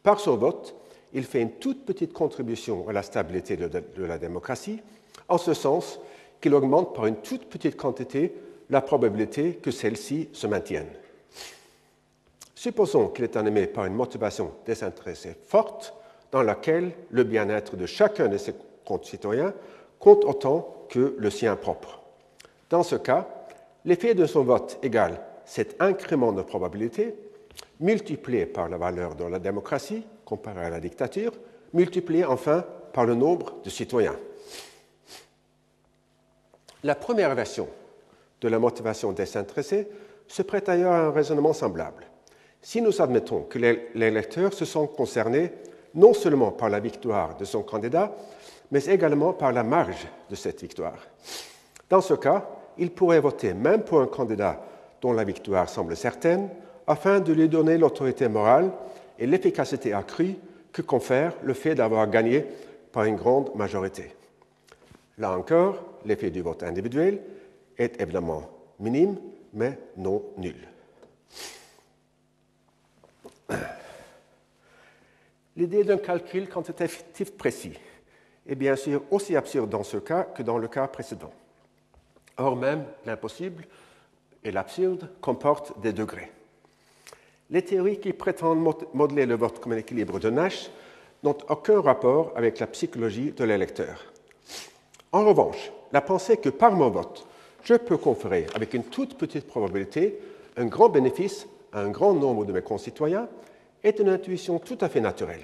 Par 0.03 0.19
son 0.19 0.37
vote, 0.37 0.75
il 1.11 1.23
fait 1.23 1.41
une 1.41 1.53
toute 1.53 1.87
petite 1.87 2.13
contribution 2.13 2.87
à 2.87 2.93
la 2.93 3.01
stabilité 3.01 3.57
de 3.57 4.03
la 4.03 4.19
démocratie, 4.19 4.79
en 5.27 5.39
ce 5.39 5.55
sens 5.55 5.99
qu'il 6.39 6.53
augmente 6.53 6.93
par 6.93 7.07
une 7.07 7.15
toute 7.15 7.45
petite 7.45 7.77
quantité 7.77 8.35
la 8.69 8.81
probabilité 8.81 9.55
que 9.55 9.71
celle-ci 9.71 10.29
se 10.33 10.45
maintienne. 10.45 10.91
Supposons 12.53 13.07
qu'il 13.07 13.23
est 13.23 13.37
animé 13.37 13.65
par 13.65 13.85
une 13.85 13.95
motivation 13.95 14.51
désintéressée 14.67 15.35
forte, 15.47 15.95
dans 16.31 16.43
laquelle 16.43 16.91
le 17.09 17.23
bien-être 17.23 17.75
de 17.75 17.87
chacun 17.87 18.27
de 18.27 18.37
ses 18.37 18.53
concitoyens 18.85 19.51
compte 19.97 20.25
autant 20.25 20.82
que 20.93 21.15
le 21.17 21.29
sien 21.31 21.55
propre. 21.55 22.01
Dans 22.69 22.83
ce 22.83 22.95
cas, 22.95 23.27
l'effet 23.83 24.13
de 24.13 24.27
son 24.27 24.43
vote 24.43 24.77
égale 24.83 25.19
cet 25.43 25.81
incrément 25.81 26.31
de 26.31 26.43
probabilité 26.43 27.15
multiplié 27.79 28.45
par 28.45 28.69
la 28.69 28.77
valeur 28.77 29.15
de 29.15 29.23
la 29.25 29.39
démocratie 29.39 30.05
comparée 30.23 30.65
à 30.65 30.69
la 30.69 30.79
dictature, 30.79 31.33
multiplié 31.73 32.23
enfin 32.23 32.63
par 32.93 33.05
le 33.05 33.15
nombre 33.15 33.55
de 33.63 33.69
citoyens. 33.71 34.15
La 36.83 36.93
première 36.93 37.33
version 37.33 37.67
de 38.41 38.47
la 38.47 38.59
motivation 38.59 39.11
désintéressée 39.13 39.87
se 40.27 40.43
prête 40.43 40.69
ailleurs 40.69 40.91
à 40.91 41.05
un 41.07 41.11
raisonnement 41.11 41.53
semblable 41.53 42.05
si 42.63 42.81
nous 42.81 43.01
admettons 43.01 43.41
que 43.41 43.59
les, 43.59 43.89
électeurs 43.93 44.53
se 44.53 44.63
sont 44.63 44.87
concernés 44.87 45.51
non 45.93 46.13
seulement 46.13 46.51
par 46.51 46.69
la 46.69 46.79
victoire 46.79 47.35
de 47.37 47.45
son 47.45 47.61
candidat, 47.61 48.15
mais 48.73 48.85
également 48.85 49.31
par 49.33 49.53
la 49.53 49.63
marge 49.63 50.07
de 50.31 50.35
cette 50.35 50.59
victoire. 50.59 50.97
Dans 51.87 52.01
ce 52.01 52.15
cas, 52.15 52.49
ils 52.79 52.89
pourraient 52.89 53.19
voter 53.19 53.53
même 53.53 53.83
pour 53.83 54.01
un 54.01 54.07
candidat 54.07 54.65
dont 54.99 55.13
la 55.13 55.23
victoire 55.23 55.69
semble 55.69 55.95
certaine, 55.95 56.49
afin 56.87 57.19
de 57.19 57.31
lui 57.33 57.47
donner 57.47 57.77
l'autorité 57.77 58.27
morale 58.27 58.71
et 59.19 59.27
l'efficacité 59.27 59.93
accrue 59.93 60.33
que 60.71 60.81
confère 60.81 61.33
le 61.43 61.53
fait 61.53 61.75
d'avoir 61.75 62.09
gagné 62.09 62.45
par 62.91 63.03
une 63.03 63.15
grande 63.15 63.53
majorité. 63.53 64.15
Là 65.19 65.37
encore, 65.37 65.77
l'effet 66.03 66.31
du 66.31 66.41
vote 66.41 66.63
individuel 66.63 67.21
est 67.77 68.01
évidemment 68.01 68.49
minime, 68.79 69.17
mais 69.53 69.77
non 69.97 70.23
nul. 70.37 70.67
L'idée 75.55 75.83
d'un 75.83 75.97
calcul 75.97 76.49
quantitatif 76.49 77.37
précis 77.37 77.77
est 78.47 78.55
bien 78.55 78.75
sûr 78.75 79.03
aussi 79.11 79.35
absurde 79.35 79.69
dans 79.69 79.83
ce 79.83 79.97
cas 79.97 80.23
que 80.23 80.43
dans 80.43 80.57
le 80.57 80.67
cas 80.67 80.87
précédent. 80.87 81.31
Or 82.37 82.55
même, 82.55 82.85
l'impossible 83.05 83.65
et 84.43 84.51
l'absurde 84.51 85.09
comportent 85.21 85.79
des 85.81 85.93
degrés. 85.93 86.31
Les 87.49 87.61
théories 87.61 87.99
qui 87.99 88.13
prétendent 88.13 88.75
modeler 88.93 89.25
le 89.25 89.35
vote 89.35 89.59
comme 89.59 89.73
un 89.73 89.77
équilibre 89.77 90.19
de 90.19 90.29
Nash 90.29 90.69
n'ont 91.23 91.37
aucun 91.49 91.81
rapport 91.81 92.31
avec 92.35 92.59
la 92.59 92.67
psychologie 92.67 93.31
de 93.31 93.43
l'électeur. 93.43 94.11
En 95.11 95.25
revanche, 95.25 95.71
la 95.91 96.01
pensée 96.01 96.37
que 96.37 96.49
par 96.49 96.73
mon 96.73 96.89
vote, 96.89 97.27
je 97.63 97.75
peux 97.75 97.97
conférer 97.97 98.47
avec 98.55 98.73
une 98.73 98.83
toute 98.83 99.17
petite 99.17 99.47
probabilité 99.47 100.19
un 100.57 100.65
grand 100.65 100.89
bénéfice 100.89 101.47
à 101.71 101.81
un 101.81 101.89
grand 101.89 102.13
nombre 102.13 102.45
de 102.45 102.53
mes 102.53 102.61
concitoyens 102.61 103.27
est 103.83 103.99
une 103.99 104.09
intuition 104.09 104.59
tout 104.59 104.77
à 104.81 104.89
fait 104.89 105.01
naturelle. 105.01 105.41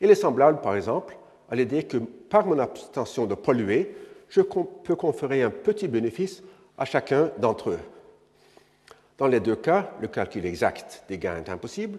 Il 0.00 0.10
est 0.10 0.14
semblable, 0.14 0.60
par 0.60 0.76
exemple, 0.76 1.16
à 1.50 1.56
l'idée 1.56 1.82
que 1.82 1.98
par 1.98 2.46
mon 2.46 2.58
abstention 2.58 3.26
de 3.26 3.34
polluer, 3.34 3.94
je 4.28 4.40
peux 4.40 4.96
conférer 4.96 5.42
un 5.42 5.50
petit 5.50 5.88
bénéfice 5.88 6.42
à 6.78 6.84
chacun 6.84 7.30
d'entre 7.38 7.70
eux. 7.70 7.80
Dans 9.18 9.26
les 9.26 9.40
deux 9.40 9.56
cas, 9.56 9.90
le 10.00 10.08
calcul 10.08 10.46
exact 10.46 11.04
des 11.08 11.18
gains 11.18 11.36
est 11.36 11.50
impossible, 11.50 11.98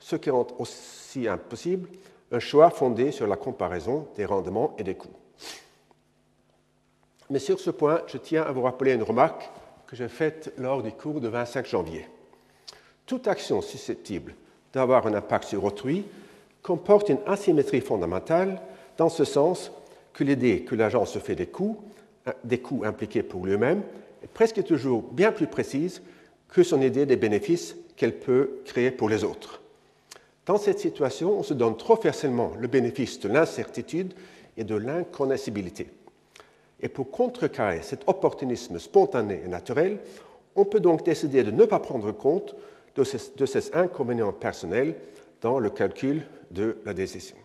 ce 0.00 0.16
qui 0.16 0.30
rend 0.30 0.46
aussi 0.58 1.26
impossible 1.26 1.88
un 2.30 2.40
choix 2.40 2.70
fondé 2.70 3.10
sur 3.10 3.26
la 3.26 3.36
comparaison 3.36 4.06
des 4.16 4.26
rendements 4.26 4.74
et 4.78 4.82
des 4.82 4.94
coûts. 4.94 5.08
Mais 7.30 7.38
sur 7.38 7.58
ce 7.60 7.70
point, 7.70 8.02
je 8.06 8.18
tiens 8.18 8.42
à 8.42 8.52
vous 8.52 8.62
rappeler 8.62 8.92
une 8.92 9.02
remarque 9.02 9.48
que 9.86 9.96
j'ai 9.96 10.08
faite 10.08 10.52
lors 10.58 10.82
du 10.82 10.92
cours 10.92 11.20
de 11.20 11.28
25 11.28 11.66
janvier. 11.66 12.06
Toute 13.06 13.28
action 13.28 13.62
susceptible 13.62 14.34
d'avoir 14.72 15.06
un 15.06 15.14
impact 15.14 15.44
sur 15.44 15.64
autrui 15.64 16.04
comporte 16.62 17.08
une 17.08 17.20
asymétrie 17.26 17.80
fondamentale 17.80 18.60
dans 18.98 19.08
ce 19.08 19.24
sens 19.24 19.72
que 20.12 20.24
l'idée 20.24 20.62
que 20.62 20.74
l'agent 20.74 21.06
se 21.06 21.18
fait 21.18 21.36
des 21.36 21.46
coûts, 21.46 21.78
des 22.44 22.58
coûts 22.58 22.82
impliqués 22.84 23.22
pour 23.22 23.46
lui-même, 23.46 23.82
est 24.22 24.30
presque 24.30 24.62
toujours 24.64 25.02
bien 25.02 25.32
plus 25.32 25.46
précise 25.46 26.02
que 26.48 26.62
son 26.62 26.82
idée 26.82 27.06
des 27.06 27.16
bénéfices 27.16 27.76
qu'elle 27.96 28.18
peut 28.18 28.58
créer 28.64 28.90
pour 28.90 29.08
les 29.08 29.24
autres. 29.24 29.62
Dans 30.44 30.58
cette 30.58 30.80
situation, 30.80 31.38
on 31.38 31.42
se 31.42 31.54
donne 31.54 31.76
trop 31.76 31.96
facilement 31.96 32.52
le 32.58 32.68
bénéfice 32.68 33.20
de 33.20 33.28
l'incertitude 33.28 34.14
et 34.56 34.64
de 34.64 34.74
l'inconnaissabilité. 34.74 35.88
Et 36.80 36.88
pour 36.88 37.10
contrecarrer 37.10 37.82
cet 37.82 38.08
opportunisme 38.08 38.78
spontané 38.78 39.42
et 39.44 39.48
naturel, 39.48 39.98
on 40.56 40.64
peut 40.64 40.80
donc 40.80 41.04
décider 41.04 41.44
de 41.44 41.50
ne 41.50 41.64
pas 41.64 41.80
prendre 41.80 42.12
compte 42.12 42.56
de 42.96 43.04
ces 43.04 43.74
inconvénients 43.74 44.32
personnels 44.32 44.96
dans 45.40 45.60
le 45.60 45.70
calcul 45.70 46.26
de 46.50 46.78
la 46.84 46.94
décision. 46.94 47.36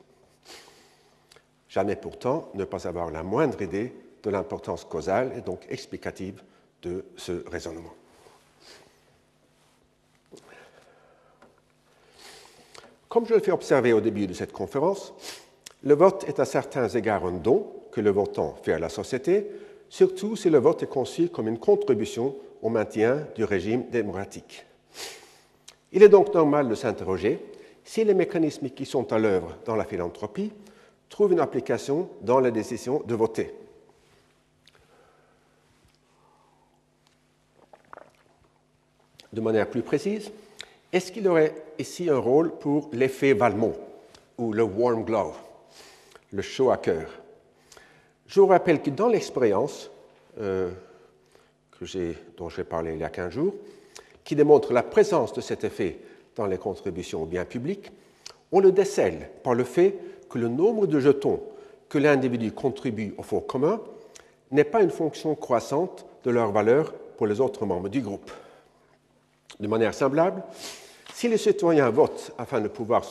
Jamais 1.74 1.96
pourtant 1.96 2.52
ne 2.54 2.66
pas 2.66 2.88
avoir 2.88 3.10
la 3.10 3.24
moindre 3.24 3.60
idée 3.64 3.92
de 4.22 4.30
l'importance 4.30 4.86
causale 4.86 5.34
et 5.36 5.42
donc 5.42 5.66
explicative 5.70 6.44
de 6.84 7.04
ce 7.16 7.44
raisonnement. 7.50 7.96
Comme 13.10 13.26
je 13.26 13.34
le 13.34 13.40
fais 13.40 13.52
observer 13.52 13.92
au 13.92 14.02
début 14.02 14.28
de 14.28 14.36
cette 14.36 14.52
conférence, 14.52 15.16
le 15.82 15.96
vote 15.96 16.26
est 16.28 16.40
à 16.40 16.46
certains 16.46 16.90
égards 16.90 17.26
un 17.26 17.32
don 17.32 17.66
que 17.92 18.02
le 18.02 18.12
votant 18.12 18.54
fait 18.62 18.74
à 18.74 18.80
la 18.80 18.90
société, 18.90 19.48
surtout 19.90 20.36
si 20.36 20.52
le 20.52 20.60
vote 20.60 20.84
est 20.84 20.88
conçu 20.88 21.30
comme 21.30 21.48
une 21.48 21.58
contribution 21.58 22.36
au 22.62 22.70
maintien 22.70 23.26
du 23.34 23.46
régime 23.46 23.90
démocratique. 23.90 24.64
Il 25.92 26.04
est 26.04 26.10
donc 26.10 26.36
normal 26.36 26.70
de 26.70 26.76
s'interroger 26.76 27.44
si 27.84 28.04
les 28.04 28.14
mécanismes 28.14 28.70
qui 28.70 28.86
sont 28.86 29.12
à 29.12 29.18
l'œuvre 29.18 29.58
dans 29.66 29.76
la 29.76 29.86
philanthropie 29.86 30.52
trouvent 31.14 31.34
une 31.34 31.40
application 31.40 32.10
dans 32.22 32.40
la 32.40 32.50
décision 32.50 33.04
de 33.06 33.14
voter. 33.14 33.54
De 39.32 39.40
manière 39.40 39.70
plus 39.70 39.84
précise, 39.84 40.32
est-ce 40.92 41.12
qu'il 41.12 41.28
aurait 41.28 41.54
ici 41.78 42.10
un 42.10 42.18
rôle 42.18 42.58
pour 42.58 42.90
l'effet 42.94 43.34
Valmont 43.34 43.76
ou 44.40 44.54
le 44.54 44.64
warm 44.64 45.04
glove, 45.04 45.38
le 46.32 46.42
chaud 46.42 46.72
à 46.72 46.78
cœur? 46.78 47.08
Je 48.26 48.40
vous 48.40 48.48
rappelle 48.48 48.82
que 48.82 48.90
dans 48.90 49.08
l'expérience 49.08 49.92
euh, 50.40 50.72
dont 52.38 52.50
j'ai 52.50 52.64
parlé 52.64 52.94
il 52.94 53.00
y 53.02 53.04
a 53.04 53.10
15 53.10 53.34
jours, 53.34 53.54
qui 54.24 54.36
démontre 54.36 54.74
la 54.74 54.82
présence 54.82 55.32
de 55.32 55.42
cet 55.42 55.64
effet 55.64 56.00
dans 56.36 56.48
les 56.48 56.58
contributions 56.58 57.22
aux 57.22 57.28
biens 57.28 57.46
publics, 57.46 57.92
on 58.52 58.60
le 58.60 58.72
décèle 58.72 59.30
par 59.44 59.54
le 59.54 59.64
fait 59.64 59.96
que 60.30 60.38
le 60.38 60.48
nombre 60.48 60.88
de 60.88 61.00
jetons 61.00 61.42
que 61.90 61.98
l'individu 61.98 62.52
contribue 62.52 63.14
au 63.18 63.24
fonds 63.24 63.40
commun 63.40 63.82
n'est 64.52 64.64
pas 64.64 64.82
une 64.82 64.90
fonction 64.90 65.36
croissante 65.36 66.06
de 66.24 66.32
leur 66.32 66.52
valeur 66.52 66.94
pour 67.18 67.28
les 67.28 67.40
autres 67.40 67.66
membres 67.66 67.90
du 67.90 68.02
groupe. 68.02 68.32
De 69.60 69.68
manière 69.68 69.94
semblable, 69.94 70.44
si 71.14 71.28
le 71.28 71.38
citoyen 71.38 71.90
vote 71.90 72.32
afin 72.38 72.62
de 72.62 72.68
pouvoir 72.68 73.04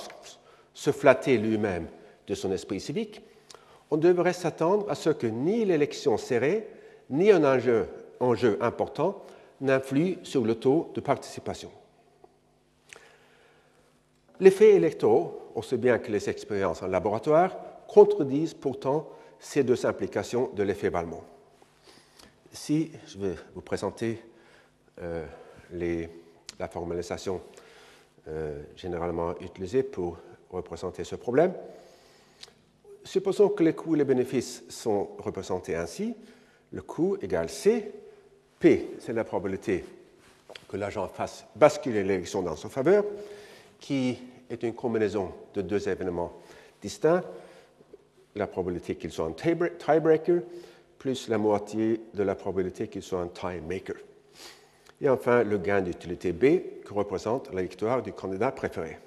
se 0.75 0.91
flatter 0.91 1.39
lui-même 1.39 1.87
de 2.27 2.35
son 2.35 2.51
esprit 2.53 2.81
civique, 2.81 3.23
on 3.91 3.97
devrait 3.97 4.33
s'attendre 4.33 4.91
à 4.91 4.95
ce 4.95 5.11
que 5.11 5.27
ni 5.27 5.65
l'élection 5.65 6.17
serrée, 6.17 6.67
ni 7.11 7.31
un 7.31 7.45
enjeu, 7.45 8.59
important 8.61 9.23
n'influent 9.61 10.19
sur 10.23 10.45
le 10.45 10.55
taux 10.55 10.91
de 10.95 11.01
participation. 11.01 11.71
Les 14.41 14.51
faits 14.51 14.75
électoraux, 14.75 15.42
aussi 15.55 15.77
bien 15.77 15.99
que 15.99 16.11
les 16.11 16.29
expériences 16.29 16.83
en 16.83 16.89
laboratoire, 16.89 17.57
contredisent 17.89 18.55
pourtant 18.55 19.09
ces 19.39 19.65
deux 19.65 19.85
implications 19.87 20.51
de 20.55 20.63
l'effet 20.63 20.89
Valmont. 20.89 21.23
Ici, 22.53 22.93
je 23.07 23.19
vais 23.19 23.35
vous 23.55 23.61
présenter 23.61 24.23
euh, 25.01 25.27
la 26.59 26.69
formalisation 26.69 27.41
euh, 28.29 28.63
généralement 28.77 29.39
utilisée 29.41 29.83
pour 29.83 30.19
représenter 30.51 31.03
ce 31.05 31.17
problème. 31.17 31.55
Supposons 33.05 33.49
que 33.49 33.65
les 33.65 33.75
coûts 33.75 33.95
et 33.95 33.99
les 33.99 34.05
bénéfices 34.05 34.63
sont 34.69 35.11
représentés 35.19 35.75
ainsi. 35.75 36.15
Le 36.73 36.83
coût 36.83 37.17
égale 37.21 37.51
C. 37.51 37.93
P, 38.61 38.91
c'est 39.01 39.13
la 39.13 39.25
probabilité 39.25 39.85
que 40.69 40.77
l'agent 40.77 41.09
fasse 41.09 41.45
basculer 41.57 42.05
l'élection 42.05 42.43
dans 42.43 42.55
sa 42.55 42.69
faveur, 42.69 43.05
qui 43.81 44.19
est 44.53 44.63
une 44.63 44.75
combinaison 44.75 45.33
de 45.55 45.63
deux 45.63 45.89
événements 45.89 46.33
distincts, 46.81 47.23
la 48.35 48.47
probabilité 48.47 48.97
qu'il 48.97 49.11
soit 49.11 49.27
un 49.27 49.33
tiebreaker, 49.33 50.43
plus 50.99 51.29
la 51.29 51.39
moitié 51.39 52.01
de 52.15 52.23
la 52.23 52.35
probabilité 52.35 52.89
qu'il 52.89 53.03
soit 53.03 53.21
un 53.21 53.29
tie 53.29 53.61
maker. 53.61 53.97
Et 55.01 55.09
enfin, 55.09 55.43
le 55.43 55.59
gain 55.59 55.81
d'utilité 55.81 56.33
B, 56.33 56.45
qui 56.87 56.93
représente 56.93 57.53
la 57.53 57.63
victoire 57.63 58.03
du 58.03 58.13
candidat 58.13 58.53
préféré. 58.53 58.99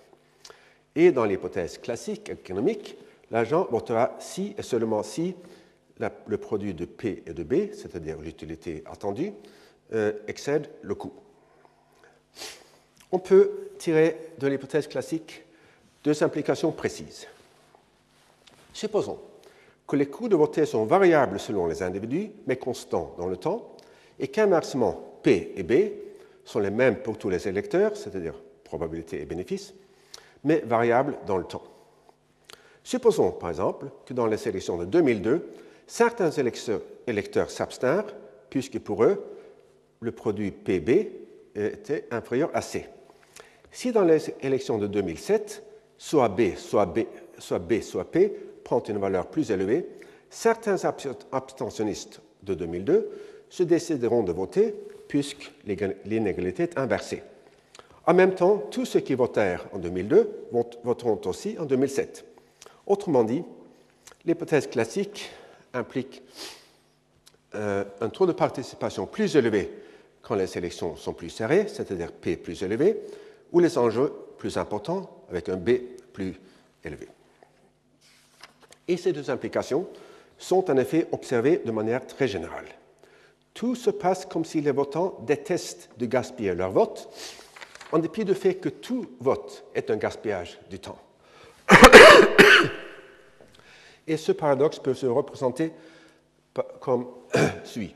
Et 0.93 1.11
dans 1.11 1.25
l'hypothèse 1.25 1.77
classique 1.77 2.29
économique, 2.29 2.97
l'agent 3.31 3.67
votera 3.71 4.15
si 4.19 4.53
et 4.57 4.61
seulement 4.61 5.03
si 5.03 5.35
le 5.99 6.37
produit 6.37 6.73
de 6.73 6.85
P 6.85 7.23
et 7.25 7.33
de 7.33 7.43
B, 7.43 7.71
c'est-à-dire 7.71 8.19
l'utilité 8.19 8.83
attendue, 8.85 9.31
euh, 9.93 10.11
excède 10.27 10.69
le 10.81 10.95
coût. 10.95 11.13
On 13.11 13.19
peut 13.19 13.69
tirer 13.77 14.17
de 14.39 14.47
l'hypothèse 14.47 14.87
classique 14.87 15.43
deux 16.03 16.23
implications 16.23 16.71
précises. 16.71 17.27
Supposons 18.73 19.19
que 19.87 19.95
les 19.95 20.07
coûts 20.07 20.29
de 20.29 20.35
voter 20.35 20.65
sont 20.65 20.85
variables 20.85 21.39
selon 21.39 21.67
les 21.67 21.81
individus, 21.81 22.31
mais 22.47 22.57
constants 22.57 23.15
dans 23.17 23.27
le 23.27 23.37
temps, 23.37 23.75
et 24.19 24.27
qu'inversement, 24.27 25.19
P 25.23 25.53
et 25.55 25.63
B 25.63 25.73
sont 26.43 26.59
les 26.59 26.71
mêmes 26.71 26.97
pour 26.97 27.17
tous 27.17 27.29
les 27.29 27.47
électeurs, 27.47 27.95
c'est-à-dire 27.97 28.35
probabilité 28.63 29.21
et 29.21 29.25
bénéfice, 29.25 29.73
mais 30.43 30.61
variables 30.65 31.17
dans 31.25 31.37
le 31.37 31.45
temps. 31.45 31.63
Supposons, 32.83 33.31
par 33.31 33.49
exemple, 33.49 33.87
que 34.05 34.13
dans 34.13 34.27
les 34.27 34.47
élections 34.47 34.77
de 34.77 34.85
2002, 34.85 35.49
certains 35.87 36.31
électeurs 36.31 37.49
s'abstinrent, 37.49 38.13
puisque 38.49 38.79
pour 38.79 39.03
eux, 39.03 39.23
le 40.01 40.11
produit 40.11 40.51
PB 40.51 41.24
était 41.55 42.05
inférieur 42.11 42.49
à 42.53 42.61
C. 42.61 42.87
Si 43.71 43.91
dans 43.91 44.03
les 44.03 44.33
élections 44.41 44.77
de 44.77 44.87
2007, 44.87 45.63
soit 45.97 46.29
B, 46.29 46.55
soit 46.55 46.85
B, 46.85 46.99
soit 47.37 47.59
B, 47.59 47.81
soit 47.81 48.11
P 48.11 48.33
prend 48.63 48.81
une 48.83 48.97
valeur 48.97 49.27
plus 49.27 49.51
élevée, 49.51 49.87
certains 50.29 50.77
abstentionnistes 51.31 52.21
de 52.43 52.53
2002 52.53 53.09
se 53.49 53.63
décideront 53.63 54.23
de 54.23 54.31
voter 54.31 54.73
puisque 55.07 55.51
l'inégalité 56.05 56.63
est 56.63 56.77
inversée. 56.77 57.23
En 58.07 58.13
même 58.13 58.35
temps, 58.35 58.57
tous 58.71 58.85
ceux 58.85 58.99
qui 58.99 59.15
votèrent 59.15 59.65
en 59.73 59.79
2002 59.79 60.47
voteront 60.83 61.19
aussi 61.25 61.57
en 61.59 61.65
2007. 61.65 62.25
Autrement 62.85 63.23
dit, 63.23 63.43
l'hypothèse 64.25 64.67
classique 64.67 65.31
implique 65.73 66.21
euh, 67.55 67.83
un 68.01 68.09
taux 68.09 68.25
de 68.25 68.31
participation 68.31 69.05
plus 69.05 69.35
élevé 69.35 69.71
quand 70.25 70.35
les 70.35 70.57
élections 70.57 70.95
sont 70.95 71.13
plus 71.13 71.29
serrées, 71.29 71.67
c'est-à-dire 71.67 72.11
P 72.11 72.35
plus 72.35 72.63
élevé, 72.63 72.99
ou 73.51 73.59
les 73.59 73.77
enjeux 73.77 74.11
plus 74.39 74.57
importants 74.57 75.23
avec 75.29 75.49
un 75.49 75.55
B 75.55 75.69
plus 76.11 76.39
élevé. 76.83 77.07
Et 78.87 78.97
ces 78.97 79.13
deux 79.13 79.29
implications 79.29 79.87
sont 80.37 80.69
en 80.69 80.77
effet 80.77 81.07
observées 81.11 81.61
de 81.63 81.71
manière 81.71 82.05
très 82.07 82.27
générale. 82.27 82.65
Tout 83.53 83.75
se 83.75 83.91
passe 83.91 84.25
comme 84.25 84.45
si 84.45 84.61
les 84.61 84.71
votants 84.71 85.19
détestent 85.21 85.89
de 85.97 86.07
gaspiller 86.07 86.55
leur 86.55 86.71
vote, 86.71 87.07
en 87.91 87.99
dépit 87.99 88.25
du 88.25 88.33
fait 88.33 88.55
que 88.55 88.69
tout 88.69 89.05
vote 89.19 89.63
est 89.75 89.91
un 89.91 89.95
gaspillage 89.95 90.59
du 90.69 90.79
temps. 90.79 90.99
Et 94.07 94.17
ce 94.17 94.31
paradoxe 94.31 94.79
peut 94.79 94.95
se 94.95 95.05
représenter 95.05 95.71
comme 96.79 97.07
suit. 97.63 97.93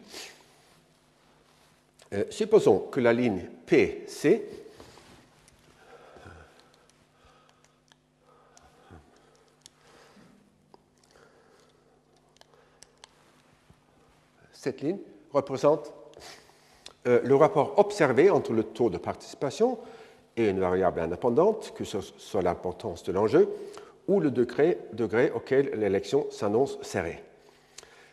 Euh, 2.14 2.24
supposons 2.30 2.80
que 2.92 3.00
la 3.00 3.14
ligne 3.14 3.48
PC 3.68 4.44
cette 14.60 14.82
ligne 14.82 14.98
représente 15.32 15.94
euh, 17.08 17.22
le 17.24 17.36
rapport 17.36 17.78
observé 17.78 18.30
entre 18.30 18.54
le 18.54 18.64
taux 18.64 18.90
de 18.90 18.98
participation 18.98 19.78
et 20.36 20.50
une 20.50 20.60
variable 20.60 21.00
indépendante, 21.00 21.74
que 21.76 21.84
ce 21.84 22.02
soit 22.02 22.42
l'importance 22.42 23.04
de 23.04 23.12
l'enjeu, 23.12 23.50
ou 24.08 24.20
le 24.20 24.32
degré, 24.32 24.80
degré 24.94 25.32
auquel 25.32 25.72
l'élection 25.76 26.28
s'annonce 26.32 26.82
serrée. 26.82 27.24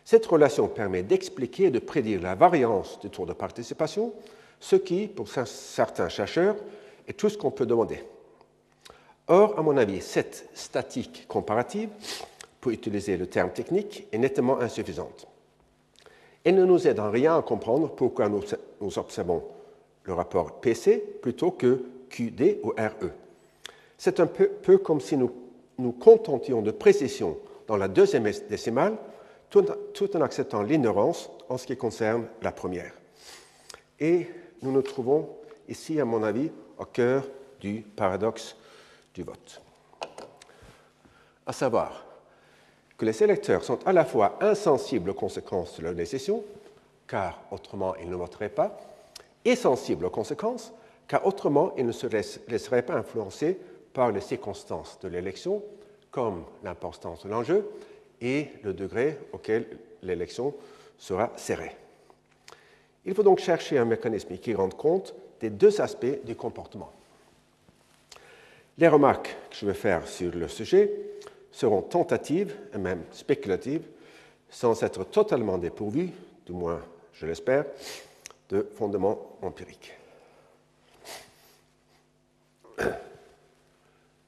Cette 0.07 0.26
relation 0.26 0.68
permet 0.68 1.02
d'expliquer 1.02 1.64
et 1.64 1.70
de 1.72 1.80
prédire 1.80 2.22
la 2.22 2.36
variance 2.36 3.00
du 3.00 3.11
taux 3.11 3.26
de 3.26 3.32
participation, 3.32 4.12
ce 4.61 4.76
qui, 4.76 5.09
pour 5.09 5.26
certains 5.26 6.09
chercheurs, 6.09 6.54
est 7.09 7.14
tout 7.14 7.28
ce 7.28 7.36
qu'on 7.36 7.50
peut 7.50 7.66
demander. 7.66 8.04
Or, 9.26 9.59
à 9.59 9.62
mon 9.62 9.76
avis, 9.76 10.00
cette 10.00 10.48
statique 10.54 11.26
comparative, 11.26 11.88
pour 12.61 12.70
utiliser 12.70 13.16
le 13.16 13.26
terme 13.26 13.50
technique, 13.50 14.07
est 14.12 14.18
nettement 14.18 14.61
insuffisante. 14.61 15.26
Elle 16.44 16.54
ne 16.54 16.64
nous 16.64 16.86
aide 16.86 17.00
en 17.00 17.11
rien 17.11 17.36
à 17.36 17.42
comprendre 17.42 17.88
pourquoi 17.88 18.28
nous, 18.28 18.44
observons 18.96 19.42
le 20.04 20.12
rapport 20.12 20.61
PC 20.61 20.98
plutôt 21.20 21.50
que 21.50 21.82
QD 22.11 22.61
ou 22.62 22.68
RE. 22.68 23.11
C'est 23.98 24.20
un 24.20 24.26
peu, 24.28 24.78
comme 24.78 25.00
si 25.00 25.16
nous 25.16 25.32
nous 25.78 25.90
contentions 25.90 26.62
de 26.62 26.70
précision 26.70 27.36
dans 27.66 27.76
la 27.76 27.88
deuxième 27.88 28.30
décimale 28.48 28.96
tout, 29.51 30.16
en 30.16 30.20
acceptant 30.20 30.62
l'ignorance 30.62 31.30
en 31.49 31.57
ce 31.57 31.66
qui 31.66 31.76
concerne 31.76 32.26
la 32.42 32.53
première. 32.53 32.92
Et 33.99 34.28
nous 34.62 34.72
nous 34.72 34.82
trouvons 34.82 35.28
ici, 35.68 36.01
à 36.01 36.05
mon 36.05 36.22
avis, 36.22 36.51
au 36.78 36.84
cœur 36.84 37.26
du 37.61 37.80
paradoxe 37.80 38.57
du 39.14 39.22
vote. 39.22 39.62
À 41.47 41.53
savoir 41.53 42.05
que 42.99 43.05
les 43.05 43.22
électeurs 43.22 43.64
sont 43.64 43.78
à 43.86 43.92
la 43.92 44.05
fois 44.05 44.38
insensibles 44.40 45.11
aux 45.11 45.14
conséquences 45.14 45.78
de 45.78 45.84
leur 45.84 45.94
décision, 45.94 46.42
car 47.07 47.40
autrement 47.51 47.94
ils 47.97 48.11
ne 48.11 48.16
voteraient 48.16 48.49
pas, 48.49 48.76
et 49.44 49.55
sensibles 49.55 50.07
aux 50.07 50.11
conséquences, 50.11 50.72
car 51.07 51.24
autrement 51.24 51.72
ils 51.76 51.86
ne 51.86 51.92
se 51.92 52.07
laisseraient 52.07 52.82
pas 52.82 52.94
influencer 52.94 53.59
par 53.92 54.11
les 54.11 54.20
circonstances 54.20 54.99
de 55.01 55.09
l'élection, 55.09 55.62
comme 56.11 56.44
l'importance 56.64 57.24
de 57.24 57.30
l'enjeu 57.30 57.68
et 58.20 58.48
le 58.62 58.72
degré 58.72 59.18
auquel 59.32 59.66
l'élection 60.02 60.54
sera 60.98 61.32
serrée. 61.36 61.76
Il 63.04 63.14
faut 63.14 63.22
donc 63.22 63.38
chercher 63.38 63.78
un 63.78 63.84
mécanisme 63.84 64.36
qui 64.36 64.54
rende 64.54 64.74
compte 64.74 65.14
des 65.40 65.50
deux 65.50 65.80
aspects 65.80 66.24
du 66.24 66.34
comportement. 66.34 66.92
Les 68.78 68.88
remarques 68.88 69.36
que 69.50 69.56
je 69.56 69.66
vais 69.66 69.74
faire 69.74 70.06
sur 70.06 70.32
le 70.34 70.48
sujet 70.48 70.90
seront 71.50 71.82
tentatives 71.82 72.54
et 72.74 72.78
même 72.78 73.04
spéculatives, 73.12 73.86
sans 74.50 74.82
être 74.82 75.04
totalement 75.04 75.58
dépourvues, 75.58 76.10
du 76.44 76.52
moins 76.52 76.82
je 77.12 77.26
l'espère, 77.26 77.64
de 78.50 78.68
fondements 78.76 79.38
empiriques. 79.42 79.92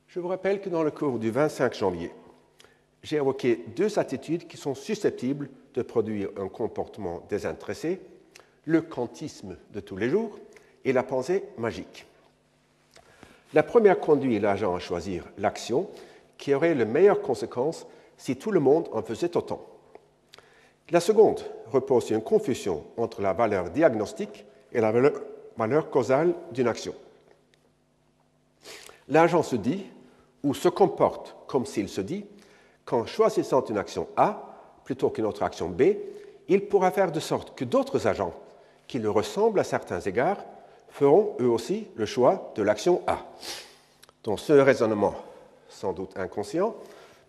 Je 0.08 0.20
vous 0.20 0.28
rappelle 0.28 0.60
que 0.60 0.70
dans 0.70 0.82
le 0.82 0.90
cours 0.90 1.18
du 1.18 1.30
25 1.30 1.74
janvier, 1.74 2.10
j'ai 3.08 3.16
évoqué 3.16 3.64
deux 3.74 3.98
attitudes 3.98 4.46
qui 4.46 4.58
sont 4.58 4.74
susceptibles 4.74 5.48
de 5.72 5.80
produire 5.80 6.28
un 6.36 6.48
comportement 6.48 7.22
désintéressé, 7.30 8.02
le 8.66 8.82
quantisme 8.82 9.56
de 9.72 9.80
tous 9.80 9.96
les 9.96 10.10
jours 10.10 10.38
et 10.84 10.92
la 10.92 11.02
pensée 11.02 11.44
magique. 11.56 12.04
La 13.54 13.62
première 13.62 13.98
conduit 13.98 14.38
l'agent 14.38 14.76
à 14.76 14.78
choisir 14.78 15.24
l'action 15.38 15.88
qui 16.36 16.52
aurait 16.52 16.74
les 16.74 16.84
meilleures 16.84 17.22
conséquences 17.22 17.86
si 18.18 18.36
tout 18.36 18.50
le 18.50 18.60
monde 18.60 18.90
en 18.92 19.00
faisait 19.00 19.38
autant. 19.38 19.64
La 20.90 21.00
seconde 21.00 21.40
repose 21.72 22.04
sur 22.04 22.16
une 22.16 22.22
confusion 22.22 22.84
entre 22.98 23.22
la 23.22 23.32
valeur 23.32 23.70
diagnostique 23.70 24.44
et 24.70 24.82
la 24.82 24.92
valeur, 25.56 25.90
causale 25.90 26.34
d'une 26.52 26.68
action. 26.68 26.94
L'agent 29.08 29.42
se 29.42 29.56
dit 29.56 29.86
ou 30.42 30.52
se 30.52 30.68
comporte 30.68 31.34
comme 31.46 31.64
s'il 31.64 31.88
se 31.88 32.02
dit 32.02 32.26
qu'en 32.88 33.04
choisissant 33.04 33.62
une 33.66 33.76
action 33.76 34.08
A 34.16 34.42
plutôt 34.82 35.10
qu'une 35.10 35.26
autre 35.26 35.42
action 35.42 35.68
B, 35.68 35.82
il 36.48 36.66
pourra 36.68 36.90
faire 36.90 37.12
de 37.12 37.20
sorte 37.20 37.54
que 37.54 37.66
d'autres 37.66 38.06
agents 38.06 38.32
qui 38.86 38.98
le 38.98 39.10
ressemblent 39.10 39.60
à 39.60 39.64
certains 39.64 40.00
égards 40.00 40.42
feront 40.88 41.36
eux 41.38 41.50
aussi 41.50 41.88
le 41.96 42.06
choix 42.06 42.50
de 42.54 42.62
l'action 42.62 43.02
A. 43.06 43.18
Donc 44.24 44.40
ce 44.40 44.54
raisonnement, 44.54 45.14
sans 45.68 45.92
doute 45.92 46.16
inconscient, 46.16 46.74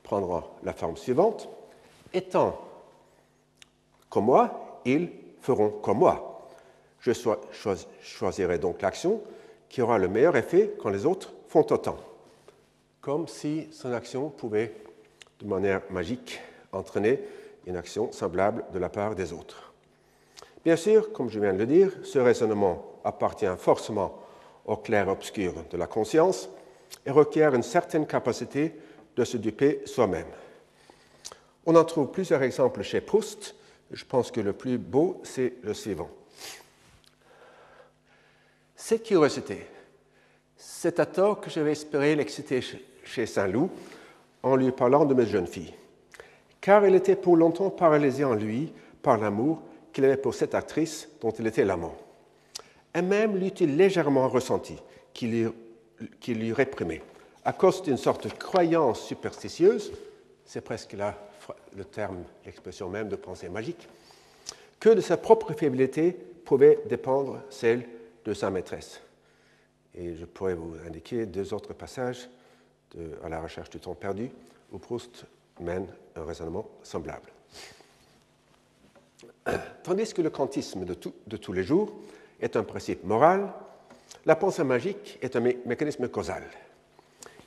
prendra 0.01 0.47
la 0.63 0.71
forme 0.71 0.95
suivante. 0.95 1.49
Étant 2.13 2.57
comme 4.09 4.25
moi, 4.25 4.79
ils 4.85 5.09
feront 5.41 5.71
comme 5.71 5.97
moi. 5.97 6.47
Je 7.01 7.11
choisirai 8.01 8.59
donc 8.59 8.81
l'action 8.81 9.21
qui 9.67 9.81
aura 9.81 9.97
le 9.97 10.07
meilleur 10.07 10.37
effet 10.37 10.73
quand 10.81 10.89
les 10.89 11.05
autres 11.05 11.33
font 11.49 11.67
autant. 11.69 11.97
Comme 13.01 13.27
si 13.27 13.67
son 13.73 13.91
action 13.91 14.29
pouvait, 14.29 14.73
de 15.41 15.47
manière 15.47 15.81
magique, 15.89 16.39
entraîner 16.71 17.19
une 17.65 17.77
action 17.77 18.11
semblable 18.11 18.65
de 18.73 18.79
la 18.79 18.89
part 18.89 19.15
des 19.15 19.33
autres. 19.33 19.73
Bien 20.65 20.75
sûr, 20.75 21.13
comme 21.13 21.29
je 21.29 21.39
viens 21.39 21.53
de 21.53 21.59
le 21.59 21.65
dire, 21.65 21.91
ce 22.03 22.19
raisonnement 22.19 22.99
appartient 23.03 23.45
forcément 23.57 24.19
au 24.65 24.75
clair-obscur 24.75 25.53
de 25.69 25.77
la 25.77 25.87
conscience 25.87 26.49
et 27.05 27.11
requiert 27.11 27.55
une 27.55 27.63
certaine 27.63 28.05
capacité 28.05 28.75
de 29.15 29.23
se 29.23 29.37
duper 29.37 29.81
soi-même. 29.85 30.27
On 31.65 31.75
en 31.75 31.85
trouve 31.85 32.11
plusieurs 32.11 32.43
exemples 32.43 32.81
chez 32.81 33.01
Proust. 33.01 33.55
Je 33.91 34.05
pense 34.05 34.31
que 34.31 34.41
le 34.41 34.53
plus 34.53 34.77
beau, 34.77 35.21
c'est 35.23 35.55
le 35.63 35.73
suivant. 35.73 36.09
Cette 38.75 39.03
curiosité, 39.03 39.65
c'est 40.57 40.99
à 40.99 41.05
tort 41.05 41.41
que 41.41 41.49
j'avais 41.49 41.71
espéré 41.71 42.15
l'exciter 42.15 42.61
chez 43.03 43.25
Saint-Loup 43.25 43.69
en 44.43 44.55
lui 44.55 44.71
parlant 44.71 45.05
de 45.05 45.13
mes 45.13 45.25
jeunes 45.25 45.47
filles, 45.47 45.73
car 46.61 46.85
il 46.85 46.95
était 46.95 47.15
pour 47.15 47.35
longtemps 47.35 47.69
paralysé 47.69 48.23
en 48.23 48.33
lui 48.33 48.71
par 49.01 49.17
l'amour 49.17 49.61
qu'il 49.93 50.05
avait 50.05 50.17
pour 50.17 50.33
cette 50.33 50.55
actrice 50.55 51.09
dont 51.21 51.31
il 51.31 51.47
était 51.47 51.65
l'amant. 51.65 51.95
Et 52.93 53.01
même 53.01 53.37
l'eût-il 53.37 53.75
légèrement 53.75 54.27
ressenti, 54.27 54.77
qu'il 55.13 55.51
lui, 56.27 56.53
réprimait, 56.53 57.01
à 57.45 57.53
cause 57.53 57.81
d'une 57.81 57.97
sorte 57.97 58.27
de 58.27 58.33
croyance 58.33 59.01
superstitieuse, 59.01 59.91
c'est 60.45 60.61
presque 60.61 60.93
là 60.93 61.15
le 61.75 61.83
terme, 61.83 62.23
l'expression 62.45 62.89
même 62.89 63.09
de 63.09 63.15
pensée 63.15 63.49
magique, 63.49 63.87
que 64.79 64.89
de 64.89 65.01
sa 65.01 65.17
propre 65.17 65.53
faiblité 65.53 66.13
pouvait 66.45 66.79
dépendre 66.87 67.41
celle 67.49 67.85
de 68.25 68.33
sa 68.33 68.49
maîtresse. 68.49 69.01
Et 69.93 70.15
je 70.15 70.25
pourrais 70.25 70.53
vous 70.53 70.75
indiquer 70.87 71.25
deux 71.25 71.53
autres 71.53 71.73
passages 71.73 72.29
de, 72.95 73.11
à 73.23 73.29
la 73.29 73.41
recherche 73.41 73.69
du 73.69 73.79
temps 73.79 73.95
perdu 73.95 74.29
où 74.71 74.77
Proust 74.77 75.25
mène 75.59 75.87
un 76.15 76.23
raisonnement 76.23 76.67
semblable. 76.83 77.29
Tandis 79.83 80.13
que 80.13 80.21
le 80.21 80.29
quantisme 80.29 80.85
de, 80.85 80.95
de, 81.27 81.37
tous 81.37 81.53
les 81.53 81.63
jours 81.63 81.91
est 82.39 82.55
un 82.55 82.63
principe 82.63 83.03
moral, 83.03 83.51
la 84.25 84.35
pensée 84.35 84.63
magique 84.63 85.17
est 85.21 85.35
un 85.35 85.39
mécanisme 85.39 86.07
causal. 86.07 86.43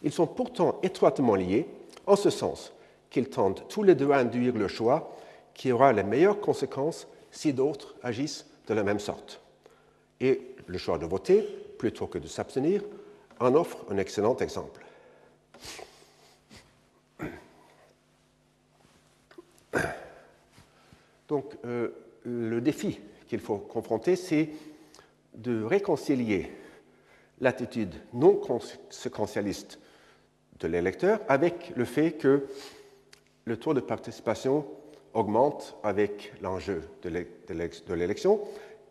Ils 0.02 0.12
sont 0.12 0.26
pourtant 0.26 0.78
étroitement 0.82 1.34
liés 1.34 1.66
en 2.06 2.16
ce 2.16 2.30
sens 2.30 2.72
qu'ils 3.10 3.28
tendent 3.28 3.62
tous 3.68 3.82
les 3.82 3.94
deux 3.94 4.10
à 4.10 4.18
induire 4.18 4.54
le 4.56 4.68
choix 4.68 5.16
qui 5.54 5.70
aura 5.70 5.92
les 5.92 6.02
meilleures 6.02 6.40
conséquences 6.40 7.06
si 7.30 7.52
d'autres 7.52 7.94
agissent 8.02 8.46
de 8.66 8.74
la 8.74 8.82
même 8.82 9.00
sorte. 9.00 9.40
Et 10.20 10.54
le 10.66 10.78
choix 10.78 10.98
de 10.98 11.06
voter, 11.06 11.42
plutôt 11.78 12.06
que 12.06 12.18
de 12.18 12.26
s'abstenir, 12.26 12.82
en 13.40 13.54
offre 13.54 13.84
un 13.90 13.98
excellent 13.98 14.36
exemple. 14.36 14.81
Donc, 21.28 21.54
euh, 21.64 21.88
le 22.24 22.60
défi 22.60 23.00
qu'il 23.26 23.40
faut 23.40 23.56
confronter, 23.56 24.16
c'est 24.16 24.50
de 25.34 25.62
réconcilier 25.62 26.50
l'attitude 27.40 27.94
non 28.12 28.40
séquentialiste 28.90 29.78
de 30.60 30.68
l'électeur 30.68 31.20
avec 31.28 31.72
le 31.74 31.84
fait 31.84 32.12
que 32.12 32.46
le 33.46 33.56
taux 33.56 33.74
de 33.74 33.80
participation 33.80 34.66
augmente 35.14 35.76
avec 35.82 36.34
l'enjeu 36.42 36.82
de 37.02 37.94
l'élection 37.94 38.40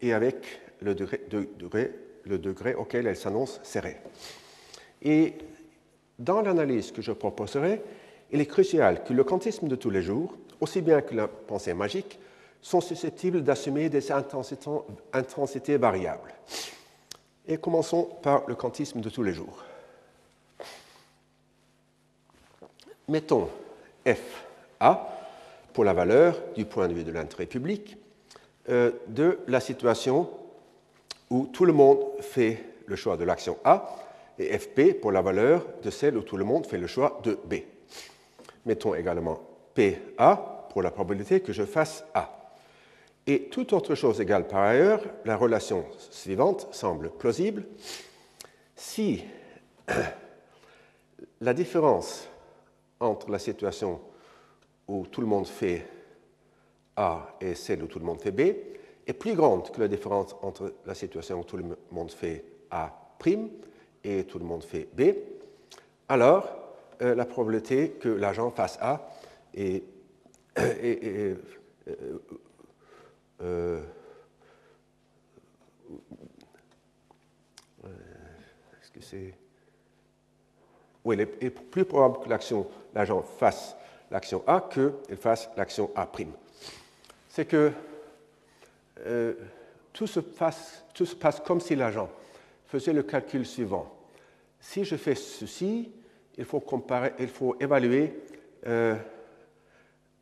et 0.01 0.13
avec 0.13 0.61
le 0.81 0.95
degré, 0.95 1.91
le 2.25 2.37
degré 2.39 2.73
auquel 2.73 3.07
elle 3.07 3.15
s'annonce 3.15 3.59
serrée. 3.63 3.97
Et 5.01 5.35
dans 6.21 6.41
l'analyse 6.41 6.91
que 6.91 7.01
je 7.01 7.11
proposerai, 7.11 7.81
il 8.31 8.39
est 8.39 8.45
crucial 8.45 9.03
que 9.03 9.13
le 9.13 9.23
quantisme 9.23 9.67
de 9.67 9.75
tous 9.75 9.89
les 9.89 10.01
jours, 10.01 10.33
aussi 10.59 10.81
bien 10.81 11.01
que 11.01 11.15
la 11.15 11.27
pensée 11.27 11.73
magique, 11.73 12.19
sont 12.61 12.79
susceptibles 12.79 13.43
d'assumer 13.43 13.89
des 13.89 14.11
intensités 14.11 15.77
variables. 15.77 16.33
Et 17.47 17.57
commençons 17.57 18.03
par 18.21 18.43
le 18.47 18.55
quantisme 18.55 19.01
de 19.01 19.09
tous 19.09 19.23
les 19.23 19.33
jours. 19.33 19.63
Mettons 23.07 23.49
f 24.07 24.45
a 24.79 25.09
pour 25.73 25.83
la 25.83 25.93
valeur, 25.93 26.37
du 26.55 26.65
point 26.65 26.87
de 26.87 26.93
vue 26.93 27.03
de 27.03 27.11
l'intérêt 27.11 27.45
public, 27.47 27.97
euh, 28.69 28.91
de 29.07 29.39
la 29.47 29.59
situation 29.59 30.29
où 31.29 31.47
tout 31.47 31.65
le 31.65 31.73
monde 31.73 31.99
fait 32.19 32.63
le 32.85 32.95
choix 32.95 33.17
de 33.17 33.23
l'action 33.23 33.57
A, 33.63 33.95
et 34.39 34.57
fp 34.57 34.99
pour 34.99 35.11
la 35.11 35.21
valeur 35.21 35.65
de 35.81 35.89
celle 35.89 36.17
où 36.17 36.21
tout 36.21 36.37
le 36.37 36.43
monde 36.43 36.65
fait 36.65 36.77
le 36.77 36.87
choix 36.87 37.19
de 37.23 37.37
B. 37.45 37.55
Mettons 38.65 38.95
également 38.95 39.39
PA 39.73 40.67
pour 40.69 40.81
la 40.81 40.91
probabilité 40.91 41.41
que 41.41 41.53
je 41.53 41.63
fasse 41.63 42.03
A. 42.13 42.37
Et 43.27 43.49
toute 43.49 43.73
autre 43.73 43.95
chose 43.95 44.19
égale 44.19 44.47
par 44.47 44.63
ailleurs, 44.63 45.01
la 45.25 45.37
relation 45.37 45.85
suivante 45.97 46.67
semble 46.71 47.11
plausible. 47.11 47.65
Si 48.75 49.23
la 51.41 51.53
différence 51.53 52.27
entre 52.99 53.29
la 53.29 53.39
situation 53.39 53.99
où 54.87 55.05
tout 55.07 55.21
le 55.21 55.27
monde 55.27 55.47
fait 55.47 55.85
A 56.95 57.35
et 57.39 57.55
celle 57.55 57.83
où 57.83 57.87
tout 57.87 57.99
le 57.99 58.05
monde 58.05 58.21
fait 58.21 58.31
B 58.31 58.41
est 59.07 59.13
plus 59.13 59.35
grande 59.35 59.71
que 59.71 59.81
la 59.81 59.87
différence 59.87 60.35
entre 60.41 60.73
la 60.85 60.95
situation 60.95 61.39
où 61.39 61.43
tout 61.43 61.57
le 61.57 61.65
monde 61.91 62.11
fait 62.11 62.43
A' 62.69 62.91
et 64.03 64.23
tout 64.25 64.39
le 64.39 64.45
monde 64.45 64.63
fait 64.63 64.87
B, 64.93 65.13
alors 66.09 66.49
euh, 67.01 67.15
la 67.15 67.25
probabilité 67.25 67.91
que 67.91 68.09
l'agent 68.09 68.51
fasse 68.51 68.77
A 68.81 69.09
est 69.53 69.83
que 78.93 79.01
c'est 79.01 79.33
oui, 81.03 81.15
il 81.15 81.21
est 81.21 81.49
plus 81.49 81.85
probable 81.85 82.23
que 82.23 82.29
l'action, 82.29 82.67
l'agent 82.93 83.23
fasse 83.23 83.75
l'action 84.11 84.43
A 84.45 84.61
qu'il 84.71 85.17
fasse 85.17 85.49
l'action 85.57 85.89
A'. 85.95 86.07
C'est 87.27 87.45
que 87.45 87.71
euh, 88.99 89.33
se 89.93 90.19
passe, 90.19 90.83
tout 90.93 91.05
se 91.05 91.15
passe 91.15 91.39
comme 91.39 91.59
si 91.59 91.75
l'agent 91.75 92.09
faisait 92.71 92.93
le 92.93 93.03
calcul 93.03 93.45
suivant. 93.45 93.93
Si 94.59 94.85
je 94.85 94.95
fais 94.95 95.15
ceci, 95.15 95.91
il 96.37 96.45
faut, 96.45 96.61
comparer, 96.61 97.11
il 97.19 97.27
faut 97.27 97.57
évaluer 97.59 98.13
euh, 98.65 98.95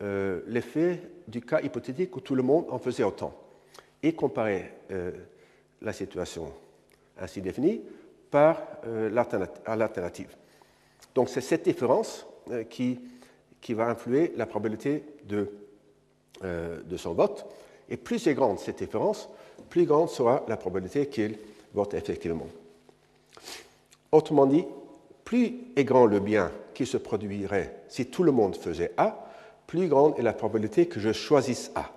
euh, 0.02 0.42
l'effet 0.48 1.00
du 1.28 1.42
cas 1.42 1.62
hypothétique 1.62 2.16
où 2.16 2.22
tout 2.22 2.34
le 2.34 2.42
monde 2.42 2.66
en 2.70 2.80
faisait 2.80 3.04
autant 3.04 3.36
et 4.02 4.14
comparer 4.14 4.72
la 5.82 5.92
situation 5.92 6.54
ainsi 7.20 7.42
définie 7.42 7.82
par 8.32 8.62
l'alternative. 8.86 10.36
Donc 11.14 11.28
c'est 11.28 11.42
cette 11.42 11.66
différence 11.66 12.26
qui, 12.70 13.00
qui, 13.60 13.74
va 13.74 13.90
influer 13.90 14.32
la 14.38 14.46
probabilité 14.46 15.04
de, 15.26 15.52
de 16.42 16.98
son 16.98 17.14
vote. 17.14 17.46
Et 17.90 17.98
plus 17.98 18.26
est 18.26 18.34
grande 18.34 18.58
cette 18.58 18.80
différence, 18.80 19.30
plus 19.70 19.86
grande 19.86 20.10
sera 20.10 20.46
la 20.48 20.56
probabilité 20.56 21.08
qu'il 21.08 21.38
effectivement. 21.94 22.48
Autrement 24.12 24.46
dit, 24.46 24.66
plus 25.24 25.56
est 25.76 25.84
grand 25.84 26.06
le 26.06 26.20
bien 26.20 26.52
qui 26.74 26.86
se 26.86 26.98
produirait 26.98 27.76
si 27.88 28.08
tout 28.08 28.24
le 28.24 28.32
monde 28.32 28.56
faisait 28.56 28.92
A, 28.98 29.28
plus 29.68 29.88
grande 29.88 30.18
est 30.18 30.24
la 30.24 30.34
probabilité 30.34 30.88
que 30.88 31.00
je 31.00 31.12
choisisse 31.14 31.72
A. 31.76 31.92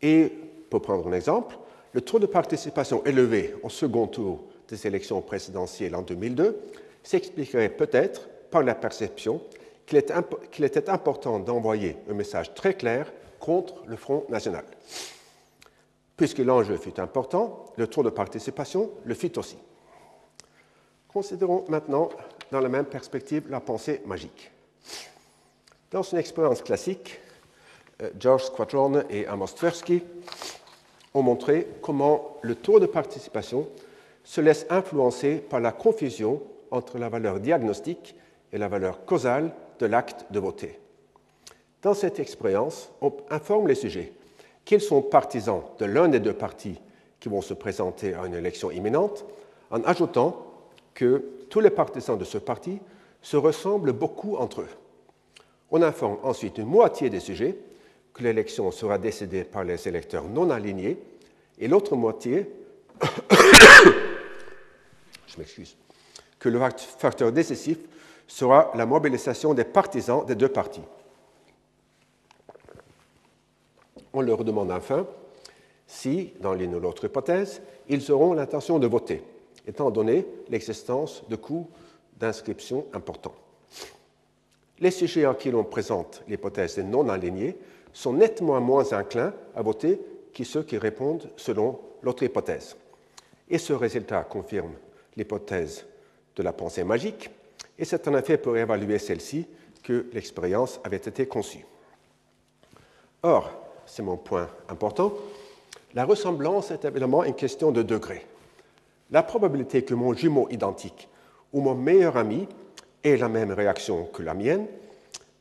Et 0.00 0.32
pour 0.70 0.82
prendre 0.82 1.08
un 1.08 1.12
exemple, 1.12 1.56
le 1.92 2.00
taux 2.00 2.18
de 2.18 2.26
participation 2.26 3.04
élevé 3.04 3.54
au 3.62 3.68
second 3.68 4.06
tour 4.06 4.44
des 4.68 4.86
élections 4.86 5.20
présidentielles 5.20 5.96
en 5.96 6.02
2002 6.02 6.60
s'expliquerait 7.02 7.70
peut-être 7.70 8.28
par 8.50 8.62
la 8.62 8.74
perception 8.74 9.40
qu'il 9.86 10.64
était 10.64 10.90
important 10.90 11.38
d'envoyer 11.38 11.96
un 12.10 12.14
message 12.14 12.54
très 12.54 12.74
clair 12.74 13.10
contre 13.40 13.82
le 13.86 13.96
Front 13.96 14.24
national. 14.28 14.64
Puisque 16.18 16.38
l'enjeu 16.38 16.76
fut 16.76 16.98
important, 16.98 17.64
le 17.76 17.86
taux 17.86 18.02
de 18.02 18.10
participation 18.10 18.90
le 19.04 19.14
fut 19.14 19.38
aussi. 19.38 19.56
Considérons 21.06 21.64
maintenant 21.68 22.08
dans 22.50 22.60
la 22.60 22.68
même 22.68 22.86
perspective 22.86 23.48
la 23.48 23.60
pensée 23.60 24.02
magique. 24.04 24.50
Dans 25.92 26.02
une 26.02 26.18
expérience 26.18 26.60
classique, 26.60 27.20
euh, 28.02 28.10
George 28.18 28.46
Squadron 28.46 29.04
et 29.08 29.28
Amos 29.28 29.46
Tversky 29.46 30.02
ont 31.14 31.22
montré 31.22 31.68
comment 31.82 32.36
le 32.42 32.56
taux 32.56 32.80
de 32.80 32.86
participation 32.86 33.68
se 34.24 34.40
laisse 34.40 34.66
influencer 34.70 35.36
par 35.36 35.60
la 35.60 35.70
confusion 35.70 36.42
entre 36.72 36.98
la 36.98 37.08
valeur 37.08 37.38
diagnostique 37.38 38.16
et 38.52 38.58
la 38.58 38.66
valeur 38.66 39.04
causale 39.04 39.52
de 39.78 39.86
l'acte 39.86 40.26
de 40.32 40.40
voter. 40.40 40.80
Dans 41.80 41.94
cette 41.94 42.18
expérience, 42.18 42.90
on 43.00 43.12
informe 43.30 43.68
les 43.68 43.76
sujets 43.76 44.12
qu'ils 44.68 44.80
sont 44.82 45.00
partisans 45.00 45.62
de 45.78 45.86
l'un 45.86 46.08
des 46.08 46.20
deux 46.20 46.34
partis 46.34 46.78
qui 47.20 47.30
vont 47.30 47.40
se 47.40 47.54
présenter 47.54 48.12
à 48.12 48.26
une 48.26 48.34
élection 48.34 48.70
imminente, 48.70 49.24
en 49.70 49.82
ajoutant 49.84 50.44
que 50.92 51.24
tous 51.48 51.60
les 51.60 51.70
partisans 51.70 52.18
de 52.18 52.24
ce 52.24 52.36
parti 52.36 52.78
se 53.22 53.38
ressemblent 53.38 53.94
beaucoup 53.94 54.36
entre 54.36 54.60
eux. 54.60 54.68
On 55.70 55.80
informe 55.80 56.18
ensuite 56.22 56.58
une 56.58 56.66
moitié 56.66 57.08
des 57.08 57.20
sujets 57.20 57.56
que 58.12 58.22
l'élection 58.22 58.70
sera 58.70 58.98
décidée 58.98 59.44
par 59.44 59.64
les 59.64 59.88
électeurs 59.88 60.24
non 60.24 60.50
alignés 60.50 60.98
et 61.58 61.66
l'autre 61.66 61.96
moitié, 61.96 62.50
que 66.38 66.48
le 66.50 66.60
facteur 66.98 67.32
décisif 67.32 67.78
sera 68.26 68.70
la 68.74 68.84
mobilisation 68.84 69.54
des 69.54 69.64
partisans 69.64 70.26
des 70.26 70.34
deux 70.34 70.50
partis. 70.50 70.82
On 74.12 74.20
leur 74.20 74.44
demande 74.44 74.70
enfin 74.70 75.06
si, 75.88 76.34
dans 76.40 76.52
l'une 76.52 76.74
ou 76.74 76.80
l'autre 76.80 77.06
hypothèse, 77.06 77.62
ils 77.88 78.12
auront 78.12 78.34
l'intention 78.34 78.78
de 78.78 78.86
voter, 78.86 79.22
étant 79.66 79.90
donné 79.90 80.26
l'existence 80.50 81.24
de 81.28 81.36
coûts 81.36 81.66
d'inscription 82.20 82.86
importants. 82.92 83.34
Les 84.80 84.90
sujets 84.90 85.24
à 85.24 85.34
qui 85.34 85.50
l'on 85.50 85.64
présente 85.64 86.22
l'hypothèse 86.28 86.76
des 86.76 86.84
non 86.84 87.08
alignés 87.08 87.56
sont 87.92 88.12
nettement 88.12 88.60
moins 88.60 88.92
inclins 88.92 89.32
à 89.56 89.62
voter 89.62 89.98
que 90.32 90.44
ceux 90.44 90.62
qui 90.62 90.76
répondent 90.76 91.30
selon 91.36 91.80
l'autre 92.02 92.22
hypothèse. 92.22 92.76
Et 93.48 93.58
ce 93.58 93.72
résultat 93.72 94.22
confirme 94.24 94.74
l'hypothèse 95.16 95.86
de 96.36 96.42
la 96.42 96.52
pensée 96.52 96.84
magique, 96.84 97.30
et 97.78 97.84
c'est 97.84 98.06
en 98.06 98.16
effet 98.16 98.36
pour 98.36 98.56
évaluer 98.56 98.98
celle-ci 98.98 99.46
que 99.82 100.06
l'expérience 100.12 100.80
avait 100.84 100.96
été 100.96 101.26
conçue. 101.26 101.64
Or, 103.22 103.50
c'est 103.88 104.02
mon 104.02 104.16
point 104.16 104.48
important, 104.68 105.12
la 105.94 106.04
ressemblance 106.04 106.70
est 106.70 106.84
évidemment 106.84 107.24
une 107.24 107.34
question 107.34 107.72
de 107.72 107.82
degré. 107.82 108.24
La 109.10 109.22
probabilité 109.22 109.82
que 109.82 109.94
mon 109.94 110.12
jumeau 110.12 110.46
identique 110.50 111.08
ou 111.52 111.60
mon 111.60 111.74
meilleur 111.74 112.16
ami 112.16 112.46
ait 113.02 113.16
la 113.16 113.28
même 113.28 113.52
réaction 113.52 114.04
que 114.04 114.22
la 114.22 114.34
mienne 114.34 114.66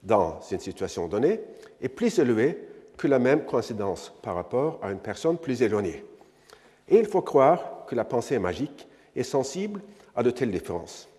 dans 0.04 0.40
une 0.52 0.60
situation 0.60 1.08
donnée 1.08 1.42
est 1.82 1.90
plus 1.90 2.18
élevée 2.18 2.58
que 2.98 3.08
la 3.08 3.20
même 3.20 3.46
coïncidence 3.46 4.14
par 4.22 4.36
rapport 4.36 4.80
à 4.82 4.92
une 4.92 5.00
personne 5.00 5.38
plus 5.38 5.62
éloignée. 5.62 6.04
Et 6.88 6.98
il 6.98 7.06
faut 7.06 7.22
croire 7.22 7.86
que 7.88 7.96
la 7.96 8.06
pensée 8.06 8.40
magique 8.40 8.88
est 9.16 9.24
sensible 9.24 9.82
à 10.16 10.24
de 10.24 10.32
telles 10.32 10.52
différences. 10.52 11.10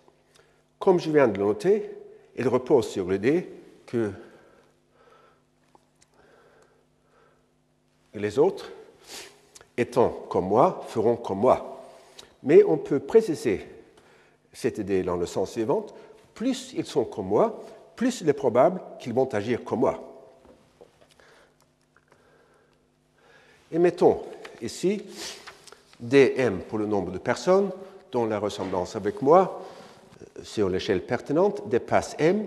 Comme 0.78 0.98
je 0.98 1.10
viens 1.10 1.28
de 1.28 1.38
le 1.38 1.44
noter, 1.44 1.90
il 2.36 2.48
repose 2.48 2.88
sur 2.88 3.08
l'idée 3.10 3.48
que 3.86 4.10
les 8.18 8.38
autres, 8.38 8.70
étant 9.76 10.10
comme 10.28 10.48
moi, 10.48 10.84
feront 10.88 11.16
comme 11.16 11.38
moi. 11.38 11.82
Mais 12.42 12.62
on 12.64 12.76
peut 12.76 13.00
préciser 13.00 13.66
cette 14.52 14.78
idée 14.78 15.02
dans 15.02 15.16
le 15.16 15.26
sens 15.26 15.52
suivant, 15.52 15.86
plus 16.34 16.72
ils 16.76 16.86
sont 16.86 17.04
comme 17.04 17.26
moi, 17.26 17.62
plus 17.96 18.20
il 18.20 18.28
est 18.28 18.34
probable 18.34 18.80
qu'ils 19.00 19.12
vont 19.12 19.32
agir 19.32 19.64
comme 19.64 19.80
moi. 19.80 20.04
Et 23.70 23.78
mettons 23.78 24.22
ici 24.62 25.02
dm 26.00 26.60
pour 26.60 26.78
le 26.78 26.86
nombre 26.86 27.10
de 27.10 27.18
personnes 27.18 27.70
dont 28.12 28.24
la 28.24 28.38
ressemblance 28.38 28.96
avec 28.96 29.20
moi 29.20 29.62
euh, 30.22 30.42
sur 30.42 30.68
l'échelle 30.68 31.04
pertinente 31.04 31.68
dépasse 31.68 32.14
m, 32.18 32.46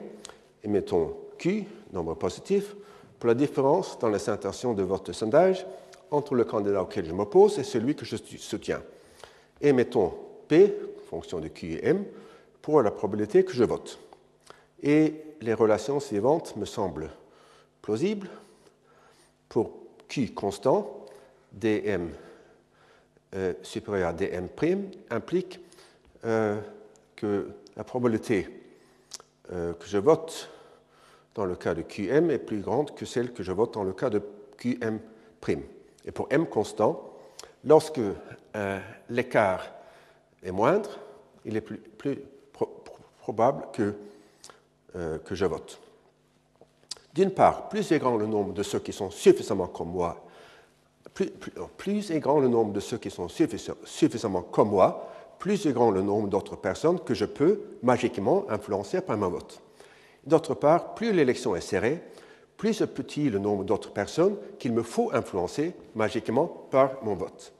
et 0.63 0.67
mettons 0.67 1.15
q, 1.38 1.65
nombre 1.93 2.15
positif, 2.15 2.76
pour 3.22 3.28
la 3.28 3.36
différence 3.36 3.99
dans 3.99 4.09
les 4.09 4.30
intentions 4.30 4.74
de 4.74 4.82
vote 4.82 5.05
de 5.05 5.13
sondage 5.13 5.67
entre 6.09 6.34
le 6.34 6.43
candidat 6.43 6.82
auquel 6.82 7.05
je 7.05 7.11
m'oppose 7.11 7.59
et 7.59 7.63
celui 7.63 7.93
que 7.93 8.03
je 8.03 8.15
soutiens. 8.15 8.82
Et 9.61 9.74
mettons 9.74 10.11
P, 10.47 10.76
fonction 11.07 11.39
de 11.39 11.47
Q 11.47 11.74
et 11.74 11.86
M, 11.86 12.03
pour 12.63 12.82
la 12.82 12.89
probabilité 12.89 13.45
que 13.45 13.53
je 13.53 13.63
vote. 13.63 13.99
Et 14.82 15.13
les 15.39 15.53
relations 15.53 15.99
suivantes 15.99 16.55
me 16.55 16.65
semblent 16.65 17.11
plausibles. 17.84 18.28
Pour 19.49 19.72
Q 20.07 20.32
constant, 20.32 21.05
dm 21.51 22.09
euh, 23.36 23.53
supérieur 23.61 24.09
à 24.09 24.13
dm' 24.13 24.49
implique 25.11 25.59
euh, 26.26 26.59
que 27.15 27.51
la 27.78 27.84
probabilité 27.84 28.49
euh, 29.53 29.74
que 29.74 29.86
je 29.86 29.99
vote 29.99 30.49
dans 31.36 31.45
le 31.45 31.55
cas 31.55 31.73
de 31.73 31.82
QM 31.82 32.29
est 32.29 32.39
plus 32.39 32.61
grande 32.61 32.93
que 32.95 33.05
celle 33.05 33.34
que 33.34 33.43
je 33.43 33.51
vote 33.51 33.73
dans 33.73 33.84
le 33.84 33.93
cas 33.93 34.09
de 34.09 34.21
QM'. 34.57 34.99
Et 36.05 36.11
pour 36.11 36.27
M 36.29 36.45
constant, 36.45 37.13
lorsque 37.63 37.99
euh, 38.55 38.79
l'écart 39.09 39.65
est 40.43 40.51
moindre, 40.51 40.89
il 41.45 41.57
est 41.57 41.61
plus, 41.61 42.19
probable 43.19 43.65
que, 43.73 43.93
euh, 44.95 45.17
que 45.19 45.36
je 45.36 45.45
vote. 45.45 45.79
D'une 47.13 47.32
part, 47.32 47.69
plus 47.69 47.91
est 47.91 47.99
grand 47.99 48.17
le 48.17 48.25
nombre 48.25 48.53
de 48.53 48.63
ceux 48.63 48.79
qui 48.79 48.93
sont 48.93 49.11
suffisamment 49.11 49.67
comme 49.67 49.91
moi, 49.91 50.25
plus, 51.13 51.29
plus, 51.77 52.11
est 52.11 52.19
grand 52.19 52.39
le 52.39 52.47
nombre 52.47 52.71
de 52.71 52.79
ceux 52.79 52.97
qui 52.97 53.11
sont 53.11 53.27
suffisamment 53.27 54.41
comme 54.43 54.69
moi, 54.69 55.11
plus 55.39 55.65
est 55.65 55.73
grand 55.73 55.91
le 55.91 56.01
nombre 56.01 56.29
d'autres 56.29 56.55
personnes 56.55 56.99
que 56.99 57.13
je 57.13 57.25
peux 57.25 57.59
magiquement 57.84 58.45
influencer 58.49 59.01
par 59.01 59.17
mon 59.17 59.29
vote. 59.29 59.61
D'autre 60.26 60.53
part, 60.53 60.93
plus 60.93 61.13
l'élection 61.13 61.55
est 61.55 61.61
serrée, 61.61 62.01
plus 62.57 62.82
est 62.82 62.88
petit 62.88 63.30
le 63.30 63.39
nombre 63.39 63.63
d'autres 63.63 63.91
personnes 63.91 64.38
qu'il 64.59 64.74
me 64.74 64.84
faut 64.84 65.11
influencer 65.13 65.74
magiquement 65.95 66.45
par 66.69 67.03
mon 67.03 67.15
vote. 67.15 67.53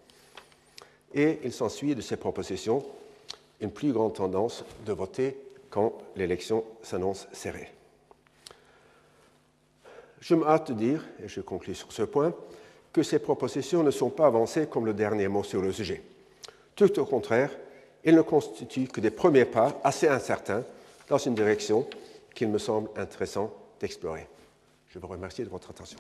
Et 1.14 1.40
il 1.44 1.52
s'ensuit 1.52 1.96
de 1.96 2.02
ces 2.02 2.18
propositions 2.18 2.84
une 3.62 3.72
plus 3.72 3.92
grande 3.92 4.14
tendance 4.14 4.64
de 4.86 4.94
voter 4.94 5.38
quand 5.70 5.94
l'élection 6.16 6.64
s'annonce 6.82 7.28
serrée. 7.32 7.72
Je 10.20 10.36
me 10.36 10.46
hâte 10.46 10.72
de 10.72 10.74
dire, 10.74 11.04
et 11.24 11.28
je 11.28 11.42
conclus 11.42 11.76
sur 11.76 11.92
ce 11.92 12.04
point, 12.04 12.34
que 12.94 13.04
ces 13.04 13.20
propositions 13.20 13.84
ne 13.84 13.92
sont 13.92 14.10
pas 14.10 14.28
avancées 14.28 14.68
comme 14.68 14.86
le 14.86 14.94
dernier 14.94 15.28
mot 15.28 15.44
sur 15.44 15.62
le 15.62 15.72
sujet. 15.72 16.04
Tout 16.76 17.00
au 17.00 17.06
contraire, 17.06 17.50
elles 18.04 18.16
ne 18.16 18.22
constituent 18.22 18.88
que 18.88 19.02
des 19.02 19.12
premiers 19.12 19.46
pas 19.46 19.80
assez 19.84 20.08
incertains 20.08 20.64
dans 21.08 21.18
une 21.18 21.36
direction 21.36 21.88
qu'il 22.34 22.50
me 22.50 22.58
semble 22.58 22.90
intéressant 22.96 23.54
d'explorer. 23.80 24.28
Je 24.88 25.00
vous 25.00 25.08
remercie 25.08 25.44
de 25.44 25.50
votre 25.50 25.70
attention. 25.70 25.98